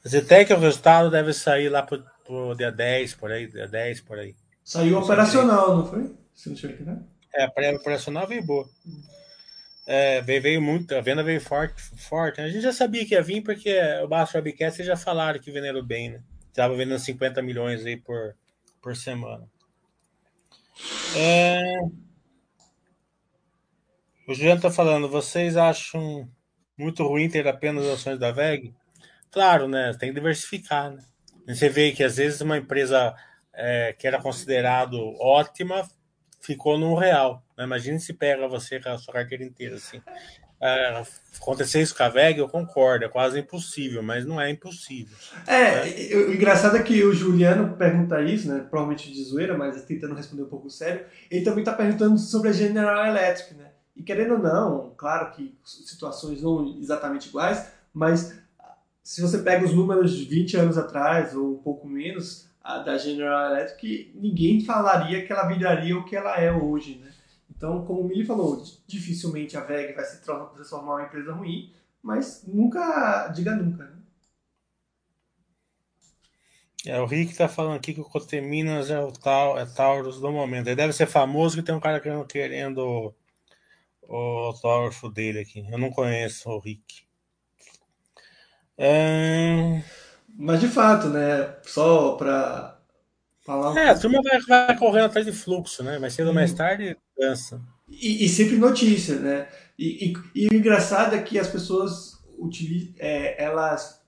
Zetec, 0.07 0.53
o 0.53 0.59
resultado 0.59 1.11
deve 1.11 1.33
sair 1.35 1.69
lá 1.69 1.83
pro, 1.83 2.03
pro 2.25 2.55
dia 2.55 2.73
10, 2.73 3.15
por 3.15 3.31
aí, 3.31 3.47
dia 3.47 3.69
10, 3.69 4.01
por 4.01 4.19
aí. 4.19 4.35
Saiu 4.65 4.99
operacional, 4.99 5.77
não 5.77 5.87
foi? 5.87 6.15
Se 6.35 6.49
não 6.49 6.57
tiver 6.57 6.75
aqui, 6.75 6.83
né? 6.85 7.03
É, 7.35 7.45
a 7.45 7.77
operacional 7.77 8.27
veio 8.27 8.43
boa. 8.45 8.69
É, 9.93 10.21
veio, 10.21 10.41
veio 10.41 10.63
muito, 10.63 10.95
a 10.95 11.01
venda 11.01 11.21
veio 11.21 11.41
forte, 11.41 11.83
forte. 11.97 12.41
A 12.41 12.49
gente 12.49 12.61
já 12.61 12.73
sabia 12.73 13.05
que 13.05 13.13
ia 13.13 13.21
vir, 13.21 13.43
porque 13.43 13.77
o 14.05 14.07
Baixo 14.07 14.37
Webcast 14.37 14.85
já 14.85 14.97
falaram 14.97 15.41
que 15.41 15.51
venderam 15.51 15.85
bem, 15.85 16.11
né? 16.11 16.23
Estava 16.47 16.77
vendendo 16.77 17.01
50 17.01 17.43
milhões 17.43 17.85
aí 17.85 17.97
por, 17.97 18.37
por 18.81 18.95
semana. 18.95 19.51
É... 21.17 21.81
O 24.29 24.33
Juliano 24.33 24.59
está 24.59 24.71
falando, 24.71 25.09
vocês 25.09 25.57
acham 25.57 26.31
muito 26.79 27.03
ruim 27.03 27.29
ter 27.29 27.49
apenas 27.49 27.85
ações 27.87 28.17
da 28.17 28.31
VEG? 28.31 28.73
Claro, 29.29 29.67
né? 29.67 29.93
Tem 29.99 30.11
que 30.11 30.15
diversificar, 30.15 30.93
né? 30.93 31.03
Você 31.49 31.69
vê 31.69 31.91
que 31.91 32.05
às 32.05 32.17
vezes 32.17 32.41
uma 32.41 32.59
empresa 32.59 33.13
é, 33.53 33.93
que 33.99 34.07
era 34.07 34.23
considerado 34.23 34.97
ótima 35.21 35.85
ficou 36.41 36.79
no 36.79 36.95
real. 36.95 37.43
Né? 37.57 37.65
Imagine 37.65 38.01
se 38.01 38.13
pega 38.13 38.49
você 38.49 38.81
com 38.81 38.89
a 38.89 38.99
sua 38.99 39.15
carteira 39.15 39.45
inteira 39.45 39.77
assim. 39.77 40.01
É, 40.63 41.03
acontecer 41.41 41.81
isso 41.81 41.97
com 41.97 42.03
a 42.03 42.09
VEG, 42.11 42.39
eu 42.39 42.49
concordo, 42.49 43.07
é 43.07 43.09
quase 43.09 43.41
impossível, 43.41 44.03
mas 44.03 44.27
não 44.27 44.39
é 44.39 44.51
impossível. 44.51 45.17
É, 45.47 45.87
né? 45.87 46.17
o 46.17 46.35
engraçado 46.35 46.77
é 46.77 46.83
que 46.83 47.03
o 47.03 47.15
Juliano 47.15 47.77
pergunta 47.79 48.21
isso, 48.23 48.47
né? 48.47 48.67
Provavelmente 48.69 49.11
de 49.11 49.25
zoeira, 49.25 49.57
mas 49.57 49.83
tentando 49.85 50.15
responder 50.15 50.43
um 50.43 50.49
pouco 50.49 50.69
sério. 50.69 51.07
Ele 51.31 51.45
também 51.45 51.61
está 51.61 51.73
perguntando 51.73 52.19
sobre 52.19 52.51
a 52.51 52.53
General 52.53 53.07
Electric, 53.07 53.55
né? 53.55 53.71
E 53.97 54.03
querendo 54.03 54.35
ou 54.35 54.39
não, 54.39 54.93
claro 54.99 55.31
que 55.33 55.59
situações 55.65 56.43
não 56.43 56.79
exatamente 56.79 57.29
iguais, 57.29 57.71
mas 57.93 58.39
se 59.03 59.23
você 59.23 59.39
pega 59.39 59.65
os 59.65 59.75
números 59.75 60.13
de 60.13 60.25
20 60.27 60.57
anos 60.59 60.79
atrás, 60.79 61.35
ou 61.35 61.55
um 61.55 61.63
pouco 61.63 61.89
menos, 61.89 62.50
da 62.63 62.99
General 62.99 63.53
Electric, 63.53 64.13
ninguém 64.15 64.61
falaria 64.61 65.25
que 65.25 65.33
ela 65.33 65.49
viraria 65.49 65.97
o 65.97 66.05
que 66.05 66.15
ela 66.15 66.39
é 66.39 66.53
hoje, 66.53 66.99
né? 66.99 67.11
Então, 67.51 67.85
como 67.85 68.01
o 68.01 68.05
Mili 68.09 68.25
falou, 68.25 68.63
dificilmente 68.87 69.57
a 69.57 69.61
VEG 69.61 69.93
vai 69.93 70.05
se 70.05 70.23
transformar 70.23 70.93
em 70.93 70.97
uma 70.97 71.07
empresa 71.07 71.33
ruim, 71.33 71.73
mas 72.03 72.43
nunca 72.47 73.29
diga 73.29 73.55
nunca. 73.55 73.85
Né? 73.85 74.01
É, 76.87 76.99
o 76.99 77.05
Rick 77.05 77.37
tá 77.37 77.47
falando 77.47 77.77
aqui 77.77 77.93
que 77.93 78.01
o 78.01 78.05
Coteminas 78.05 78.91
é 78.91 78.99
o 78.99 79.13
tal, 79.13 79.59
é 79.59 79.67
Taurus 79.67 80.19
do 80.19 80.33
momento. 80.33 80.69
Ele 80.69 80.77
deve 80.77 80.95
ser 80.95 81.07
famoso 81.07 81.57
que 81.57 81.63
tem 81.63 81.75
um 81.75 81.81
cara 81.81 82.01
querendo, 82.01 82.25
querendo 82.25 83.15
o 84.03 84.17
autógrafo 84.47 85.11
dele 85.11 85.41
aqui. 85.41 85.67
Eu 85.71 85.79
não 85.79 85.91
conheço 85.91 86.49
o 86.49 86.59
Rick. 86.59 87.03
É... 88.79 89.83
Mas 90.37 90.61
de 90.61 90.69
fato, 90.69 91.09
né? 91.09 91.57
Só 91.63 92.13
para 92.13 92.79
falar. 93.45 93.77
É, 93.79 93.91
a 93.91 93.99
turma 93.99 94.21
vai, 94.23 94.41
vai 94.41 94.79
correndo 94.79 95.07
atrás 95.07 95.27
de 95.27 95.33
fluxo, 95.33 95.83
né? 95.83 95.99
Mais 95.99 96.13
cedo 96.15 96.29
ou 96.29 96.35
mais 96.35 96.53
tarde 96.53 96.97
cansa. 97.19 97.61
E, 97.89 98.25
e, 98.25 98.29
sempre 98.29 98.57
notícia, 98.57 99.17
né? 99.17 99.49
E, 99.79 100.13
e, 100.35 100.43
e, 100.43 100.49
o 100.49 100.55
engraçado 100.55 101.15
é 101.15 101.23
que 101.23 101.39
as 101.39 101.49
pessoas 101.49 102.19
utilizam, 102.39 102.95
é, 102.99 103.43
elas 103.43 104.01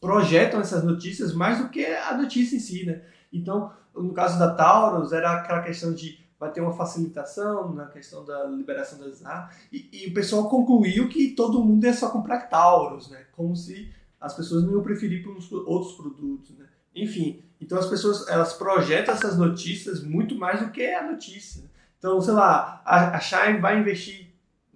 projetam 0.00 0.60
essas 0.60 0.82
notícias 0.82 1.34
mais 1.34 1.58
do 1.58 1.68
que 1.68 1.84
a 1.84 2.16
notícia 2.16 2.56
em 2.56 2.60
si, 2.60 2.86
né? 2.86 3.02
Então, 3.32 3.72
no 3.94 4.12
caso 4.12 4.38
da 4.38 4.54
Taurus, 4.54 5.12
era 5.12 5.32
aquela 5.32 5.62
questão 5.62 5.92
de 5.92 6.22
vai 6.42 6.50
ter 6.50 6.60
uma 6.60 6.72
facilitação 6.72 7.72
na 7.72 7.86
questão 7.86 8.24
da 8.24 8.42
liberação 8.46 8.98
das 8.98 9.24
armas, 9.24 9.54
e, 9.72 9.88
e, 9.92 10.08
o 10.08 10.14
pessoal 10.14 10.48
concluiu 10.48 11.08
que 11.08 11.28
todo 11.36 11.62
mundo 11.62 11.84
ia 11.84 11.94
só 11.94 12.10
comprar 12.10 12.48
Taurus, 12.48 13.08
né? 13.10 13.26
Como 13.30 13.54
se 13.54 13.92
as 14.22 14.34
pessoas 14.34 14.62
não 14.62 14.72
iam 14.72 14.82
preferir 14.82 15.22
por 15.22 15.36
outros 15.66 15.94
produtos, 15.94 16.56
né? 16.56 16.66
Enfim, 16.94 17.42
então 17.60 17.78
as 17.78 17.86
pessoas 17.86 18.28
elas 18.28 18.52
projetam 18.52 19.14
essas 19.14 19.36
notícias 19.36 20.02
muito 20.02 20.36
mais 20.36 20.60
do 20.60 20.70
que 20.70 20.86
a 20.86 21.10
notícia. 21.10 21.70
Então, 21.98 22.20
sei 22.20 22.32
lá, 22.32 22.82
a, 22.84 23.16
a 23.16 23.20
Shine 23.20 23.60
vai 23.60 23.78
investir 23.78 24.28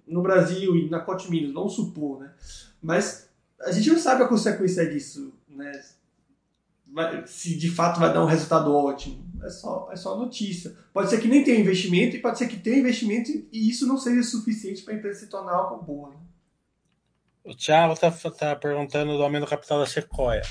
no 0.06 0.22
Brasil 0.22 0.76
e 0.76 0.88
na 0.88 1.00
Cote 1.00 1.28
vamos 1.52 1.74
supor, 1.74 2.20
né? 2.20 2.32
Mas 2.82 3.28
a 3.60 3.70
gente 3.72 3.90
não 3.90 3.98
sabe 3.98 4.22
a 4.22 4.28
consequência 4.28 4.88
disso, 4.88 5.32
né? 5.48 5.72
se 7.26 7.56
de 7.56 7.70
fato 7.70 8.00
vai 8.00 8.12
dar 8.12 8.22
um 8.22 8.28
resultado 8.28 8.72
ótimo. 8.72 9.24
É 9.42 9.50
só, 9.50 9.88
é 9.92 9.96
só 9.96 10.16
notícia. 10.16 10.74
Pode 10.92 11.10
ser 11.10 11.20
que 11.20 11.28
nem 11.28 11.44
tenha 11.44 11.60
investimento 11.60 12.16
e 12.16 12.20
pode 12.20 12.38
ser 12.38 12.48
que 12.48 12.56
tenha 12.56 12.78
investimento 12.78 13.30
e 13.30 13.68
isso 13.68 13.86
não 13.86 13.98
seja 13.98 14.22
suficiente 14.22 14.82
para 14.82 14.94
a 14.94 14.96
empresa 14.96 15.20
se 15.20 15.26
tornar 15.26 15.52
algo 15.52 15.84
boa. 15.84 16.10
Né? 16.10 16.16
O 17.46 17.54
Thiago 17.54 17.92
está 17.92 18.10
tá 18.10 18.56
perguntando 18.56 19.16
do 19.16 19.22
aumento 19.22 19.44
do 19.44 19.50
capital 19.50 19.78
da 19.78 19.86
Sequoia. 19.86 20.42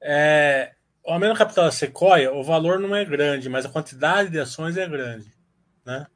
É, 0.00 0.72
o 1.04 1.10
aumento 1.10 1.32
do 1.32 1.38
capital 1.38 1.64
da 1.64 1.72
Sequoia, 1.72 2.32
o 2.32 2.44
valor 2.44 2.78
não 2.78 2.94
é 2.94 3.04
grande, 3.04 3.48
mas 3.48 3.66
a 3.66 3.68
quantidade 3.68 4.30
de 4.30 4.38
ações 4.38 4.76
é 4.76 4.86
grande. 4.88 5.34
Né? 5.84 6.06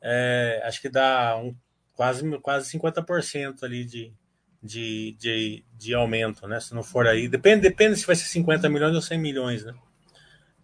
É, 0.00 0.62
acho 0.64 0.80
que 0.80 0.88
dá 0.88 1.36
um, 1.36 1.54
quase, 1.92 2.38
quase 2.38 2.78
50% 2.78 3.62
ali 3.62 3.84
de, 3.84 4.10
de, 4.62 5.14
de, 5.20 5.64
de 5.70 5.94
aumento, 5.94 6.48
né? 6.48 6.58
Se 6.58 6.74
não 6.74 6.82
for 6.82 7.06
aí, 7.06 7.28
depende, 7.28 7.60
depende 7.60 7.96
se 7.96 8.06
vai 8.06 8.16
ser 8.16 8.24
50 8.24 8.70
milhões 8.70 8.94
ou 8.94 9.02
100 9.02 9.18
milhões, 9.18 9.66
né? 9.66 9.74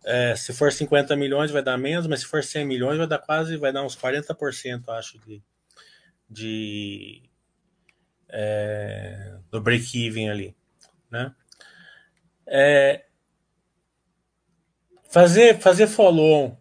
É, 0.07 0.35
se 0.35 0.55
for 0.55 0.73
50 0.73 1.15
milhões 1.15 1.51
vai 1.51 1.63
dar 1.63 1.77
menos, 1.77 2.07
mas 2.07 2.21
se 2.21 2.27
for 2.27 2.43
100 2.43 2.65
milhões 2.65 2.97
vai 2.97 3.07
dar 3.07 3.19
quase, 3.19 3.59
vai 3.59 3.71
dar 3.71 3.83
uns 3.83 3.95
40%, 3.95 4.89
acho, 4.89 5.19
de, 5.19 5.43
de 6.31 7.26
é, 8.29 9.39
do 9.51 9.61
break-even 9.61 10.31
ali, 10.31 10.57
né? 11.11 11.35
É, 12.47 13.05
fazer 15.11 15.59
fazer 15.59 15.87
follow 15.87 16.59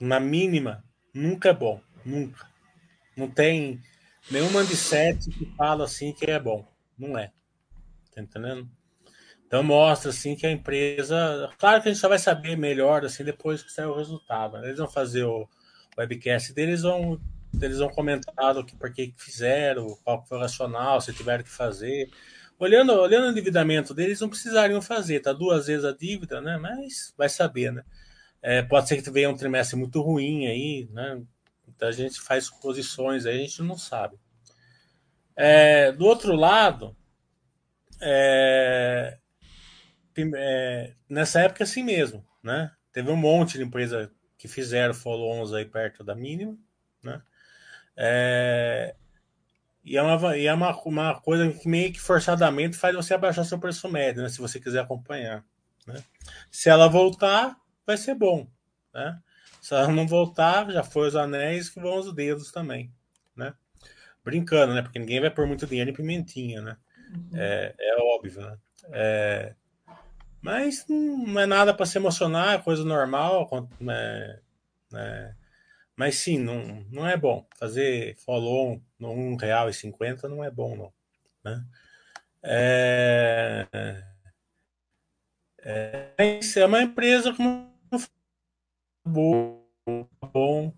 na 0.00 0.18
mínima 0.20 0.84
nunca 1.12 1.50
é 1.50 1.52
bom, 1.52 1.80
nunca. 2.04 2.46
Não 3.16 3.30
tem 3.30 3.80
nenhum 4.30 4.50
mindset 4.50 5.30
que 5.30 5.46
fala 5.56 5.84
assim 5.84 6.12
que 6.12 6.30
é 6.30 6.38
bom. 6.38 6.66
Não 6.98 7.18
é. 7.18 7.32
Tá 8.14 8.22
entendendo? 8.22 8.68
Então 9.46 9.62
mostra 9.62 10.10
assim 10.10 10.34
que 10.34 10.46
a 10.46 10.50
empresa. 10.50 11.50
Claro 11.58 11.82
que 11.82 11.88
a 11.88 11.92
gente 11.92 12.00
só 12.00 12.08
vai 12.08 12.18
saber 12.18 12.56
melhor 12.56 13.04
assim 13.04 13.24
depois 13.24 13.62
que 13.62 13.70
sair 13.70 13.86
o 13.86 13.96
resultado. 13.96 14.58
Né? 14.58 14.66
Eles 14.66 14.78
vão 14.78 14.88
fazer 14.88 15.24
o 15.24 15.48
webcast 15.96 16.52
deles, 16.52 16.82
vão, 16.82 17.20
eles 17.60 17.78
vão 17.78 17.88
comentar 17.88 18.56
o 18.56 18.64
que, 18.64 18.76
por 18.76 18.92
que 18.92 19.14
fizeram, 19.16 19.96
qual 20.04 20.24
foi 20.26 20.38
o 20.38 20.40
racional, 20.40 21.00
se 21.00 21.12
tiveram 21.12 21.44
que 21.44 21.50
fazer. 21.50 22.08
Olhando, 22.58 22.92
olhando 22.92 23.26
o 23.26 23.30
endividamento 23.30 23.92
deles, 23.92 24.20
não 24.20 24.28
precisariam 24.28 24.80
fazer, 24.80 25.20
tá 25.20 25.32
duas 25.32 25.66
vezes 25.66 25.84
a 25.84 25.92
dívida, 25.92 26.40
né? 26.40 26.56
Mas 26.56 27.12
vai 27.16 27.28
saber, 27.28 27.72
né? 27.72 27.84
É, 28.42 28.62
pode 28.62 28.88
ser 28.88 29.02
que 29.02 29.10
venha 29.10 29.30
um 29.30 29.36
trimestre 29.36 29.76
muito 29.76 30.00
ruim 30.00 30.46
aí, 30.46 30.88
né? 30.92 31.22
Então 31.68 31.88
a 31.88 31.92
gente 31.92 32.20
faz 32.20 32.46
suposições 32.46 33.26
aí, 33.26 33.36
a 33.38 33.46
gente 33.46 33.62
não 33.62 33.76
sabe. 33.76 34.18
É, 35.36 35.90
do 35.92 36.04
outro 36.06 36.36
lado, 36.36 36.96
é, 38.00 39.18
é, 40.36 40.94
nessa 41.08 41.40
época 41.40 41.64
assim 41.64 41.82
mesmo, 41.82 42.24
né? 42.42 42.70
Teve 42.92 43.10
um 43.10 43.16
monte 43.16 43.58
de 43.58 43.64
empresa 43.64 44.10
que 44.38 44.46
fizeram 44.46 44.94
follow-ons 44.94 45.52
aí 45.52 45.64
perto 45.64 46.04
da 46.04 46.14
mínima, 46.14 46.56
né? 47.02 47.20
É, 47.96 48.94
e 49.84 49.96
é, 49.96 50.02
uma, 50.02 50.36
e 50.36 50.46
é 50.46 50.54
uma, 50.54 50.74
uma 50.82 51.20
coisa 51.20 51.52
que 51.52 51.68
meio 51.68 51.92
que 51.92 52.00
forçadamente 52.00 52.76
faz 52.76 52.94
você 52.96 53.14
abaixar 53.14 53.44
seu 53.44 53.58
preço 53.58 53.88
médio, 53.88 54.22
né? 54.22 54.28
Se 54.28 54.38
você 54.38 54.58
quiser 54.58 54.80
acompanhar. 54.80 55.44
Né? 55.86 56.02
Se 56.50 56.70
ela 56.70 56.88
voltar, 56.88 57.56
vai 57.86 57.96
ser 57.96 58.14
bom. 58.14 58.48
Né? 58.94 59.20
Se 59.60 59.74
ela 59.74 59.88
não 59.88 60.06
voltar, 60.06 60.70
já 60.70 60.82
foi 60.82 61.08
os 61.08 61.16
anéis 61.16 61.68
que 61.68 61.80
vão 61.80 61.98
os 61.98 62.12
dedos 62.14 62.50
também, 62.50 62.92
né? 63.36 63.54
Brincando, 64.24 64.72
né? 64.72 64.82
Porque 64.82 64.98
ninguém 64.98 65.20
vai 65.20 65.30
pôr 65.30 65.46
muito 65.46 65.66
dinheiro 65.66 65.90
em 65.90 65.94
pimentinha, 65.94 66.62
né? 66.62 66.76
Uhum. 67.14 67.30
É, 67.34 67.74
é, 67.78 67.96
óbvio, 68.16 68.40
né? 68.40 68.58
É, 68.90 69.54
mas 70.40 70.86
não 70.88 71.40
é 71.40 71.46
nada 71.46 71.72
para 71.72 71.86
se 71.86 71.96
emocionar, 71.96 72.54
é 72.54 72.58
coisa 72.58 72.84
normal, 72.84 73.48
né? 73.80 74.40
né? 74.90 75.36
Mas 75.96 76.16
sim, 76.16 76.38
não, 76.38 76.84
não 76.90 77.06
é 77.06 77.16
bom. 77.16 77.46
Fazer 77.56 78.16
follow 78.16 78.82
no 78.98 79.10
um 79.10 79.36
real 79.36 79.68
e 79.68 79.74
cinquenta 79.74 80.28
não 80.28 80.42
é 80.42 80.50
bom, 80.50 80.76
não. 80.76 80.92
Né? 81.44 81.64
É, 82.42 83.66
é, 85.58 86.40
é 86.56 86.66
uma 86.66 86.82
empresa 86.82 87.34
bom. 89.06 89.66
bom. 90.32 90.74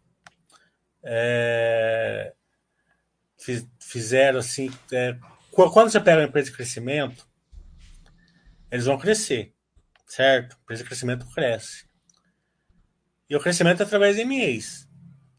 É, 1.03 2.35
fizeram 3.81 4.41
assim. 4.41 4.71
É, 4.93 5.19
quando 5.51 5.91
você 5.91 6.01
pega 6.01 6.21
uma 6.21 6.29
empresa 6.29 6.51
de 6.51 6.57
crescimento, 6.57 7.27
eles 8.71 8.85
vão 8.85 8.99
crescer, 8.99 9.55
certo? 10.07 10.57
A 10.57 10.61
empresa 10.62 10.83
de 10.83 10.89
crescimento 10.89 11.27
cresce. 11.33 11.87
E 13.29 13.35
o 13.35 13.41
crescimento 13.41 13.83
é 13.83 13.87
através 13.87 14.17
de 14.17 14.25
MEs, 14.25 14.86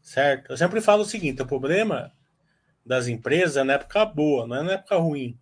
certo? 0.08 0.50
Eu 0.50 0.56
sempre 0.56 0.80
falo 0.80 1.02
o 1.02 1.06
seguinte: 1.06 1.42
o 1.42 1.46
problema 1.46 2.12
das 2.84 3.06
empresas 3.08 3.56
é 3.58 3.64
na 3.64 3.74
época 3.74 4.04
boa, 4.06 4.46
não 4.46 4.56
é 4.56 4.62
na 4.62 4.72
época 4.72 4.96
ruim. 4.96 5.38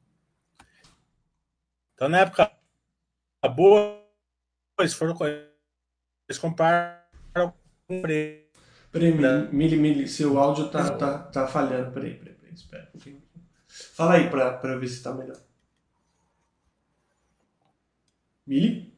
Então, 1.94 2.08
na 2.08 2.18
época 2.20 2.50
boa, 3.54 4.04
eles 4.78 4.92
foram 4.92 5.16
eles 6.28 6.38
compraram 6.38 7.54
Peraí, 7.86 9.12
Mili, 9.52 9.76
Mili, 9.76 10.08
seu 10.08 10.38
áudio 10.38 10.68
tá, 10.68 10.96
tá, 10.96 11.18
tá 11.18 11.46
falhando. 11.46 11.92
Peraí, 11.92 12.14
peraí, 12.14 12.34
peraí, 12.34 12.54
espera. 12.54 12.90
Fala 13.68 14.14
aí 14.14 14.28
pra, 14.28 14.54
pra 14.54 14.76
ver 14.76 14.88
se 14.88 15.02
tá 15.02 15.12
melhor. 15.12 15.36
Mili? 18.46 18.96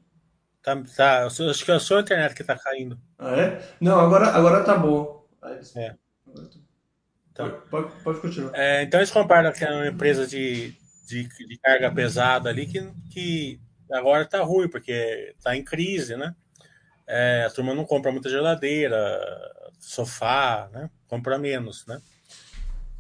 Tá, 0.63 0.81
tá, 0.97 1.27
acho 1.27 1.65
que 1.65 1.71
é 1.71 1.75
a 1.75 1.81
sua 1.81 2.01
internet 2.01 2.35
que 2.35 2.45
tá 2.45 2.57
caindo. 2.57 2.99
Ah, 3.19 3.37
é? 3.37 3.77
Não, 3.81 3.99
agora, 4.01 4.29
agora 4.29 4.65
tá 4.65 4.77
bom. 4.77 5.18
É. 5.77 5.95
Então, 7.33 7.61
pode, 7.71 8.03
pode 8.03 8.21
continuar. 8.21 8.53
É, 8.55 8.83
então 8.83 8.99
eles 8.99 9.15
é 9.15 9.71
uma 9.71 9.87
empresa 9.87 10.27
de, 10.27 10.75
de, 11.07 11.29
de, 11.29 11.59
carga 11.59 11.93
pesada 11.93 12.49
ali 12.49 12.67
que, 12.67 12.81
que 13.11 13.61
agora 13.93 14.25
tá 14.25 14.43
ruim, 14.43 14.69
porque 14.69 15.35
tá 15.43 15.57
em 15.57 15.65
crise, 15.65 16.17
né? 16.17 16.35
É, 17.07 17.45
a 17.47 17.51
turma 17.51 17.75
não 17.75 17.85
compra 17.85 18.13
muita 18.13 18.29
geladeira, 18.29 18.99
sofá, 19.79 20.69
né? 20.73 20.91
Compra 21.07 21.39
menos, 21.39 21.87
né? 21.87 22.03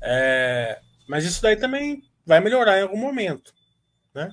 É, 0.00 0.80
mas 1.08 1.24
isso 1.24 1.42
daí 1.42 1.56
também 1.56 2.02
vai 2.24 2.40
melhorar 2.40 2.78
em 2.78 2.82
algum 2.82 2.96
momento, 2.98 3.52
né? 4.14 4.32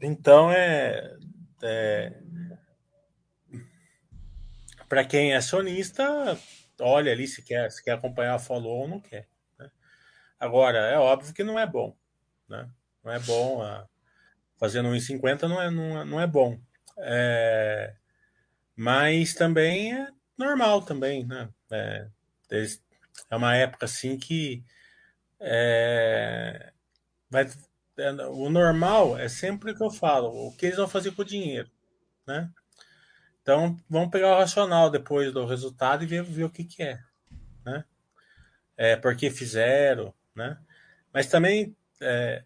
Então 0.00 0.50
é, 0.52 1.16
é 1.62 2.12
para 4.94 5.04
quem 5.04 5.32
é 5.32 5.36
acionista, 5.36 6.38
olha 6.78 7.10
ali 7.10 7.26
se 7.26 7.42
quer, 7.42 7.68
se 7.72 7.82
quer 7.82 7.94
acompanhar 7.94 8.36
a 8.36 8.38
follow 8.38 8.82
ou 8.82 8.86
não 8.86 9.00
quer. 9.00 9.26
Né? 9.58 9.68
Agora 10.38 10.78
é 10.78 10.96
óbvio 10.96 11.34
que 11.34 11.42
não 11.42 11.58
é 11.58 11.66
bom, 11.66 11.96
né? 12.48 12.70
Não 13.02 13.10
é 13.10 13.18
bom 13.18 13.60
a, 13.60 13.88
fazendo 14.56 14.90
1,50 14.90 15.48
não 15.48 15.60
é, 15.60 15.68
não 15.68 16.00
é, 16.00 16.04
não 16.04 16.20
é 16.20 16.28
bom. 16.28 16.60
É, 16.96 17.96
mas 18.76 19.34
também 19.34 19.92
é 20.00 20.06
normal 20.38 20.82
também, 20.82 21.26
né? 21.26 21.48
É, 21.72 22.06
é 23.30 23.36
uma 23.36 23.56
época 23.56 23.86
assim 23.86 24.16
que 24.16 24.64
É, 25.40 26.72
vai, 27.28 27.50
é, 27.98 28.12
o 28.28 28.48
normal 28.48 29.18
é 29.18 29.28
sempre 29.28 29.72
o 29.72 29.76
que 29.76 29.82
eu 29.82 29.90
falo, 29.90 30.28
o 30.28 30.56
que 30.56 30.66
eles 30.66 30.78
vão 30.78 30.86
fazer 30.86 31.10
com 31.16 31.22
o 31.22 31.24
dinheiro, 31.24 31.68
né? 32.26 32.48
Então, 33.44 33.78
vamos 33.90 34.08
pegar 34.08 34.34
o 34.34 34.38
racional 34.38 34.88
depois 34.88 35.30
do 35.30 35.44
resultado 35.44 36.02
e 36.02 36.06
ver, 36.06 36.22
ver 36.22 36.44
o 36.44 36.50
que, 36.50 36.64
que 36.64 36.82
é, 36.82 36.98
né? 37.62 37.84
É, 38.74 38.96
por 38.96 39.14
que 39.14 39.28
fizeram, 39.28 40.14
né? 40.34 40.56
Mas 41.12 41.26
também 41.26 41.76
é, 42.00 42.42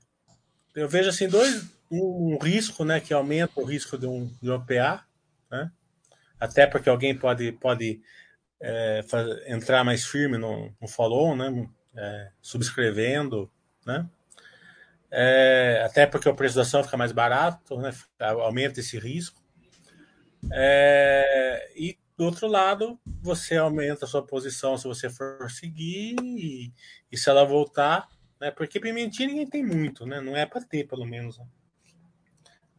eu 0.75 0.89
vejo 0.89 1.09
assim 1.09 1.29
dois 1.29 1.71
um, 1.89 2.35
um, 2.35 2.39
risco, 2.43 2.85
né, 2.85 2.99
que 2.99 3.15
aumenta 3.15 3.61
o 3.61 3.65
risco 3.65 3.97
de 3.97 4.09
um, 4.09 4.27
de 4.43 4.51
um 4.51 4.55
OPA, 4.57 5.05
né? 5.49 5.71
Até 6.41 6.67
porque 6.67 6.89
alguém 6.89 7.17
pode 7.17 7.53
pode 7.53 8.01
é, 8.61 9.05
entrar 9.47 9.85
mais 9.85 10.05
firme 10.05 10.37
no, 10.37 10.75
no 10.81 10.89
follow, 10.89 11.37
né? 11.37 11.69
É, 11.95 12.33
subscrevendo, 12.43 13.49
né? 13.87 14.05
É, 15.13 15.81
até 15.87 16.07
porque 16.09 16.29
o 16.29 16.35
preço 16.35 16.57
da 16.57 16.63
ação 16.63 16.83
fica 16.83 16.97
mais 16.97 17.13
barato, 17.13 17.79
né? 17.79 17.93
aumenta 18.19 18.81
esse 18.81 18.99
risco. 18.99 19.38
É, 20.53 21.73
e 21.77 21.99
do 22.17 22.25
outro 22.25 22.47
lado, 22.49 22.99
você 23.23 23.57
aumenta 23.57 24.05
a 24.05 24.09
sua 24.09 24.27
posição 24.27 24.77
se 24.77 24.89
você 24.89 25.09
for 25.09 25.51
seguir, 25.51 26.17
e, 26.21 26.73
e 27.11 27.17
se 27.17 27.31
ela 27.31 27.45
voltar, 27.45 28.09
né? 28.41 28.51
Porque 28.51 28.81
pimentinha 28.81 29.29
ninguém 29.29 29.47
tem 29.47 29.65
muito, 29.65 30.07
né? 30.07 30.21
Não 30.21 30.37
é 30.37 30.47
para 30.47 30.63
ter, 30.63 30.87
pelo 30.87 31.05
menos. 31.05 31.39
Né? 31.39 31.47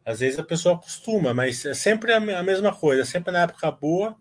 Às 0.04 0.20
vezes 0.20 0.38
a 0.38 0.44
pessoa 0.44 0.74
acostuma, 0.74 1.32
mas 1.34 1.64
é 1.64 1.74
sempre 1.74 2.12
a 2.12 2.20
mesma 2.20 2.74
coisa, 2.74 3.04
sempre 3.04 3.32
na 3.32 3.42
época 3.42 3.70
boa 3.70 4.16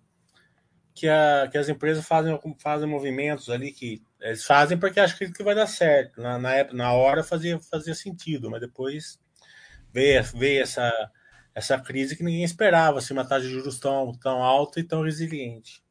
que, 0.94 1.08
a, 1.08 1.48
que 1.50 1.58
as 1.58 1.70
empresas 1.70 2.06
fazem, 2.06 2.38
fazem 2.58 2.88
movimentos 2.88 3.50
ali 3.50 3.72
que 3.72 4.02
eles 4.20 4.44
fazem 4.44 4.78
porque 4.78 5.00
acham 5.00 5.32
que 5.32 5.44
vai 5.44 5.56
dar 5.56 5.68
certo. 5.68 6.22
Na, 6.22 6.38
na, 6.38 6.54
época, 6.54 6.76
na 6.76 6.92
hora 6.92 7.24
fazia, 7.24 7.60
fazia 7.60 7.96
sentido, 7.96 8.50
mas 8.52 8.60
depois 8.60 9.20
veio, 9.94 10.22
veio 10.36 10.62
essa, 10.62 10.92
essa 11.60 11.78
crise 11.78 12.16
que 12.16 12.24
ninguém 12.24 12.43
esperava, 12.43 12.97
assim, 12.97 13.14
uma 13.14 13.26
taxa 13.26 13.45
de 13.45 13.53
juros 13.53 13.80
tão, 13.80 14.14
tão 14.14 14.43
alta 14.43 14.80
e 14.80 14.84
tão 14.84 15.03
resiliente. 15.03 15.84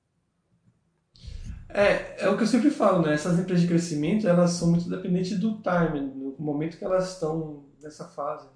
É, 1.68 2.24
é 2.24 2.28
o 2.28 2.36
que 2.36 2.42
eu 2.42 2.46
sempre 2.46 2.70
falo, 2.70 3.02
né? 3.02 3.12
Essas 3.12 3.38
empresas 3.38 3.62
de 3.62 3.68
crescimento, 3.68 4.26
elas 4.26 4.52
são 4.52 4.70
muito 4.70 4.88
dependentes 4.88 5.38
do 5.38 5.58
timing, 5.58 6.12
no 6.14 6.34
momento 6.38 6.78
que 6.78 6.84
elas 6.84 7.12
estão 7.12 7.66
nessa 7.82 8.06
fase. 8.06 8.48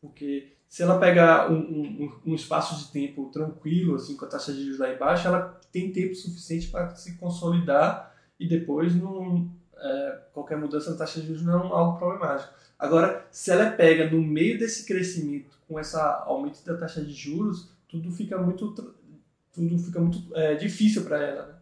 Porque 0.00 0.52
se 0.68 0.82
ela 0.82 0.98
pegar 0.98 1.50
um, 1.50 1.56
um, 1.56 2.20
um, 2.26 2.34
espaço 2.34 2.76
de 2.78 2.92
tempo 2.92 3.30
tranquilo, 3.30 3.96
assim, 3.96 4.16
com 4.16 4.24
a 4.24 4.28
taxa 4.28 4.52
de 4.52 4.62
juros 4.62 4.78
lá 4.78 4.92
embaixo, 4.92 5.26
ela 5.26 5.60
tem 5.72 5.92
tempo 5.92 6.14
suficiente 6.14 6.68
para 6.68 6.94
se 6.94 7.18
consolidar 7.18 8.14
e 8.38 8.48
depois 8.48 8.94
não, 8.94 9.50
é, 9.76 10.18
qualquer 10.32 10.56
mudança 10.56 10.90
na 10.92 10.96
taxa 10.96 11.20
de 11.20 11.26
juros 11.26 11.42
não 11.42 11.52
é 11.52 11.72
algo 11.72 11.98
problemático. 11.98 12.54
Agora, 12.82 13.24
se 13.30 13.48
ela 13.48 13.70
pega 13.70 14.10
no 14.10 14.20
meio 14.20 14.58
desse 14.58 14.84
crescimento, 14.84 15.56
com 15.68 15.78
esse 15.78 15.96
aumento 15.96 16.64
da 16.64 16.76
taxa 16.76 17.00
de 17.00 17.12
juros, 17.12 17.70
tudo 17.86 18.10
fica 18.10 18.36
muito, 18.36 18.72
tudo 19.52 19.78
fica 19.78 20.00
muito 20.00 20.36
é, 20.36 20.56
difícil 20.56 21.04
para 21.04 21.22
ela. 21.22 21.46
Né? 21.46 21.54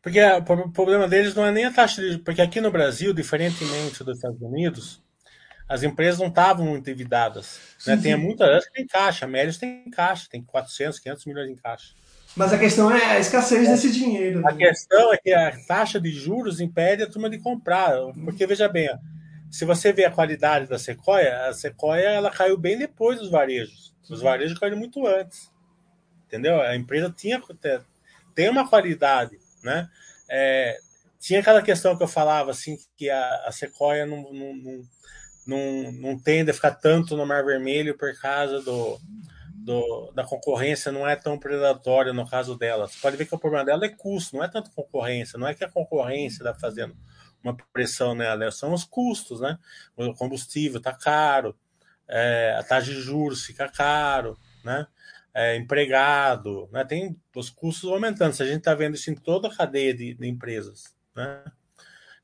Porque 0.00 0.20
o 0.22 0.70
problema 0.70 1.08
deles 1.08 1.34
não 1.34 1.44
é 1.44 1.50
nem 1.50 1.64
a 1.64 1.72
taxa 1.72 2.00
de 2.00 2.18
porque 2.18 2.40
aqui 2.40 2.60
no 2.60 2.70
Brasil, 2.70 3.12
diferentemente 3.12 4.04
dos 4.04 4.18
Estados 4.18 4.40
Unidos, 4.40 5.02
as 5.68 5.82
empresas 5.82 6.20
não 6.20 6.28
estavam 6.28 6.64
muito 6.64 6.88
endividadas. 6.88 7.58
Né? 7.84 7.96
Tem 7.96 8.16
muitas 8.16 8.66
que 8.66 8.72
tem 8.72 8.86
caixa, 8.86 9.24
a 9.24 9.28
Melios 9.28 9.58
tem 9.58 9.90
caixa, 9.90 10.28
tem 10.30 10.44
400, 10.44 11.00
500 11.00 11.24
milhões 11.24 11.50
em 11.50 11.56
caixa. 11.56 11.92
Mas 12.36 12.52
a 12.52 12.58
questão 12.58 12.90
é 12.90 13.16
a 13.16 13.18
escassez 13.18 13.68
desse 13.68 13.92
dinheiro. 13.92 14.40
Né? 14.40 14.50
A 14.50 14.54
questão 14.54 15.12
é 15.12 15.18
que 15.18 15.32
a 15.32 15.56
taxa 15.66 16.00
de 16.00 16.10
juros 16.10 16.60
impede 16.60 17.02
a 17.02 17.10
turma 17.10 17.28
de 17.28 17.38
comprar. 17.38 17.92
Porque, 18.24 18.46
veja 18.46 18.68
bem, 18.68 18.88
se 19.50 19.64
você 19.64 19.92
vê 19.92 20.04
a 20.04 20.10
qualidade 20.10 20.66
da 20.66 20.78
Sequoia, 20.78 21.46
a 21.46 21.52
Sequoia 21.52 22.08
ela 22.08 22.30
caiu 22.30 22.56
bem 22.56 22.78
depois 22.78 23.18
dos 23.18 23.30
varejos. 23.30 23.94
Os 24.08 24.22
varejos 24.22 24.58
caíram 24.58 24.78
muito 24.78 25.06
antes. 25.06 25.50
Entendeu? 26.26 26.60
A 26.60 26.74
empresa 26.74 27.12
tinha 27.14 27.40
tem 28.34 28.48
uma 28.48 28.66
qualidade, 28.66 29.38
né? 29.62 29.88
É, 30.28 30.78
tinha 31.20 31.40
aquela 31.40 31.60
questão 31.60 31.94
que 31.96 32.02
eu 32.02 32.08
falava, 32.08 32.50
assim, 32.50 32.78
que 32.96 33.10
a, 33.10 33.44
a 33.46 33.52
Sequoia 33.52 34.06
não, 34.06 34.22
não, 34.32 34.56
não 34.56 34.84
não, 35.46 35.92
não 35.92 36.18
tende 36.18 36.50
a 36.50 36.54
ficar 36.54 36.72
tanto 36.72 37.16
no 37.16 37.26
Mar 37.26 37.44
Vermelho 37.44 37.96
por 37.96 38.12
causa 38.20 38.60
do, 38.60 38.98
do, 39.64 40.12
da 40.12 40.24
concorrência 40.24 40.90
não 40.92 41.06
é 41.08 41.16
tão 41.16 41.38
predatória 41.38 42.12
no 42.12 42.28
caso 42.28 42.56
dela. 42.56 42.88
Você 42.88 42.98
pode 43.00 43.16
ver 43.16 43.26
que 43.26 43.34
o 43.34 43.38
problema 43.38 43.64
dela 43.64 43.84
é 43.84 43.88
custo, 43.88 44.36
não 44.36 44.44
é 44.44 44.48
tanto 44.48 44.70
concorrência, 44.70 45.38
não 45.38 45.46
é 45.46 45.54
que 45.54 45.64
a 45.64 45.70
concorrência 45.70 46.42
está 46.42 46.54
fazendo 46.54 46.96
uma 47.42 47.56
pressão 47.72 48.14
nela, 48.14 48.50
são 48.50 48.72
os 48.72 48.84
custos, 48.84 49.40
né? 49.40 49.58
O 49.96 50.14
combustível 50.14 50.78
está 50.78 50.92
caro, 50.92 51.56
é, 52.08 52.56
a 52.58 52.62
taxa 52.62 52.92
de 52.92 53.00
juros 53.00 53.44
fica 53.44 53.68
caro, 53.68 54.38
né? 54.64 54.86
É, 55.34 55.56
empregado, 55.56 56.68
né? 56.72 56.84
Tem 56.84 57.16
os 57.34 57.50
custos 57.50 57.90
aumentando. 57.90 58.30
A 58.30 58.46
gente 58.46 58.58
está 58.58 58.74
vendo 58.74 58.94
isso 58.94 59.10
em 59.10 59.14
toda 59.14 59.48
a 59.48 59.56
cadeia 59.56 59.94
de, 59.94 60.14
de 60.14 60.28
empresas, 60.28 60.94
né? 61.14 61.44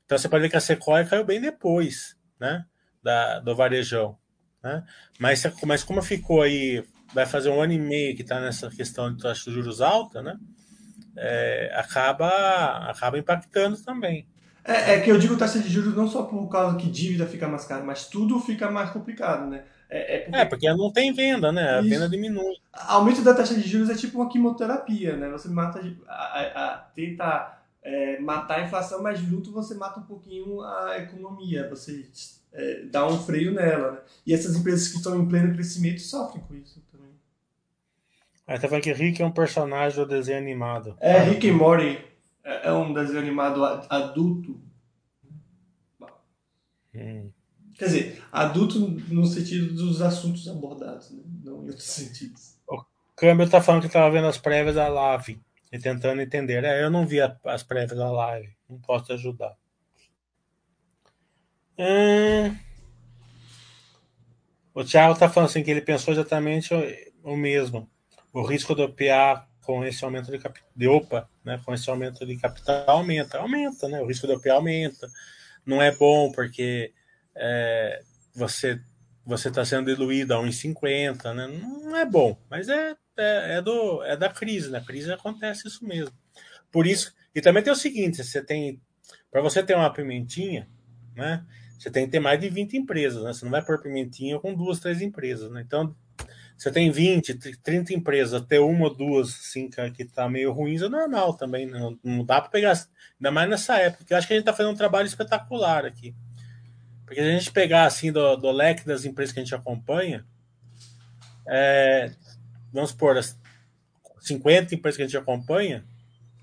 Então 0.05 0.17
você 0.17 0.29
pode 0.29 0.43
ver 0.43 0.49
que 0.49 0.57
a 0.57 0.61
Sequoia 0.61 1.05
caiu 1.05 1.23
bem 1.23 1.39
depois, 1.39 2.17
né? 2.39 2.65
da, 3.01 3.39
do 3.39 3.55
varejão. 3.55 4.17
Né? 4.63 4.83
Mas, 5.17 5.43
mas 5.65 5.83
como 5.83 6.01
ficou 6.01 6.41
aí, 6.41 6.83
vai 7.13 7.25
fazer 7.25 7.49
um 7.49 7.61
ano 7.61 7.73
e 7.73 7.79
meio 7.79 8.15
que 8.15 8.21
está 8.21 8.39
nessa 8.39 8.69
questão 8.69 9.13
de 9.13 9.21
taxa 9.21 9.49
de 9.49 9.55
juros 9.55 9.81
alta, 9.81 10.21
né? 10.21 10.37
É, 11.17 11.71
acaba, 11.75 12.89
acaba 12.89 13.17
impactando 13.17 13.77
também. 13.77 14.25
É, 14.63 14.93
é, 14.93 14.99
que 14.99 15.09
eu 15.09 15.17
digo 15.17 15.37
taxa 15.37 15.59
de 15.59 15.69
juros 15.69 15.95
não 15.95 16.07
só 16.07 16.23
por 16.23 16.47
causa 16.47 16.77
que 16.77 16.89
dívida 16.89 17.25
fica 17.25 17.47
mais 17.47 17.65
cara, 17.65 17.83
mas 17.83 18.07
tudo 18.07 18.39
fica 18.39 18.69
mais 18.69 18.91
complicado, 18.91 19.49
né? 19.49 19.63
É, 19.89 20.15
é 20.15 20.19
porque... 20.19 20.37
é 20.37 20.45
porque 20.45 20.73
não 20.73 20.91
tem 20.91 21.11
venda, 21.11 21.51
né? 21.51 21.77
A 21.77 21.79
Isso. 21.79 21.89
venda 21.89 22.07
diminui. 22.07 22.55
Aumento 22.71 23.23
da 23.23 23.33
taxa 23.33 23.55
de 23.55 23.67
juros 23.67 23.89
é 23.89 23.95
tipo 23.95 24.19
uma 24.19 24.29
quimioterapia, 24.29 25.17
né? 25.17 25.29
Você 25.29 25.49
mata, 25.49 25.81
a, 26.07 26.13
a, 26.13 26.65
a 26.65 26.77
tenta 26.95 27.57
é, 27.81 28.19
matar 28.19 28.59
a 28.59 28.65
inflação, 28.65 29.01
mas 29.01 29.19
junto 29.19 29.51
você 29.51 29.73
mata 29.73 29.99
um 29.99 30.03
pouquinho 30.03 30.61
a 30.61 30.99
economia. 30.99 31.67
Você 31.69 32.05
é, 32.53 32.83
dar 32.83 33.07
um 33.07 33.17
freio 33.19 33.51
nela. 33.51 33.93
Né? 33.93 33.97
E 34.27 34.33
essas 34.33 34.55
empresas 34.55 34.89
que 34.89 34.97
estão 34.97 35.19
em 35.19 35.27
pleno 35.27 35.53
crescimento 35.53 36.01
sofrem 36.01 36.43
com 36.43 36.53
isso. 36.55 36.81
Aí 38.49 38.57
tá 38.57 38.67
falando 38.67 38.83
que 38.83 38.91
Rick 38.91 39.21
é 39.21 39.25
um 39.25 39.31
personagem 39.31 39.99
do 39.99 40.07
desenho 40.07 40.39
animado. 40.39 40.97
É, 40.99 41.19
Rick 41.19 41.45
e 41.45 41.51
Morty 41.51 42.03
é, 42.43 42.69
é 42.69 42.73
um 42.73 42.91
desenho 42.91 43.19
animado 43.19 43.63
adulto. 43.63 44.59
Hum. 46.95 47.29
Quer 47.77 47.85
dizer, 47.85 48.23
adulto 48.31 48.79
no 48.79 49.23
sentido 49.27 49.75
dos 49.75 50.01
assuntos 50.01 50.47
abordados, 50.47 51.11
né? 51.11 51.21
não 51.43 51.63
em 51.63 51.67
outros 51.67 51.85
sentidos. 51.93 52.57
O 52.67 52.83
Câmbio 53.15 53.47
tá 53.47 53.61
falando 53.61 53.83
que 53.83 53.93
tava 53.93 54.09
vendo 54.09 54.25
as 54.25 54.39
prévias 54.39 54.73
da 54.73 54.87
live 54.87 55.39
e 55.71 55.77
tentando 55.77 56.19
entender. 56.19 56.63
É, 56.63 56.83
eu 56.83 56.89
não 56.89 57.05
vi 57.05 57.19
as 57.21 57.61
prévias 57.61 57.99
da 57.99 58.11
live, 58.11 58.49
não 58.67 58.79
posso 58.79 59.05
te 59.05 59.13
ajudar. 59.13 59.55
Hum... 61.77 62.57
O 64.73 64.83
Thiago 64.83 65.13
está 65.13 65.29
falando 65.29 65.49
assim 65.49 65.61
que 65.61 65.69
ele 65.69 65.81
pensou 65.81 66.15
exatamente 66.15 66.73
o, 67.23 67.35
mesmo. 67.35 67.87
O 68.33 68.41
risco 68.43 68.75
do 68.75 68.89
PA 68.89 69.47
com 69.61 69.83
esse 69.85 70.03
aumento 70.03 70.31
de 70.31 70.39
de 70.75 70.87
OPA, 70.87 71.29
né, 71.43 71.59
com 71.63 71.73
esse 71.73 71.89
aumento 71.89 72.25
de 72.25 72.37
capital 72.37 72.89
aumenta, 72.89 73.37
aumenta, 73.37 73.87
né? 73.87 74.01
O 74.01 74.07
risco 74.07 74.25
do 74.25 74.39
PA 74.39 74.53
aumenta. 74.53 75.09
Não 75.65 75.81
é 75.81 75.95
bom 75.95 76.31
porque 76.31 76.93
é, 77.35 78.01
você 78.35 78.81
você 79.25 79.49
está 79.49 79.63
sendo 79.63 79.93
diluído 79.93 80.33
a 80.33 80.37
1,50, 80.37 81.35
né? 81.35 81.47
Não 81.47 81.95
é 81.95 82.03
bom, 82.03 82.35
mas 82.49 82.67
é, 82.67 82.95
é, 83.15 83.57
é, 83.57 83.61
do, 83.61 84.01
é 84.03 84.17
da 84.17 84.29
crise, 84.29 84.71
né? 84.71 84.83
crise 84.85 85.11
acontece 85.11 85.67
isso 85.67 85.85
mesmo. 85.85 86.11
Por 86.71 86.87
isso, 86.87 87.13
e 87.35 87.39
também 87.39 87.61
tem 87.61 87.71
o 87.71 87.75
seguinte, 87.75 88.23
você 88.23 88.43
tem, 88.43 88.81
para 89.29 89.41
você 89.41 89.61
ter 89.61 89.75
uma 89.75 89.93
pimentinha, 89.93 90.67
né? 91.15 91.45
você 91.77 91.91
tem 91.91 92.05
que 92.05 92.11
ter 92.11 92.19
mais 92.19 92.39
de 92.39 92.49
20 92.49 92.75
empresas, 92.75 93.23
né? 93.23 93.31
Você 93.31 93.45
não 93.45 93.51
vai 93.51 93.63
pôr 93.63 93.81
pimentinha 93.81 94.39
com 94.39 94.53
duas, 94.53 94.79
três 94.79 95.01
empresas, 95.01 95.49
né? 95.51 95.63
Então, 95.65 95.95
você 96.59 96.69
tem 96.71 96.91
20, 96.91 97.35
30 97.63 97.93
empresas, 97.93 98.41
até 98.41 98.59
uma 98.59 98.89
ou 98.89 98.93
duas, 98.93 99.29
assim, 99.29 99.69
que 99.95 100.03
tá 100.03 100.27
meio 100.27 100.51
ruins, 100.51 100.81
é 100.81 100.89
normal 100.89 101.33
também, 101.33 101.65
né? 101.65 101.79
não, 101.79 101.97
não 102.03 102.25
dá 102.25 102.41
para 102.41 102.49
pegar, 102.49 102.73
ainda 103.17 103.31
mais 103.31 103.49
nessa 103.49 103.77
época, 103.77 104.03
eu 104.09 104.17
acho 104.17 104.27
que 104.27 104.33
a 104.33 104.35
gente 104.35 104.45
tá 104.45 104.51
fazendo 104.51 104.73
um 104.73 104.77
trabalho 104.77 105.07
espetacular 105.07 105.85
aqui. 105.85 106.13
Porque 107.05 107.21
se 107.21 107.27
a 107.27 107.31
gente 107.31 107.51
pegar, 107.53 107.85
assim, 107.85 108.11
do, 108.11 108.35
do 108.35 108.51
leque 108.51 108.85
das 108.85 109.05
empresas 109.05 109.33
que 109.33 109.39
a 109.39 109.43
gente 109.43 109.55
acompanha, 109.55 110.25
é, 111.47 112.11
vamos 112.73 112.89
supor, 112.89 113.17
as 113.17 113.39
50 114.19 114.75
empresas 114.75 114.97
que 114.97 115.03
a 115.03 115.05
gente 115.05 115.17
acompanha, 115.17 115.85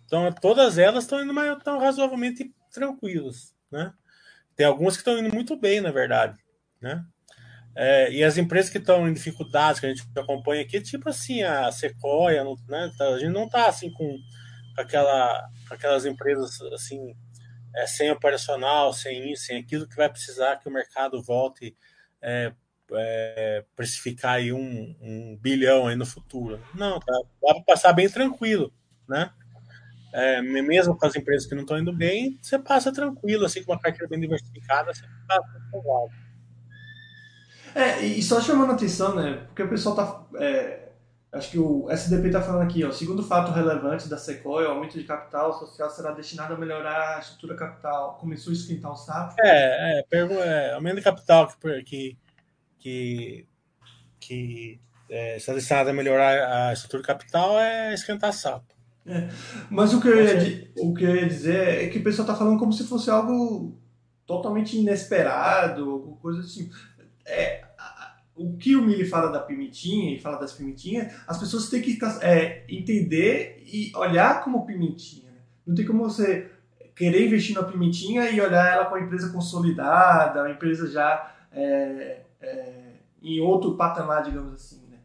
então 0.06 0.32
todas 0.32 0.78
elas 0.78 1.04
estão 1.04 1.22
indo 1.22 1.34
mais, 1.34 1.62
tão 1.62 1.78
razoavelmente 1.78 2.54
tranquilas, 2.72 3.54
né? 3.70 3.92
Tem 4.56 4.64
algumas 4.64 4.94
que 4.94 5.02
estão 5.02 5.18
indo 5.18 5.32
muito 5.32 5.54
bem, 5.58 5.82
na 5.82 5.90
verdade, 5.90 6.42
né? 6.80 7.04
É, 7.78 8.10
e 8.10 8.24
as 8.24 8.38
empresas 8.38 8.70
que 8.70 8.78
estão 8.78 9.06
em 9.06 9.12
dificuldades, 9.12 9.78
que 9.78 9.86
a 9.86 9.90
gente 9.90 10.02
acompanha 10.16 10.62
aqui, 10.62 10.80
tipo 10.80 11.10
assim, 11.10 11.42
a 11.42 11.70
Sequoia, 11.70 12.42
né? 12.66 12.90
A 12.98 13.18
gente 13.18 13.32
não 13.32 13.44
está 13.44 13.68
assim 13.68 13.92
com 13.92 14.16
aquela, 14.78 15.46
aquelas 15.70 16.06
empresas 16.06 16.58
assim 16.72 17.14
é, 17.74 17.86
sem 17.86 18.10
operacional, 18.10 18.94
sem 18.94 19.30
isso, 19.30 19.44
sem 19.44 19.58
aquilo, 19.58 19.86
que 19.86 19.94
vai 19.94 20.08
precisar 20.08 20.56
que 20.56 20.66
o 20.66 20.72
mercado 20.72 21.22
volte 21.22 21.76
é, 22.22 22.50
é, 22.92 23.64
precificar 23.76 24.36
aí 24.36 24.54
um, 24.54 24.96
um, 24.98 25.38
bilhão 25.38 25.86
aí 25.86 25.96
no 25.96 26.06
futuro. 26.06 26.58
Não, 26.74 26.98
tá, 26.98 27.12
dá 27.42 27.54
para 27.54 27.64
passar 27.64 27.92
bem 27.92 28.08
tranquilo, 28.08 28.72
né? 29.06 29.30
É, 30.14 30.40
mesmo 30.40 30.96
com 30.96 31.04
as 31.04 31.14
empresas 31.14 31.46
que 31.46 31.54
não 31.54 31.62
estão 31.62 31.78
indo 31.78 31.92
bem, 31.92 32.38
você 32.40 32.58
passa 32.58 32.90
tranquilo, 32.90 33.44
assim, 33.44 33.62
com 33.62 33.72
uma 33.72 33.80
carteira 33.80 34.08
bem 34.08 34.20
diversificada, 34.20 34.94
você 34.94 35.04
passa 35.28 35.42
tranquilo. 35.70 36.25
É, 37.76 38.00
e 38.00 38.22
só 38.22 38.40
chamando 38.40 38.70
a 38.72 38.74
atenção, 38.74 39.14
né? 39.14 39.44
Porque 39.46 39.62
o 39.62 39.68
pessoal 39.68 39.94
tá. 39.94 40.26
É, 40.40 40.88
acho 41.30 41.50
que 41.50 41.58
o 41.58 41.90
SDP 41.90 42.28
está 42.28 42.40
falando 42.40 42.62
aqui, 42.62 42.82
ó. 42.84 42.90
Segundo 42.90 43.22
fato 43.22 43.52
relevante 43.52 44.08
da 44.08 44.16
Sequoia, 44.16 44.68
o 44.68 44.72
aumento 44.72 44.98
de 44.98 45.04
capital 45.04 45.52
social 45.52 45.90
será 45.90 46.12
destinado 46.12 46.54
a 46.54 46.56
melhorar 46.56 47.16
a 47.16 47.20
estrutura 47.20 47.54
capital. 47.54 48.16
Começou 48.18 48.50
a 48.50 48.56
esquentar 48.56 48.92
o 48.92 48.96
sapo? 48.96 49.34
É, 49.40 50.00
é, 50.00 50.04
é 50.10 50.72
aumento 50.72 50.96
de 50.96 51.02
capital 51.02 51.48
que, 51.60 51.82
que 51.84 52.16
que, 52.86 53.46
que 54.20 54.80
é, 55.10 55.36
está 55.36 55.52
destinada 55.52 55.90
a 55.90 55.92
melhorar 55.92 56.68
a 56.68 56.72
estrutura 56.72 57.02
capital 57.02 57.58
é 57.58 57.92
esquentar 57.92 58.32
sapo. 58.32 58.74
É. 59.04 59.28
Mas 59.68 59.92
o 59.92 60.00
que, 60.00 60.08
eu 60.08 60.22
ia, 60.22 60.70
o 60.78 60.94
que 60.94 61.04
eu 61.04 61.16
ia 61.16 61.26
dizer 61.26 61.84
é 61.84 61.88
que 61.88 61.98
o 61.98 62.02
pessoal 62.04 62.26
está 62.26 62.36
falando 62.36 62.58
como 62.58 62.72
se 62.72 62.86
fosse 62.86 63.10
algo 63.10 63.76
totalmente 64.24 64.76
inesperado, 64.76 65.90
alguma 65.90 66.16
coisa 66.16 66.40
assim. 66.40 66.70
É, 67.24 67.65
o 68.36 68.56
que 68.56 68.76
o 68.76 68.82
Mili 68.82 69.06
fala 69.06 69.32
da 69.32 69.40
pimentinha 69.40 70.14
e 70.14 70.20
fala 70.20 70.38
das 70.38 70.52
pimentinhas, 70.52 71.12
as 71.26 71.38
pessoas 71.38 71.70
têm 71.70 71.80
que 71.80 71.98
é, 72.20 72.64
entender 72.68 73.62
e 73.66 73.90
olhar 73.96 74.44
como 74.44 74.66
pimentinha. 74.66 75.30
Né? 75.30 75.38
Não 75.66 75.74
tem 75.74 75.86
como 75.86 76.04
você 76.04 76.50
querer 76.94 77.26
investir 77.26 77.54
na 77.54 77.62
pimentinha 77.62 78.30
e 78.30 78.40
olhar 78.40 78.72
ela 78.72 78.84
com 78.84 78.94
uma 78.94 79.04
empresa 79.04 79.30
consolidada, 79.30 80.42
uma 80.42 80.50
empresa 80.50 80.86
já 80.90 81.34
é, 81.50 82.20
é, 82.40 82.92
em 83.22 83.40
outro 83.40 83.74
patamar, 83.74 84.22
digamos 84.22 84.52
assim. 84.52 84.82
Né? 84.90 84.98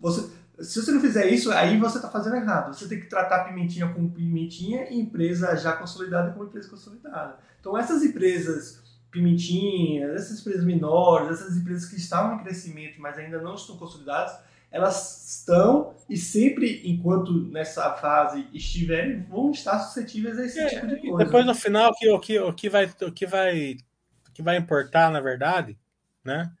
Você, 0.00 0.30
se 0.60 0.82
você 0.82 0.90
não 0.90 1.00
fizer 1.00 1.30
isso, 1.30 1.52
aí 1.52 1.78
você 1.78 1.98
está 1.98 2.08
fazendo 2.08 2.36
errado. 2.36 2.74
Você 2.74 2.88
tem 2.88 2.98
que 2.98 3.06
tratar 3.06 3.36
a 3.36 3.44
pimentinha 3.44 3.88
como 3.88 4.10
pimentinha 4.10 4.90
e 4.90 4.98
empresa 4.98 5.54
já 5.56 5.72
consolidada 5.74 6.32
como 6.32 6.44
empresa 6.44 6.68
consolidada. 6.68 7.38
Então 7.60 7.76
essas 7.76 8.02
empresas 8.02 8.82
pimentinhas, 9.10 10.14
essas 10.14 10.40
empresas 10.40 10.64
menores, 10.64 11.40
essas 11.40 11.56
empresas 11.56 11.88
que 11.88 11.96
estavam 11.96 12.36
em 12.36 12.42
crescimento, 12.42 13.00
mas 13.00 13.18
ainda 13.18 13.40
não 13.40 13.54
estão 13.54 13.76
consolidadas, 13.76 14.38
elas 14.70 15.38
estão 15.38 15.94
e 16.08 16.16
sempre, 16.16 16.82
enquanto 16.84 17.32
nessa 17.32 17.92
fase 17.94 18.46
estiverem, 18.52 19.22
vão 19.24 19.50
estar 19.50 19.78
suscetíveis 19.80 20.38
a 20.38 20.46
esse 20.46 20.60
é, 20.60 20.68
tipo 20.68 20.86
de 20.86 21.00
coisa. 21.00 21.24
Depois 21.24 21.44
no 21.44 21.54
final 21.54 21.90
o 21.90 21.94
que, 21.94 22.08
o 22.08 22.20
que, 22.20 22.38
o 22.38 22.52
que 22.52 22.68
vai 22.68 22.84
o 23.02 23.12
que 23.12 23.26
vai 23.26 23.76
o 24.28 24.32
que 24.32 24.42
vai 24.42 24.56
importar, 24.56 25.10
na 25.10 25.20
verdade, 25.20 25.76
né? 26.24 26.52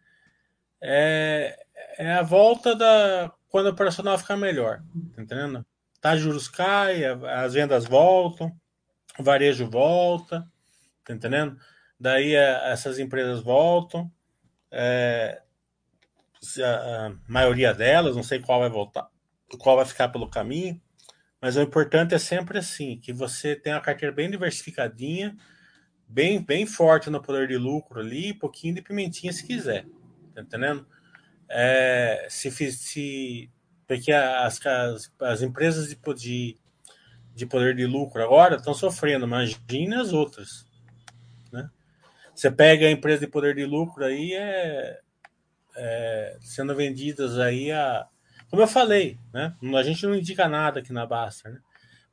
é, 0.80 1.56
é 1.98 2.12
a 2.14 2.22
volta 2.22 2.74
da 2.74 3.32
quando 3.48 3.66
o 3.66 3.70
operacional 3.70 4.16
ficar 4.16 4.36
melhor, 4.36 4.80
tá 5.14 5.22
entendendo? 5.22 5.66
Tá, 6.00 6.16
juros 6.16 6.48
cai, 6.48 7.04
as 7.04 7.52
vendas 7.52 7.84
voltam, 7.84 8.52
o 9.18 9.22
varejo 9.22 9.68
volta, 9.68 10.46
tá 11.04 11.12
entendendo? 11.12 11.58
Daí 12.00 12.34
é, 12.34 12.72
essas 12.72 12.98
empresas 12.98 13.42
voltam, 13.42 14.10
é, 14.70 15.42
a, 16.58 17.06
a, 17.06 17.12
maioria 17.28 17.74
delas, 17.74 18.16
não 18.16 18.22
sei 18.22 18.40
qual 18.40 18.60
vai 18.60 18.70
voltar, 18.70 19.06
qual 19.58 19.76
vai 19.76 19.84
ficar 19.84 20.08
pelo 20.08 20.30
caminho, 20.30 20.80
mas 21.42 21.56
o 21.56 21.60
importante 21.60 22.14
é 22.14 22.18
sempre 22.18 22.58
assim, 22.58 22.98
que 22.98 23.12
você 23.12 23.54
tenha 23.54 23.76
a 23.76 23.80
carteira 23.80 24.14
bem 24.14 24.30
diversificadinha, 24.30 25.36
bem, 26.08 26.42
bem 26.42 26.64
forte 26.64 27.10
no 27.10 27.20
poder 27.20 27.48
de 27.48 27.58
lucro 27.58 28.00
ali, 28.00 28.32
pouquinho 28.32 28.76
de 28.76 28.82
pimentinha 28.82 29.32
se 29.32 29.46
quiser. 29.46 29.86
Tá 30.34 30.40
entendendo? 30.40 30.86
É, 31.50 32.26
se, 32.30 32.50
se, 32.72 33.50
porque 33.86 34.12
as, 34.12 34.64
as, 34.64 35.12
as 35.20 35.42
empresas 35.42 35.88
de, 35.88 35.98
de, 36.14 36.56
de 37.34 37.46
poder 37.46 37.74
de 37.74 37.86
lucro 37.86 38.22
agora 38.22 38.56
estão 38.56 38.72
sofrendo, 38.72 39.26
imagine 39.26 39.94
as 39.96 40.14
outras. 40.14 40.69
Você 42.40 42.50
pega 42.50 42.86
a 42.86 42.90
empresa 42.90 43.20
de 43.20 43.26
poder 43.26 43.54
de 43.54 43.66
lucro 43.66 44.02
aí, 44.02 44.32
é, 44.32 44.98
é, 45.76 46.38
sendo 46.40 46.74
vendidas 46.74 47.38
aí 47.38 47.70
a. 47.70 48.06
Como 48.48 48.62
eu 48.62 48.66
falei, 48.66 49.18
né? 49.30 49.54
a 49.76 49.82
gente 49.82 50.06
não 50.06 50.14
indica 50.14 50.48
nada 50.48 50.80
aqui 50.80 50.90
na 50.90 51.04
Basta, 51.04 51.50
né? 51.50 51.60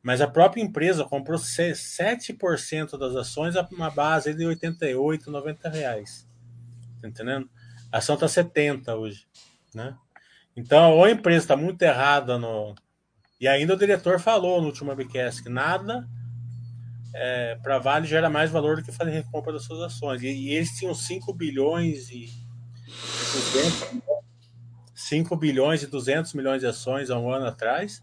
mas 0.04 0.20
a 0.20 0.28
própria 0.28 0.62
empresa 0.62 1.06
comprou 1.06 1.40
7% 1.40 2.98
das 2.98 3.16
ações 3.16 3.56
a 3.56 3.66
uma 3.72 3.90
base 3.90 4.34
de 4.34 4.46
88, 4.46 5.32
90 5.32 5.70
reais. 5.70 6.28
Tá 7.02 7.08
entendendo? 7.08 7.50
A 7.90 8.00
ação 8.00 8.16
está 8.16 8.28
70 8.28 8.98
hoje, 8.98 9.26
né? 9.74 9.96
Então, 10.58 10.92
ou 10.92 11.06
a 11.06 11.12
empresa 11.12 11.46
está 11.46 11.56
muito 11.56 11.82
errada 11.82 12.38
no. 12.38 12.76
E 13.40 13.48
ainda 13.48 13.76
o 13.76 13.78
diretor 13.78 14.20
falou 14.20 14.60
no 14.60 14.68
último 14.68 14.90
webcast 14.90 15.42
que 15.42 15.48
nada 15.48 16.06
é, 17.14 17.56
para 17.62 17.80
Vale 17.80 18.08
gera 18.08 18.30
mais 18.30 18.52
valor 18.52 18.78
do 18.78 18.84
que 18.84 18.92
fazer 18.92 19.12
recompra 19.12 19.54
das 19.54 19.64
suas 19.64 19.82
ações. 19.82 20.22
E, 20.22 20.28
e 20.28 20.54
eles 20.54 20.72
tinham 20.72 20.94
5 20.94 21.34
bilhões 21.34 22.10
e 22.10 22.30
200, 23.54 24.02
5 24.94 25.36
bilhões 25.36 25.84
e 25.84 25.88
200 25.88 26.34
milhões 26.34 26.62
de 26.62 26.68
ações 26.68 27.10
há 27.10 27.18
um 27.20 27.32
ano 27.32 27.46
atrás. 27.46 28.02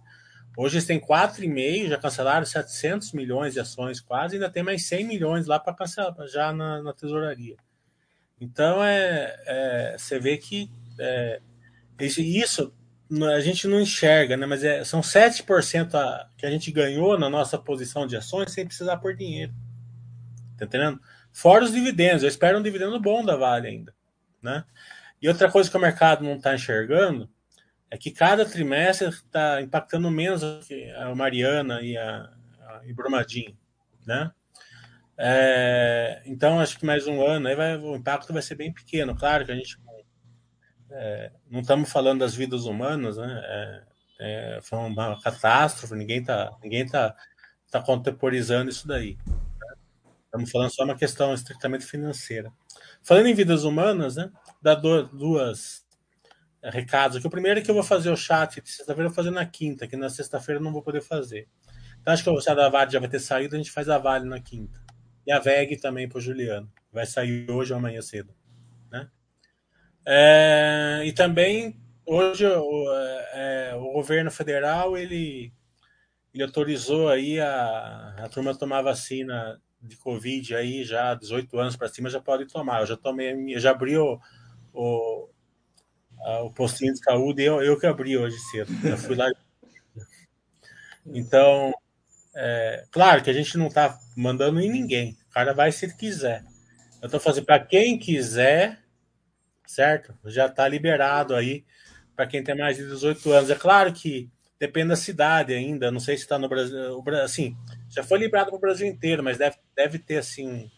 Hoje 0.57 0.77
eles 0.77 0.87
têm 0.87 1.01
4,5, 1.01 1.89
já 1.89 1.99
cancelaram 1.99 2.47
700 2.47 3.13
milhões 3.13 3.55
de 3.55 3.61
ações 3.61 4.01
quase, 4.01 4.37
ainda 4.37 4.49
tem 4.49 4.63
mais 4.63 4.87
100 4.87 5.05
milhões 5.05 5.47
lá 5.47 5.59
para 5.59 5.75
cancelar 5.75 6.15
já 6.29 6.53
na, 6.53 6.81
na 6.81 6.93
tesouraria. 6.93 7.57
Então 8.41 8.85
é, 8.85 9.35
é 9.47 9.97
você 9.99 10.19
vê 10.19 10.37
que 10.37 10.71
é, 10.99 11.41
isso 11.99 12.73
a 13.11 13.41
gente 13.41 13.69
não 13.69 13.81
enxerga, 13.81 14.37
né? 14.37 14.47
Mas 14.47 14.65
é, 14.65 14.85
são 14.85 15.01
7% 15.01 15.95
a, 15.95 16.29
que 16.37 16.47
a 16.47 16.51
gente 16.51 16.71
ganhou 16.71 17.19
na 17.19 17.29
nossa 17.29 17.59
posição 17.59 18.07
de 18.07 18.17
ações 18.17 18.53
sem 18.53 18.67
precisar 18.67 18.97
por 18.99 19.15
dinheiro. 19.15 19.53
Tá 20.57 20.65
entendendo? 20.65 21.01
Fora 21.33 21.65
os 21.65 21.73
dividendos, 21.73 22.23
eu 22.23 22.29
espero 22.29 22.59
um 22.59 22.63
dividendo 22.63 22.99
bom 23.01 23.25
da 23.25 23.37
Vale 23.37 23.69
ainda, 23.69 23.95
né? 24.41 24.65
E 25.21 25.29
outra 25.29 25.51
coisa 25.51 25.71
que 25.71 25.77
o 25.77 25.81
mercado 25.81 26.25
não 26.25 26.37
está 26.37 26.55
enxergando 26.55 27.29
é 27.91 27.99
que 27.99 28.11
cada 28.11 28.45
trimestre 28.45 29.09
está 29.09 29.61
impactando 29.61 30.11
menos 30.11 30.43
a 30.97 31.15
Mariana 31.15 31.81
e 31.83 31.97
a, 31.97 32.31
a 32.61 32.81
e 32.85 32.93
Brumadinho, 32.93 33.57
né? 34.07 34.31
É, 35.17 36.23
então, 36.27 36.59
acho 36.59 36.79
que 36.79 36.85
mais 36.85 37.07
um 37.07 37.25
ano 37.25 37.47
aí 37.47 37.55
vai, 37.55 37.77
o 37.77 37.95
impacto 37.95 38.33
vai 38.33 38.43
ser 38.43 38.57
bem 38.57 38.73
pequeno. 38.73 39.15
Claro 39.15 39.45
que 39.45 39.53
a 39.53 39.55
gente 39.55 39.79
é, 40.97 41.33
não 41.51 41.61
estamos 41.61 41.91
falando 41.91 42.21
das 42.21 42.35
vidas 42.35 42.67
humanas, 42.67 43.17
né? 43.17 43.43
É, 43.45 43.83
é 44.21 44.61
foi 44.63 44.79
uma 44.79 45.21
catástrofe, 45.21 45.95
ninguém 45.95 46.21
está 46.21 46.57
ninguém 46.63 46.87
tá, 46.87 47.17
tá 47.71 47.83
contemporizando 47.83 48.71
isso 48.71 48.87
daí. 48.87 49.19
Né? 49.27 49.77
Estamos 50.25 50.51
falando 50.51 50.71
só 50.71 50.85
uma 50.85 50.97
questão 50.97 51.35
estritamente 51.35 51.85
financeira. 51.85 52.53
Falando 53.03 53.27
em 53.27 53.35
vidas 53.35 53.65
humanas, 53.65 54.17
né? 54.17 54.31
Dá 54.63 54.75
duas 54.75 55.85
recados 56.63 57.17
aqui. 57.17 57.27
O 57.27 57.31
primeiro 57.31 57.61
é 57.61 57.63
que 57.63 57.71
eu 57.71 57.75
vou 57.75 57.83
fazer 57.83 58.11
o 58.11 58.17
chat 58.17 58.61
de 58.61 58.71
sexta-feira, 58.71 59.09
eu 59.09 59.11
vou 59.11 59.17
fazer 59.17 59.31
na 59.31 59.45
quinta, 59.45 59.87
que 59.87 59.97
na 59.97 60.09
sexta-feira 60.09 60.61
eu 60.61 60.65
não 60.65 60.73
vou 60.73 60.83
poder 60.83 61.03
fazer. 61.03 61.49
Então, 62.01 62.15
acho 62.15 62.23
que 62.23 62.31
o 62.31 62.41
chat 62.41 62.55
da 62.55 62.69
Vale 62.69 62.91
já 62.91 63.01
vai 63.01 63.09
ter 63.09 63.21
saído, 63.21 63.55
a 63.55 63.59
gente 63.59 63.71
faz 63.71 63.89
a 63.89 63.99
Vale 63.99 64.29
na 64.29 64.41
quinta. 64.41 64.81
E 65.27 65.33
a 65.33 65.39
VEG 65.39 65.77
também 65.77 66.09
para 66.09 66.19
o 66.19 66.21
Juliano. 66.21 66.71
Vai 66.93 67.07
sair 67.07 67.51
hoje 67.51 67.73
ou 67.73 67.79
amanhã 67.79 68.01
cedo. 68.01 68.33
É, 70.07 71.03
e 71.05 71.13
também, 71.13 71.77
hoje, 72.05 72.47
o, 72.47 72.93
é, 73.33 73.75
o 73.77 73.93
governo 73.93 74.31
federal 74.31 74.97
ele, 74.97 75.53
ele 76.33 76.43
autorizou 76.43 77.09
aí 77.09 77.41
a, 77.41 78.15
a 78.19 78.29
turma 78.29 78.57
tomar 78.57 78.83
vacina 78.83 79.61
de 79.81 79.97
Covid 79.97 80.55
aí 80.55 80.83
já 80.85 81.15
18 81.15 81.59
anos 81.59 81.77
para 81.77 81.89
cima 81.89 82.11
já 82.11 82.21
pode 82.21 82.47
tomar. 82.47 82.81
Eu 82.81 82.87
já 82.87 82.97
tomei, 82.97 83.55
eu 83.55 83.61
já 83.61 83.71
abri 83.71 83.97
o, 83.97 84.19
o, 84.73 85.29
a, 86.21 86.43
o 86.43 86.51
postinho 86.51 86.93
de 86.93 87.03
saúde, 87.03 87.43
eu, 87.43 87.63
eu 87.63 87.79
que 87.79 87.87
abri 87.87 88.17
hoje 88.17 88.39
cedo. 88.51 88.73
Eu 88.87 88.97
fui 88.97 89.15
lá. 89.15 89.31
Então, 91.07 91.73
é, 92.35 92.85
claro 92.91 93.23
que 93.23 93.31
a 93.31 93.33
gente 93.33 93.57
não 93.59 93.69
está 93.69 93.99
mandando 94.17 94.61
em 94.61 94.71
ninguém. 94.71 95.17
O 95.29 95.31
cara 95.31 95.53
vai 95.53 95.71
se 95.71 95.95
quiser. 95.97 96.43
Eu 97.03 97.07
estou 97.07 97.21
fazendo 97.21 97.45
para 97.45 97.61
quem 97.61 97.99
quiser, 97.99 98.79
certo? 99.67 100.15
Já 100.25 100.47
está 100.47 100.67
liberado 100.69 101.35
aí 101.35 101.65
para 102.15 102.27
quem 102.27 102.43
tem 102.43 102.57
mais 102.57 102.77
de 102.77 102.85
18 102.85 103.33
anos. 103.33 103.51
É 103.51 103.55
claro 103.55 103.93
que 103.93 104.31
depende 104.59 104.89
da 104.89 104.97
cidade 104.97 105.53
ainda. 105.53 105.91
Não 105.91 106.01
sei 106.01 106.17
se 106.17 106.23
está 106.23 106.39
no 106.39 106.49
Brasil. 106.49 107.03
Assim, 107.23 107.57
já 107.89 108.03
foi 108.03 108.19
liberado 108.19 108.51
para 108.51 108.57
o 108.57 108.61
Brasil 108.61 108.87
inteiro, 108.87 109.23
mas 109.23 109.39
deve, 109.39 109.57
deve 109.75 109.99
ter 109.99 110.19
assim. 110.19 110.71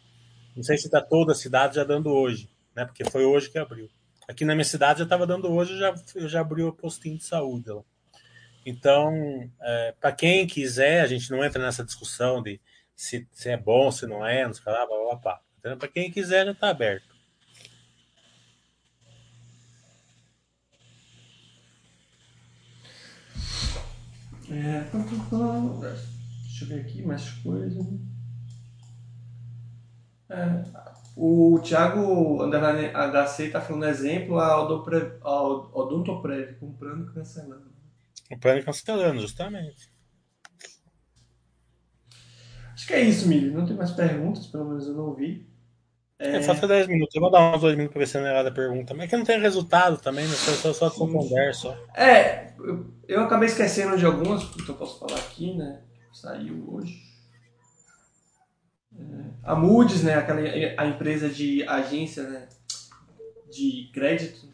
Não 0.54 0.62
sei 0.62 0.78
se 0.78 0.86
está 0.86 1.00
toda 1.00 1.32
a 1.32 1.34
cidade 1.34 1.76
já 1.76 1.84
dando 1.84 2.10
hoje, 2.10 2.48
né? 2.74 2.84
Porque 2.84 3.04
foi 3.04 3.24
hoje 3.24 3.50
que 3.50 3.58
abriu. 3.58 3.88
Aqui 4.28 4.44
na 4.44 4.54
minha 4.54 4.64
cidade 4.64 5.00
já 5.00 5.04
estava 5.04 5.26
dando 5.26 5.52
hoje, 5.52 5.72
eu 5.74 5.78
já, 5.78 5.94
eu 6.16 6.28
já 6.28 6.40
abri 6.40 6.62
o 6.62 6.72
postinho 6.72 7.16
de 7.16 7.24
saúde 7.24 7.70
lá. 7.70 7.82
Então, 8.64 9.48
é, 9.60 9.94
para 10.00 10.10
quem 10.10 10.44
quiser, 10.46 11.00
a 11.02 11.06
gente 11.06 11.30
não 11.30 11.44
entra 11.44 11.62
nessa 11.62 11.84
discussão 11.84 12.42
de 12.42 12.60
se, 12.96 13.28
se 13.30 13.50
é 13.50 13.56
bom, 13.56 13.92
se 13.92 14.06
não 14.06 14.26
é, 14.26 14.44
não 14.44 14.52
sei 14.52 14.72
lá, 14.72 14.84
blá, 14.84 14.98
blá, 14.98 15.14
blá. 15.16 15.40
Então, 15.60 15.78
para 15.78 15.88
quem 15.88 16.10
quiser, 16.10 16.44
já 16.44 16.50
está 16.50 16.70
aberto. 16.70 17.15
É, 24.56 24.88
deixa 26.42 26.64
eu 26.64 26.68
ver 26.68 26.80
aqui 26.80 27.02
mais 27.02 27.28
coisa. 27.30 27.80
É, 30.30 30.64
o 31.14 31.60
Thiago 31.62 32.42
Underline 32.42 32.88
HC 32.88 33.44
está 33.44 33.60
falando 33.60 33.84
exemplo, 33.84 34.38
a 34.38 34.62
Odontoprev 34.62 36.54
comprando 36.58 37.10
e 37.10 37.14
cancelando. 37.14 37.70
Comprando 38.28 38.58
e 38.58 38.64
cancelando, 38.64 39.20
justamente. 39.20 39.90
Acho 42.72 42.86
que 42.86 42.94
é 42.94 43.00
isso, 43.02 43.28
Mili. 43.28 43.50
Não 43.50 43.66
tem 43.66 43.76
mais 43.76 43.92
perguntas, 43.92 44.46
pelo 44.46 44.68
menos 44.68 44.86
eu 44.86 44.94
não 44.94 45.14
vi. 45.14 45.48
É, 46.18 46.36
é 46.36 46.42
falta 46.42 46.66
10 46.66 46.88
minutos. 46.88 47.14
Eu 47.14 47.20
vou 47.20 47.30
dar 47.30 47.54
uns 47.54 47.60
2 47.60 47.76
minutos 47.76 47.92
para 47.92 48.00
ver 48.00 48.06
se 48.06 48.18
não 48.18 48.26
é 48.26 48.46
a 48.46 48.50
pergunta. 48.50 48.94
Mas 48.94 49.04
é 49.04 49.08
que 49.08 49.16
não 49.16 49.24
tem 49.24 49.40
resultado 49.40 49.98
também, 49.98 50.26
né? 50.26 50.34
Só, 50.34 50.72
só, 50.72 50.90
só 50.90 50.90
conversa. 50.90 51.78
É, 51.94 52.52
eu, 52.58 52.86
eu 53.06 53.20
acabei 53.22 53.48
esquecendo 53.48 53.96
de 53.98 54.06
algumas, 54.06 54.44
porque 54.44 54.70
eu 54.70 54.76
posso 54.76 54.98
falar 54.98 55.18
aqui, 55.18 55.54
né? 55.54 55.80
Saiu 56.12 56.64
hoje. 56.72 57.02
É, 58.98 59.02
a 59.42 59.54
Moody's, 59.54 60.02
né? 60.02 60.14
Aquela, 60.14 60.40
a 60.78 60.86
empresa 60.86 61.28
de 61.28 61.62
agência 61.68 62.22
né, 62.22 62.48
de 63.50 63.90
crédito, 63.92 64.48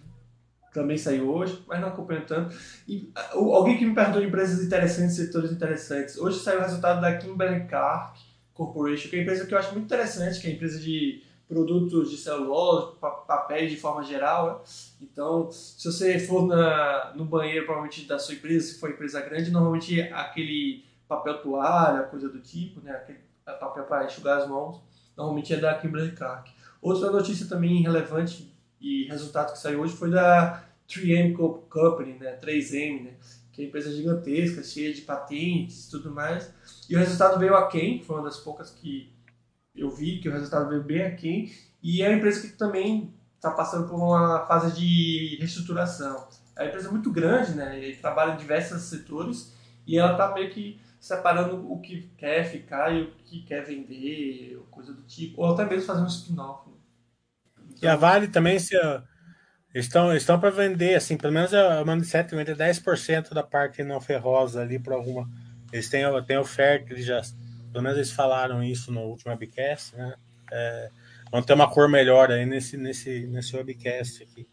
também 0.73 0.97
saiu 0.97 1.31
hoje, 1.31 1.63
mas 1.69 1.81
não 1.81 1.89
acompanho 1.89 2.25
tanto. 2.27 2.57
E, 2.89 3.13
alguém 3.33 3.79
que 3.79 3.85
me 3.85 3.95
perguntou 3.95 4.21
de 4.21 4.27
empresas 4.27 4.65
interessantes, 4.65 5.17
setores 5.17 5.53
interessantes. 5.53 6.17
Hoje 6.17 6.41
saiu 6.41 6.61
o 6.61 6.63
resultado 6.63 7.01
da 7.01 7.17
Kimberly 7.17 7.69
Clark 7.69 8.19
Corporation, 8.55 9.09
que 9.09 9.17
é 9.17 9.19
uma 9.19 9.23
empresa 9.23 9.47
que 9.47 9.55
eu 9.55 9.59
acho 9.59 9.73
muito 9.73 9.85
interessante, 9.85 10.41
que 10.41 10.47
é 10.47 10.51
a 10.51 10.55
empresa 10.55 10.81
de 10.81 11.23
produtos 11.53 12.11
de 12.11 12.17
celulose, 12.17 12.97
papéis 13.27 13.71
de 13.71 13.77
forma 13.77 14.03
geral. 14.03 14.47
Né? 14.47 14.65
Então, 15.03 15.53
se 15.53 15.85
você 15.85 16.19
for 16.19 16.47
na, 16.47 17.13
no 17.15 17.27
banheiro, 17.27 17.67
provavelmente 17.67 18.07
da 18.07 18.19
sua 18.19 18.35
empresa, 18.35 18.69
se 18.73 18.81
for 18.81 18.91
empresa 18.91 19.21
grande, 19.21 19.51
normalmente 19.51 20.01
aquele 20.01 20.85
papel 21.07 21.43
toalha, 21.43 22.05
coisa 22.05 22.29
do 22.31 22.41
tipo, 22.41 22.81
né? 22.81 22.93
aquele 22.93 23.19
papel 23.45 23.85
para 23.85 24.07
enxugar 24.07 24.39
as 24.39 24.49
mãos, 24.49 24.81
normalmente 25.15 25.53
é 25.53 25.59
da 25.59 25.75
Kimberly 25.75 26.13
Clark. 26.13 26.51
Outra 26.81 27.11
notícia 27.11 27.47
também 27.47 27.83
relevante 27.83 28.51
e 28.81 29.05
resultado 29.05 29.53
que 29.53 29.59
saiu 29.59 29.83
hoje 29.83 29.95
foi 29.95 30.11
da 30.11 30.65
3M 30.89 31.37
Company, 31.69 32.15
né? 32.19 32.39
3M, 32.43 33.05
né? 33.05 33.13
que 33.53 33.61
é 33.61 33.65
uma 33.65 33.69
empresa 33.69 33.93
gigantesca, 33.93 34.63
cheia 34.63 34.93
de 34.93 35.03
patentes 35.03 35.87
e 35.87 35.91
tudo 35.91 36.11
mais. 36.11 36.51
E 36.89 36.97
o 36.97 36.99
resultado 36.99 37.39
veio 37.39 37.55
a 37.55 37.69
quem? 37.69 38.03
Foi 38.03 38.17
uma 38.17 38.25
das 38.25 38.39
poucas 38.39 38.71
que 38.71 39.13
eu 39.75 39.91
vi 39.91 40.21
que 40.21 40.29
o 40.29 40.33
resultado 40.33 40.69
veio 40.69 40.83
bem 40.83 41.03
aqui. 41.03 41.53
E 41.83 42.03
é 42.03 42.09
uma 42.09 42.17
empresa 42.17 42.47
que 42.47 42.53
também 42.57 43.13
está 43.37 43.51
passando 43.51 43.89
por 43.89 43.97
uma 43.97 44.47
fase 44.47 44.79
de 44.79 45.37
reestruturação. 45.39 46.29
É 46.57 46.63
uma 46.63 46.69
empresa 46.69 46.91
muito 46.91 47.11
grande, 47.11 47.55
né? 47.55 47.89
E 47.89 47.97
trabalha 47.97 48.35
em 48.35 48.37
diversos 48.37 48.83
setores 48.83 49.53
e 49.87 49.99
ela 49.99 50.13
está 50.13 50.33
meio 50.33 50.51
que 50.51 50.81
separando 51.01 51.71
o 51.71 51.81
que 51.81 52.09
quer 52.17 52.45
ficar 52.45 52.95
e 52.95 53.03
o 53.03 53.11
que 53.25 53.43
quer 53.43 53.65
vender, 53.65 54.63
coisa 54.71 54.93
do 54.93 55.03
tipo, 55.03 55.43
ou 55.43 55.53
até 55.53 55.65
mesmo 55.65 55.85
fazer 55.85 56.03
um 56.03 56.07
spin-off. 56.07 56.71
Né? 56.71 56.77
Então, 57.57 57.79
e 57.83 57.89
a 57.89 57.97
Vale 57.97 58.29
também 58.29 58.61
se 58.61 58.77
estão 59.75 60.15
estão 60.15 60.39
para 60.39 60.51
vender, 60.51 60.95
assim, 60.95 61.17
pelo 61.17 61.33
menos 61.33 61.53
a 61.53 61.85
Manicete 61.85 62.37
vende 62.37 62.55
10% 62.55 63.35
da 63.35 63.43
parte 63.43 63.83
não 63.83 64.01
ferrosa 64.01 64.63
ali 64.63 64.79
para 64.79 64.95
alguma. 64.95 65.29
Eles 65.73 65.89
têm, 65.89 66.05
têm 66.25 66.39
oferta, 66.39 66.93
eles 66.93 67.05
já 67.05 67.21
pelo 67.73 67.83
menos 67.83 67.99
eles 67.99 68.13
falaram 68.13 68.63
isso 68.63 68.93
no 68.93 69.01
último 69.01 69.33
webcast, 69.33 69.97
né? 69.97 70.15
É, 70.53 70.91
vão 71.31 71.43
ter 71.43 71.55
uma 71.55 71.69
cor 71.69 71.89
melhor 71.89 72.31
aí 72.31 72.45
nesse, 72.45 72.77
nesse, 72.77 73.27
nesse 73.27 73.57
webcast 73.57 74.23
aqui. 74.23 74.47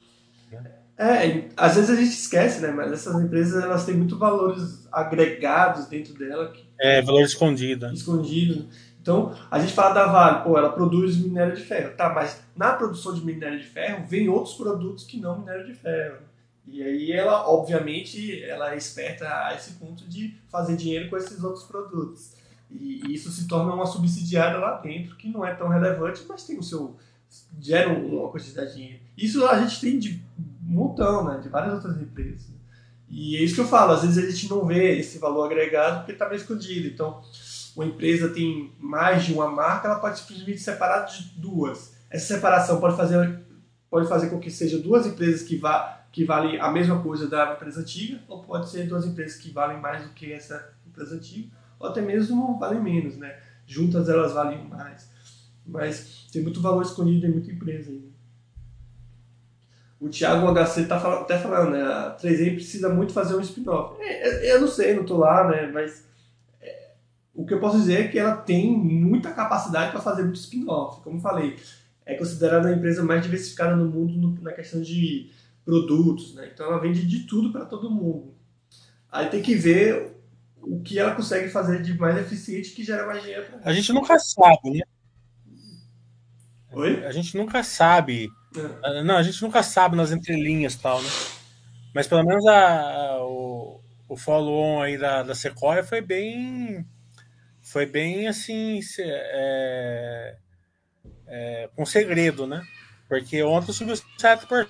Né? 0.49 0.71
É, 0.97 1.49
às 1.55 1.75
vezes 1.75 1.89
a 1.89 1.95
gente 1.95 2.09
esquece, 2.09 2.61
né? 2.61 2.71
Mas 2.71 2.91
essas 2.91 3.15
empresas 3.21 3.63
elas 3.63 3.85
têm 3.85 3.95
muito 3.95 4.17
valores 4.17 4.87
agregados 4.91 5.87
dentro 5.87 6.13
dela. 6.13 6.51
Que... 6.51 6.65
É, 6.79 7.01
valor 7.01 7.23
escondido. 7.23 7.87
Né? 7.87 7.93
Escondido. 7.93 8.67
Então, 9.01 9.33
a 9.49 9.59
gente 9.59 9.73
fala 9.73 9.93
da 9.93 10.07
Vale, 10.07 10.43
pô, 10.43 10.57
ela 10.57 10.71
produz 10.71 11.17
minério 11.17 11.55
de 11.55 11.63
ferro. 11.63 11.95
Tá, 11.95 12.13
mas 12.13 12.41
na 12.55 12.73
produção 12.73 13.13
de 13.13 13.25
minério 13.25 13.57
de 13.59 13.65
ferro 13.65 14.05
vem 14.05 14.27
outros 14.27 14.55
produtos 14.55 15.05
que 15.05 15.19
não 15.19 15.39
minério 15.39 15.65
de 15.65 15.73
ferro. 15.73 16.17
E 16.67 16.83
aí 16.83 17.11
ela, 17.11 17.49
obviamente, 17.49 18.43
ela 18.43 18.73
é 18.73 18.77
esperta 18.77 19.25
a 19.47 19.55
esse 19.55 19.73
ponto 19.73 20.07
de 20.07 20.35
fazer 20.49 20.75
dinheiro 20.75 21.09
com 21.09 21.17
esses 21.17 21.43
outros 21.43 21.63
produtos. 21.63 22.33
E, 22.69 23.13
isso 23.13 23.31
se 23.31 23.47
torna 23.47 23.73
uma 23.73 23.85
subsidiária 23.85 24.59
lá 24.59 24.77
dentro, 24.77 25.15
que 25.15 25.27
não 25.27 25.45
é 25.45 25.53
tão 25.53 25.67
relevante, 25.67 26.23
mas 26.27 26.43
tem 26.43 26.57
o 26.57 26.63
seu. 26.63 26.95
gera 27.59 27.89
uma 27.89 28.29
quantidade 28.29 28.69
de 28.69 28.75
dinheiro. 28.75 28.99
Isso 29.17 29.45
a 29.45 29.59
gente 29.59 29.81
tem 29.81 29.97
de 29.97 30.21
montão, 30.61 31.25
né? 31.25 31.39
De 31.39 31.49
várias 31.49 31.73
outras 31.73 31.99
empresas. 31.99 32.47
E 33.09 33.35
é 33.35 33.41
isso 33.41 33.55
que 33.55 33.61
eu 33.61 33.67
falo, 33.67 33.93
às 33.93 34.03
vezes 34.03 34.23
a 34.23 34.29
gente 34.29 34.47
não 34.47 34.65
vê 34.65 34.99
esse 34.99 35.17
valor 35.17 35.45
agregado 35.45 35.99
porque 35.99 36.11
está 36.11 36.29
meio 36.29 36.39
escondido. 36.39 36.87
Então, 36.87 37.21
uma 37.75 37.85
empresa 37.85 38.29
tem 38.29 38.71
mais 38.79 39.25
de 39.25 39.33
uma 39.33 39.49
marca, 39.49 39.87
ela 39.87 39.99
pode 39.99 40.19
simplesmente 40.19 40.59
separar 40.59 41.05
de 41.05 41.23
duas. 41.37 41.95
Essa 42.07 42.35
separação 42.35 42.79
pode 42.79 42.95
fazer, 42.95 43.39
pode 43.89 44.07
fazer 44.07 44.29
com 44.29 44.39
que 44.39 44.51
sejam 44.51 44.79
duas 44.79 45.07
empresas 45.07 45.41
que, 45.41 45.57
vá, 45.57 46.03
que 46.11 46.23
valem 46.23 46.59
a 46.59 46.69
mesma 46.69 47.01
coisa 47.01 47.27
da 47.27 47.53
empresa 47.53 47.81
antiga, 47.81 48.21
ou 48.27 48.43
pode 48.43 48.69
ser 48.69 48.87
duas 48.87 49.05
empresas 49.05 49.39
que 49.39 49.49
valem 49.49 49.79
mais 49.79 50.03
do 50.03 50.13
que 50.13 50.31
essa 50.31 50.71
empresa 50.87 51.15
antiga 51.15 51.58
ou 51.79 51.87
até 51.87 52.01
mesmo 52.01 52.59
valem 52.59 52.81
menos, 52.81 53.17
né? 53.17 53.37
Juntas 53.65 54.09
elas 54.09 54.33
valem 54.33 54.67
mais. 54.67 55.09
Mas 55.65 56.27
tem 56.31 56.41
muito 56.41 56.61
valor 56.61 56.81
escondido 56.81 57.25
em 57.25 57.31
muita 57.31 57.51
empresa 57.51 57.91
ainda. 57.91 58.09
O 59.99 60.07
Thiago 60.07 60.47
HC 60.53 60.85
tá 60.85 60.97
até 61.21 61.37
falando, 61.37 61.71
né? 61.71 61.83
A 61.83 62.17
3M 62.19 62.55
precisa 62.55 62.89
muito 62.89 63.13
fazer 63.13 63.35
um 63.35 63.41
spin-off. 63.41 64.01
É, 64.01 64.47
é, 64.47 64.55
eu 64.55 64.61
não 64.61 64.67
sei, 64.67 64.93
não 64.93 65.05
tô 65.05 65.17
lá, 65.17 65.49
né? 65.49 65.69
Mas 65.73 66.05
é, 66.61 66.91
o 67.33 67.45
que 67.45 67.53
eu 67.53 67.59
posso 67.59 67.77
dizer 67.77 68.01
é 68.01 68.07
que 68.07 68.17
ela 68.17 68.35
tem 68.35 68.71
muita 68.71 69.31
capacidade 69.31 69.91
para 69.91 70.01
fazer 70.01 70.23
muito 70.23 70.39
spin-off. 70.39 71.01
Como 71.01 71.19
falei, 71.19 71.57
é 72.05 72.15
considerada 72.15 72.69
a 72.69 72.73
empresa 72.73 73.03
mais 73.03 73.21
diversificada 73.21 73.75
no 73.75 73.85
mundo 73.85 74.13
no, 74.13 74.41
na 74.41 74.53
questão 74.53 74.81
de 74.81 75.29
produtos, 75.65 76.33
né? 76.33 76.49
Então 76.53 76.65
ela 76.65 76.79
vende 76.79 77.05
de 77.05 77.27
tudo 77.27 77.51
para 77.51 77.65
todo 77.65 77.91
mundo. 77.91 78.33
Aí 79.11 79.27
tem 79.27 79.41
que 79.41 79.53
ver 79.53 80.18
o 80.69 80.81
que 80.83 80.99
ela 80.99 81.15
consegue 81.15 81.49
fazer 81.49 81.81
de 81.81 81.97
mais 81.97 82.15
eficiente 82.17 82.71
que 82.71 82.83
gera 82.83 83.07
mais 83.07 83.23
dinheiro. 83.23 83.47
A 83.63 83.73
gente 83.73 83.91
nunca 83.91 84.19
sabe, 84.19 84.69
né? 84.69 84.83
Oi? 86.71 87.03
A 87.05 87.11
gente 87.11 87.35
nunca 87.35 87.63
sabe. 87.63 88.29
É. 88.83 89.03
Não, 89.03 89.17
a 89.17 89.23
gente 89.23 89.41
nunca 89.41 89.63
sabe 89.63 89.95
nas 89.95 90.11
entrelinhas 90.11 90.75
e 90.75 90.79
tal, 90.79 91.01
né? 91.01 91.09
Mas 91.93 92.07
pelo 92.07 92.23
menos 92.23 92.45
a, 92.45 92.81
a 92.81 93.25
o, 93.25 93.81
o 94.07 94.15
follow-on 94.15 94.83
aí 94.83 94.95
da, 94.95 95.23
da 95.23 95.33
Sequoia 95.33 95.83
foi 95.83 96.01
bem. 96.01 96.85
Foi 97.61 97.87
bem 97.87 98.27
assim. 98.27 98.79
É, 98.99 100.37
é, 101.25 101.69
com 101.75 101.83
segredo, 101.83 102.45
né? 102.45 102.61
Porque 103.07 103.41
ontem 103.41 103.73
subiu 103.73 103.95
7% 103.95 104.69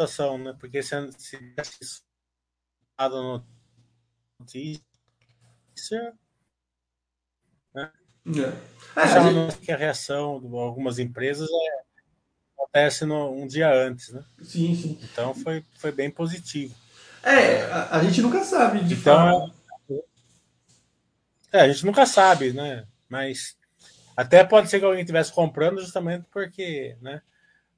a 0.00 0.04
ação, 0.04 0.38
né? 0.38 0.56
Porque 0.58 0.82
se, 0.82 0.94
se 1.18 1.36
tivesse 1.36 2.00
no 2.98 3.44
notícia 4.38 4.89
notícia. 5.70 6.12
Né? 7.74 7.90
É. 8.26 8.70
É, 9.00 9.56
que 9.64 9.72
a 9.72 9.76
reação 9.76 10.40
de 10.40 10.46
algumas 10.56 10.98
empresas 10.98 11.48
é, 11.48 11.82
acontece 12.56 13.04
no, 13.04 13.30
um 13.30 13.46
dia 13.46 13.72
antes, 13.72 14.10
né? 14.10 14.24
Sim, 14.42 14.74
sim. 14.74 14.98
Então 15.02 15.34
foi, 15.34 15.64
foi 15.78 15.92
bem 15.92 16.10
positivo. 16.10 16.74
É, 17.22 17.62
a, 17.64 17.98
a 17.98 18.04
gente 18.04 18.20
nunca 18.20 18.42
sabe 18.44 18.82
de 18.84 18.94
então, 18.94 19.52
É, 21.52 21.60
a 21.60 21.68
gente 21.68 21.84
nunca 21.84 22.06
sabe, 22.06 22.52
né? 22.52 22.86
Mas 23.08 23.56
até 24.16 24.44
pode 24.44 24.68
ser 24.68 24.78
que 24.78 24.84
alguém 24.84 25.00
estivesse 25.00 25.32
comprando 25.32 25.80
justamente 25.80 26.26
porque, 26.30 26.96
né? 27.00 27.22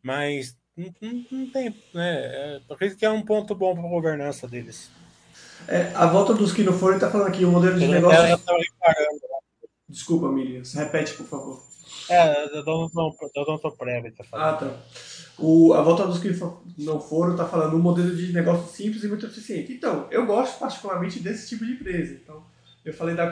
Mas 0.02 0.56
não, 0.76 0.94
não, 1.00 1.26
não 1.30 1.50
tem, 1.50 1.74
né? 1.94 2.56
Eu 2.68 2.74
acredito 2.74 2.98
que 2.98 3.06
é 3.06 3.10
um 3.10 3.24
ponto 3.24 3.54
bom 3.54 3.74
para 3.74 3.84
a 3.84 3.90
governança 3.90 4.48
deles. 4.48 4.90
É, 5.68 5.92
a 5.94 6.06
volta 6.06 6.34
dos 6.34 6.52
que 6.52 6.62
não 6.62 6.72
foram 6.72 6.96
está 6.96 7.10
falando 7.10 7.28
aqui, 7.28 7.44
o 7.44 7.50
modelo 7.50 7.78
de 7.78 7.86
negócio. 7.86 8.18
Eu 8.18 8.36
reparando. 8.36 9.20
Desculpa, 9.88 10.28
Miriam, 10.28 10.62
repete, 10.74 11.14
por 11.14 11.26
favor. 11.26 11.62
É, 12.08 12.44
eu 12.56 12.64
não 12.64 12.86
estou 13.56 13.72
prévio, 13.72 14.12
tá. 14.14 14.24
Ah, 14.32 14.52
tá. 14.54 14.74
O, 15.38 15.72
a 15.72 15.82
volta 15.82 16.06
dos 16.06 16.18
que 16.18 16.28
não 16.78 17.00
foram 17.00 17.32
está 17.32 17.46
falando 17.46 17.76
um 17.76 17.80
modelo 17.80 18.14
de 18.14 18.32
negócio 18.32 18.70
simples 18.74 19.02
e 19.04 19.08
muito 19.08 19.26
eficiente. 19.26 19.72
Então, 19.72 20.06
eu 20.10 20.26
gosto 20.26 20.58
particularmente 20.58 21.20
desse 21.20 21.48
tipo 21.48 21.64
de 21.64 21.72
empresa. 21.72 22.14
Então, 22.14 22.42
eu 22.84 22.92
falei 22.92 23.14
da 23.14 23.24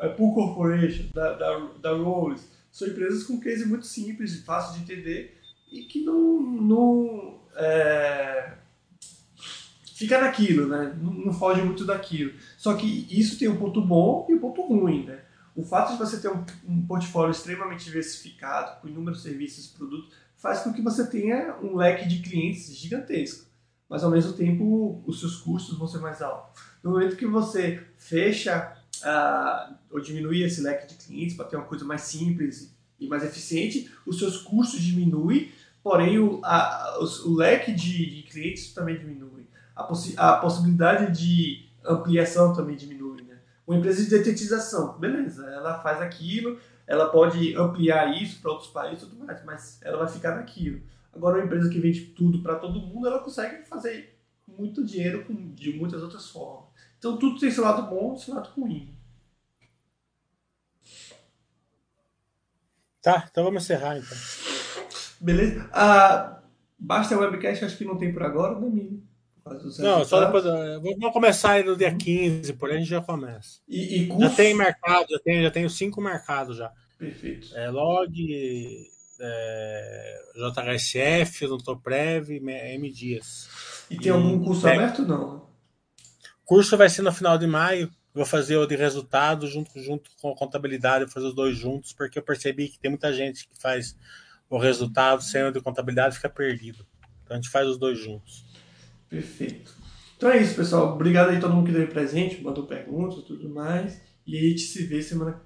é, 0.00 0.08
Pool 0.08 0.34
Corporation, 0.34 1.04
da, 1.14 1.32
da, 1.34 1.58
da 1.80 1.92
Rolls. 1.92 2.44
São 2.70 2.88
empresas 2.88 3.24
com 3.24 3.40
case 3.40 3.64
muito 3.64 3.86
simples, 3.86 4.42
fácil 4.44 4.74
de 4.74 4.82
entender 4.82 5.40
e 5.72 5.82
que 5.82 6.04
não, 6.04 6.40
não 6.40 7.40
é, 7.56 8.52
fica 9.96 10.20
naquilo, 10.20 10.68
né? 10.68 10.96
Não, 11.00 11.12
não, 11.12 11.32
foge 11.32 11.62
muito 11.62 11.84
daquilo. 11.84 12.32
Só 12.58 12.74
que 12.74 13.06
isso 13.10 13.38
tem 13.38 13.48
um 13.48 13.56
ponto 13.56 13.80
bom 13.80 14.26
e 14.28 14.34
um 14.34 14.38
ponto 14.38 14.62
ruim, 14.62 15.04
né? 15.04 15.20
o 15.56 15.64
fato 15.64 15.92
de 15.92 15.98
você 15.98 16.18
ter 16.18 16.28
um, 16.28 16.44
um 16.68 16.86
portfólio 16.86 17.30
extremamente 17.30 17.86
diversificado, 17.86 18.78
com 18.80 18.88
inúmeros 18.88 19.22
serviços 19.22 19.66
e 19.66 19.68
produtos, 19.70 20.10
faz 20.36 20.60
com 20.60 20.72
que 20.72 20.82
você 20.82 21.06
tenha 21.06 21.56
um 21.62 21.76
leque 21.76 22.06
de 22.06 22.18
clientes 22.20 22.76
gigantesco. 22.76 23.46
Mas 23.88 24.04
ao 24.04 24.10
mesmo 24.10 24.34
tempo, 24.34 25.02
os 25.06 25.18
seus 25.18 25.36
custos 25.36 25.78
vão 25.78 25.88
ser 25.88 25.98
mais 25.98 26.20
altos. 26.20 26.60
No 26.82 26.90
momento 26.90 27.16
que 27.16 27.26
você 27.26 27.82
fecha 27.96 28.76
uh, 29.02 29.74
ou 29.90 29.98
diminui 29.98 30.42
esse 30.42 30.60
leque 30.60 30.88
de 30.88 30.94
clientes 31.06 31.34
para 31.34 31.46
ter 31.46 31.56
uma 31.56 31.64
coisa 31.64 31.84
mais 31.84 32.02
simples 32.02 32.76
e 33.00 33.08
mais 33.08 33.24
eficiente, 33.24 33.90
os 34.04 34.18
seus 34.18 34.36
custos 34.36 34.80
diminuem, 34.80 35.50
porém 35.82 36.18
o, 36.18 36.40
a, 36.44 36.98
o, 37.00 37.30
o 37.30 37.34
leque 37.34 37.72
de, 37.72 38.16
de, 38.16 38.22
clientes 38.24 38.74
também 38.74 38.98
diminui. 38.98 39.35
A, 39.76 39.84
possi 39.84 40.14
a 40.16 40.36
possibilidade 40.38 41.12
de 41.12 41.68
ampliação 41.84 42.52
também 42.52 42.74
diminui. 42.74 43.22
Né? 43.22 43.38
Uma 43.66 43.76
empresa 43.76 44.02
de 44.02 44.10
detetização, 44.10 44.98
beleza, 44.98 45.46
ela 45.50 45.78
faz 45.80 46.00
aquilo, 46.00 46.58
ela 46.86 47.10
pode 47.10 47.54
ampliar 47.54 48.20
isso 48.20 48.40
para 48.40 48.52
outros 48.52 48.70
países 48.70 49.04
e 49.04 49.06
tudo 49.06 49.24
mais, 49.24 49.44
mas 49.44 49.78
ela 49.82 49.98
vai 49.98 50.08
ficar 50.08 50.34
naquilo. 50.34 50.80
Agora, 51.12 51.36
uma 51.36 51.44
empresa 51.44 51.68
que 51.68 51.78
vende 51.78 52.06
tudo 52.06 52.42
para 52.42 52.56
todo 52.56 52.80
mundo, 52.80 53.06
ela 53.06 53.18
consegue 53.20 53.64
fazer 53.66 54.18
muito 54.46 54.84
dinheiro 54.84 55.24
de 55.54 55.72
muitas 55.72 56.02
outras 56.02 56.28
formas. 56.28 56.68
Então, 56.98 57.18
tudo 57.18 57.38
tem 57.38 57.50
seu 57.50 57.64
lado 57.64 57.88
bom 57.88 58.14
e 58.14 58.18
seu 58.18 58.34
lado 58.34 58.50
ruim. 58.50 58.94
Tá, 63.02 63.28
então 63.30 63.44
vamos 63.44 63.62
encerrar 63.62 63.98
então. 63.98 64.18
Beleza? 65.20 65.68
Ah, 65.72 66.42
basta 66.78 67.16
webcast, 67.16 67.64
acho 67.64 67.78
que 67.78 67.84
não 67.84 67.96
tem 67.96 68.12
por 68.12 68.22
agora, 68.22 68.58
né, 68.58 68.68
Mini? 68.68 69.06
Não, 69.78 70.04
só 70.04 70.24
depois. 70.24 70.44
Vamos 70.44 71.12
começar 71.12 71.52
aí 71.52 71.64
no 71.64 71.76
dia 71.76 71.94
15, 71.94 72.52
por 72.54 72.68
aí 72.68 72.76
a 72.76 72.78
gente 72.78 72.88
já 72.88 73.00
começa. 73.00 73.60
E, 73.68 74.02
e 74.02 74.20
Já 74.20 74.30
tem 74.30 74.54
mercado, 74.54 75.06
já 75.08 75.18
tenho, 75.20 75.42
já 75.42 75.50
tenho 75.50 75.70
cinco 75.70 76.00
mercados 76.00 76.56
já. 76.56 76.72
Perfeito. 76.98 77.54
É, 77.56 77.70
log, 77.70 78.10
é, 79.20 80.18
JHSF, 80.34 81.44
Odontoprev, 81.44 82.30
M 82.30 82.90
Dias. 82.90 83.48
E 83.90 83.96
tem 83.96 84.10
algum 84.10 84.42
curso 84.42 84.66
é, 84.66 84.74
aberto 84.74 85.02
não? 85.02 85.46
Curso 86.44 86.76
vai 86.76 86.88
ser 86.88 87.02
no 87.02 87.12
final 87.12 87.38
de 87.38 87.46
maio. 87.46 87.90
Vou 88.12 88.24
fazer 88.24 88.56
o 88.56 88.66
de 88.66 88.74
resultado 88.74 89.46
junto, 89.46 89.78
junto 89.78 90.10
com 90.20 90.32
a 90.32 90.34
contabilidade, 90.34 91.04
vou 91.04 91.12
fazer 91.12 91.26
os 91.26 91.34
dois 91.34 91.56
juntos, 91.56 91.92
porque 91.92 92.18
eu 92.18 92.22
percebi 92.22 92.68
que 92.68 92.78
tem 92.78 92.90
muita 92.90 93.12
gente 93.12 93.46
que 93.46 93.60
faz 93.60 93.94
o 94.48 94.56
resultado 94.56 95.22
sem 95.22 95.42
o 95.42 95.52
de 95.52 95.60
contabilidade 95.60 96.16
fica 96.16 96.30
perdido. 96.30 96.86
Então 97.22 97.36
a 97.36 97.40
gente 97.40 97.50
faz 97.50 97.68
os 97.68 97.76
dois 97.76 97.98
juntos. 97.98 98.45
Perfeito. 99.08 99.74
Então 100.16 100.30
é 100.30 100.40
isso, 100.40 100.54
pessoal. 100.54 100.94
Obrigado 100.94 101.30
aí 101.30 101.36
a 101.36 101.40
todo 101.40 101.54
mundo 101.54 101.66
que 101.66 101.72
deu 101.72 101.86
presente, 101.88 102.42
mandou 102.42 102.66
perguntas 102.66 103.18
e 103.18 103.26
tudo 103.26 103.48
mais. 103.48 104.00
E 104.26 104.36
a 104.36 104.40
gente 104.40 104.62
se 104.62 104.84
vê 104.84 105.02
semana 105.02 105.40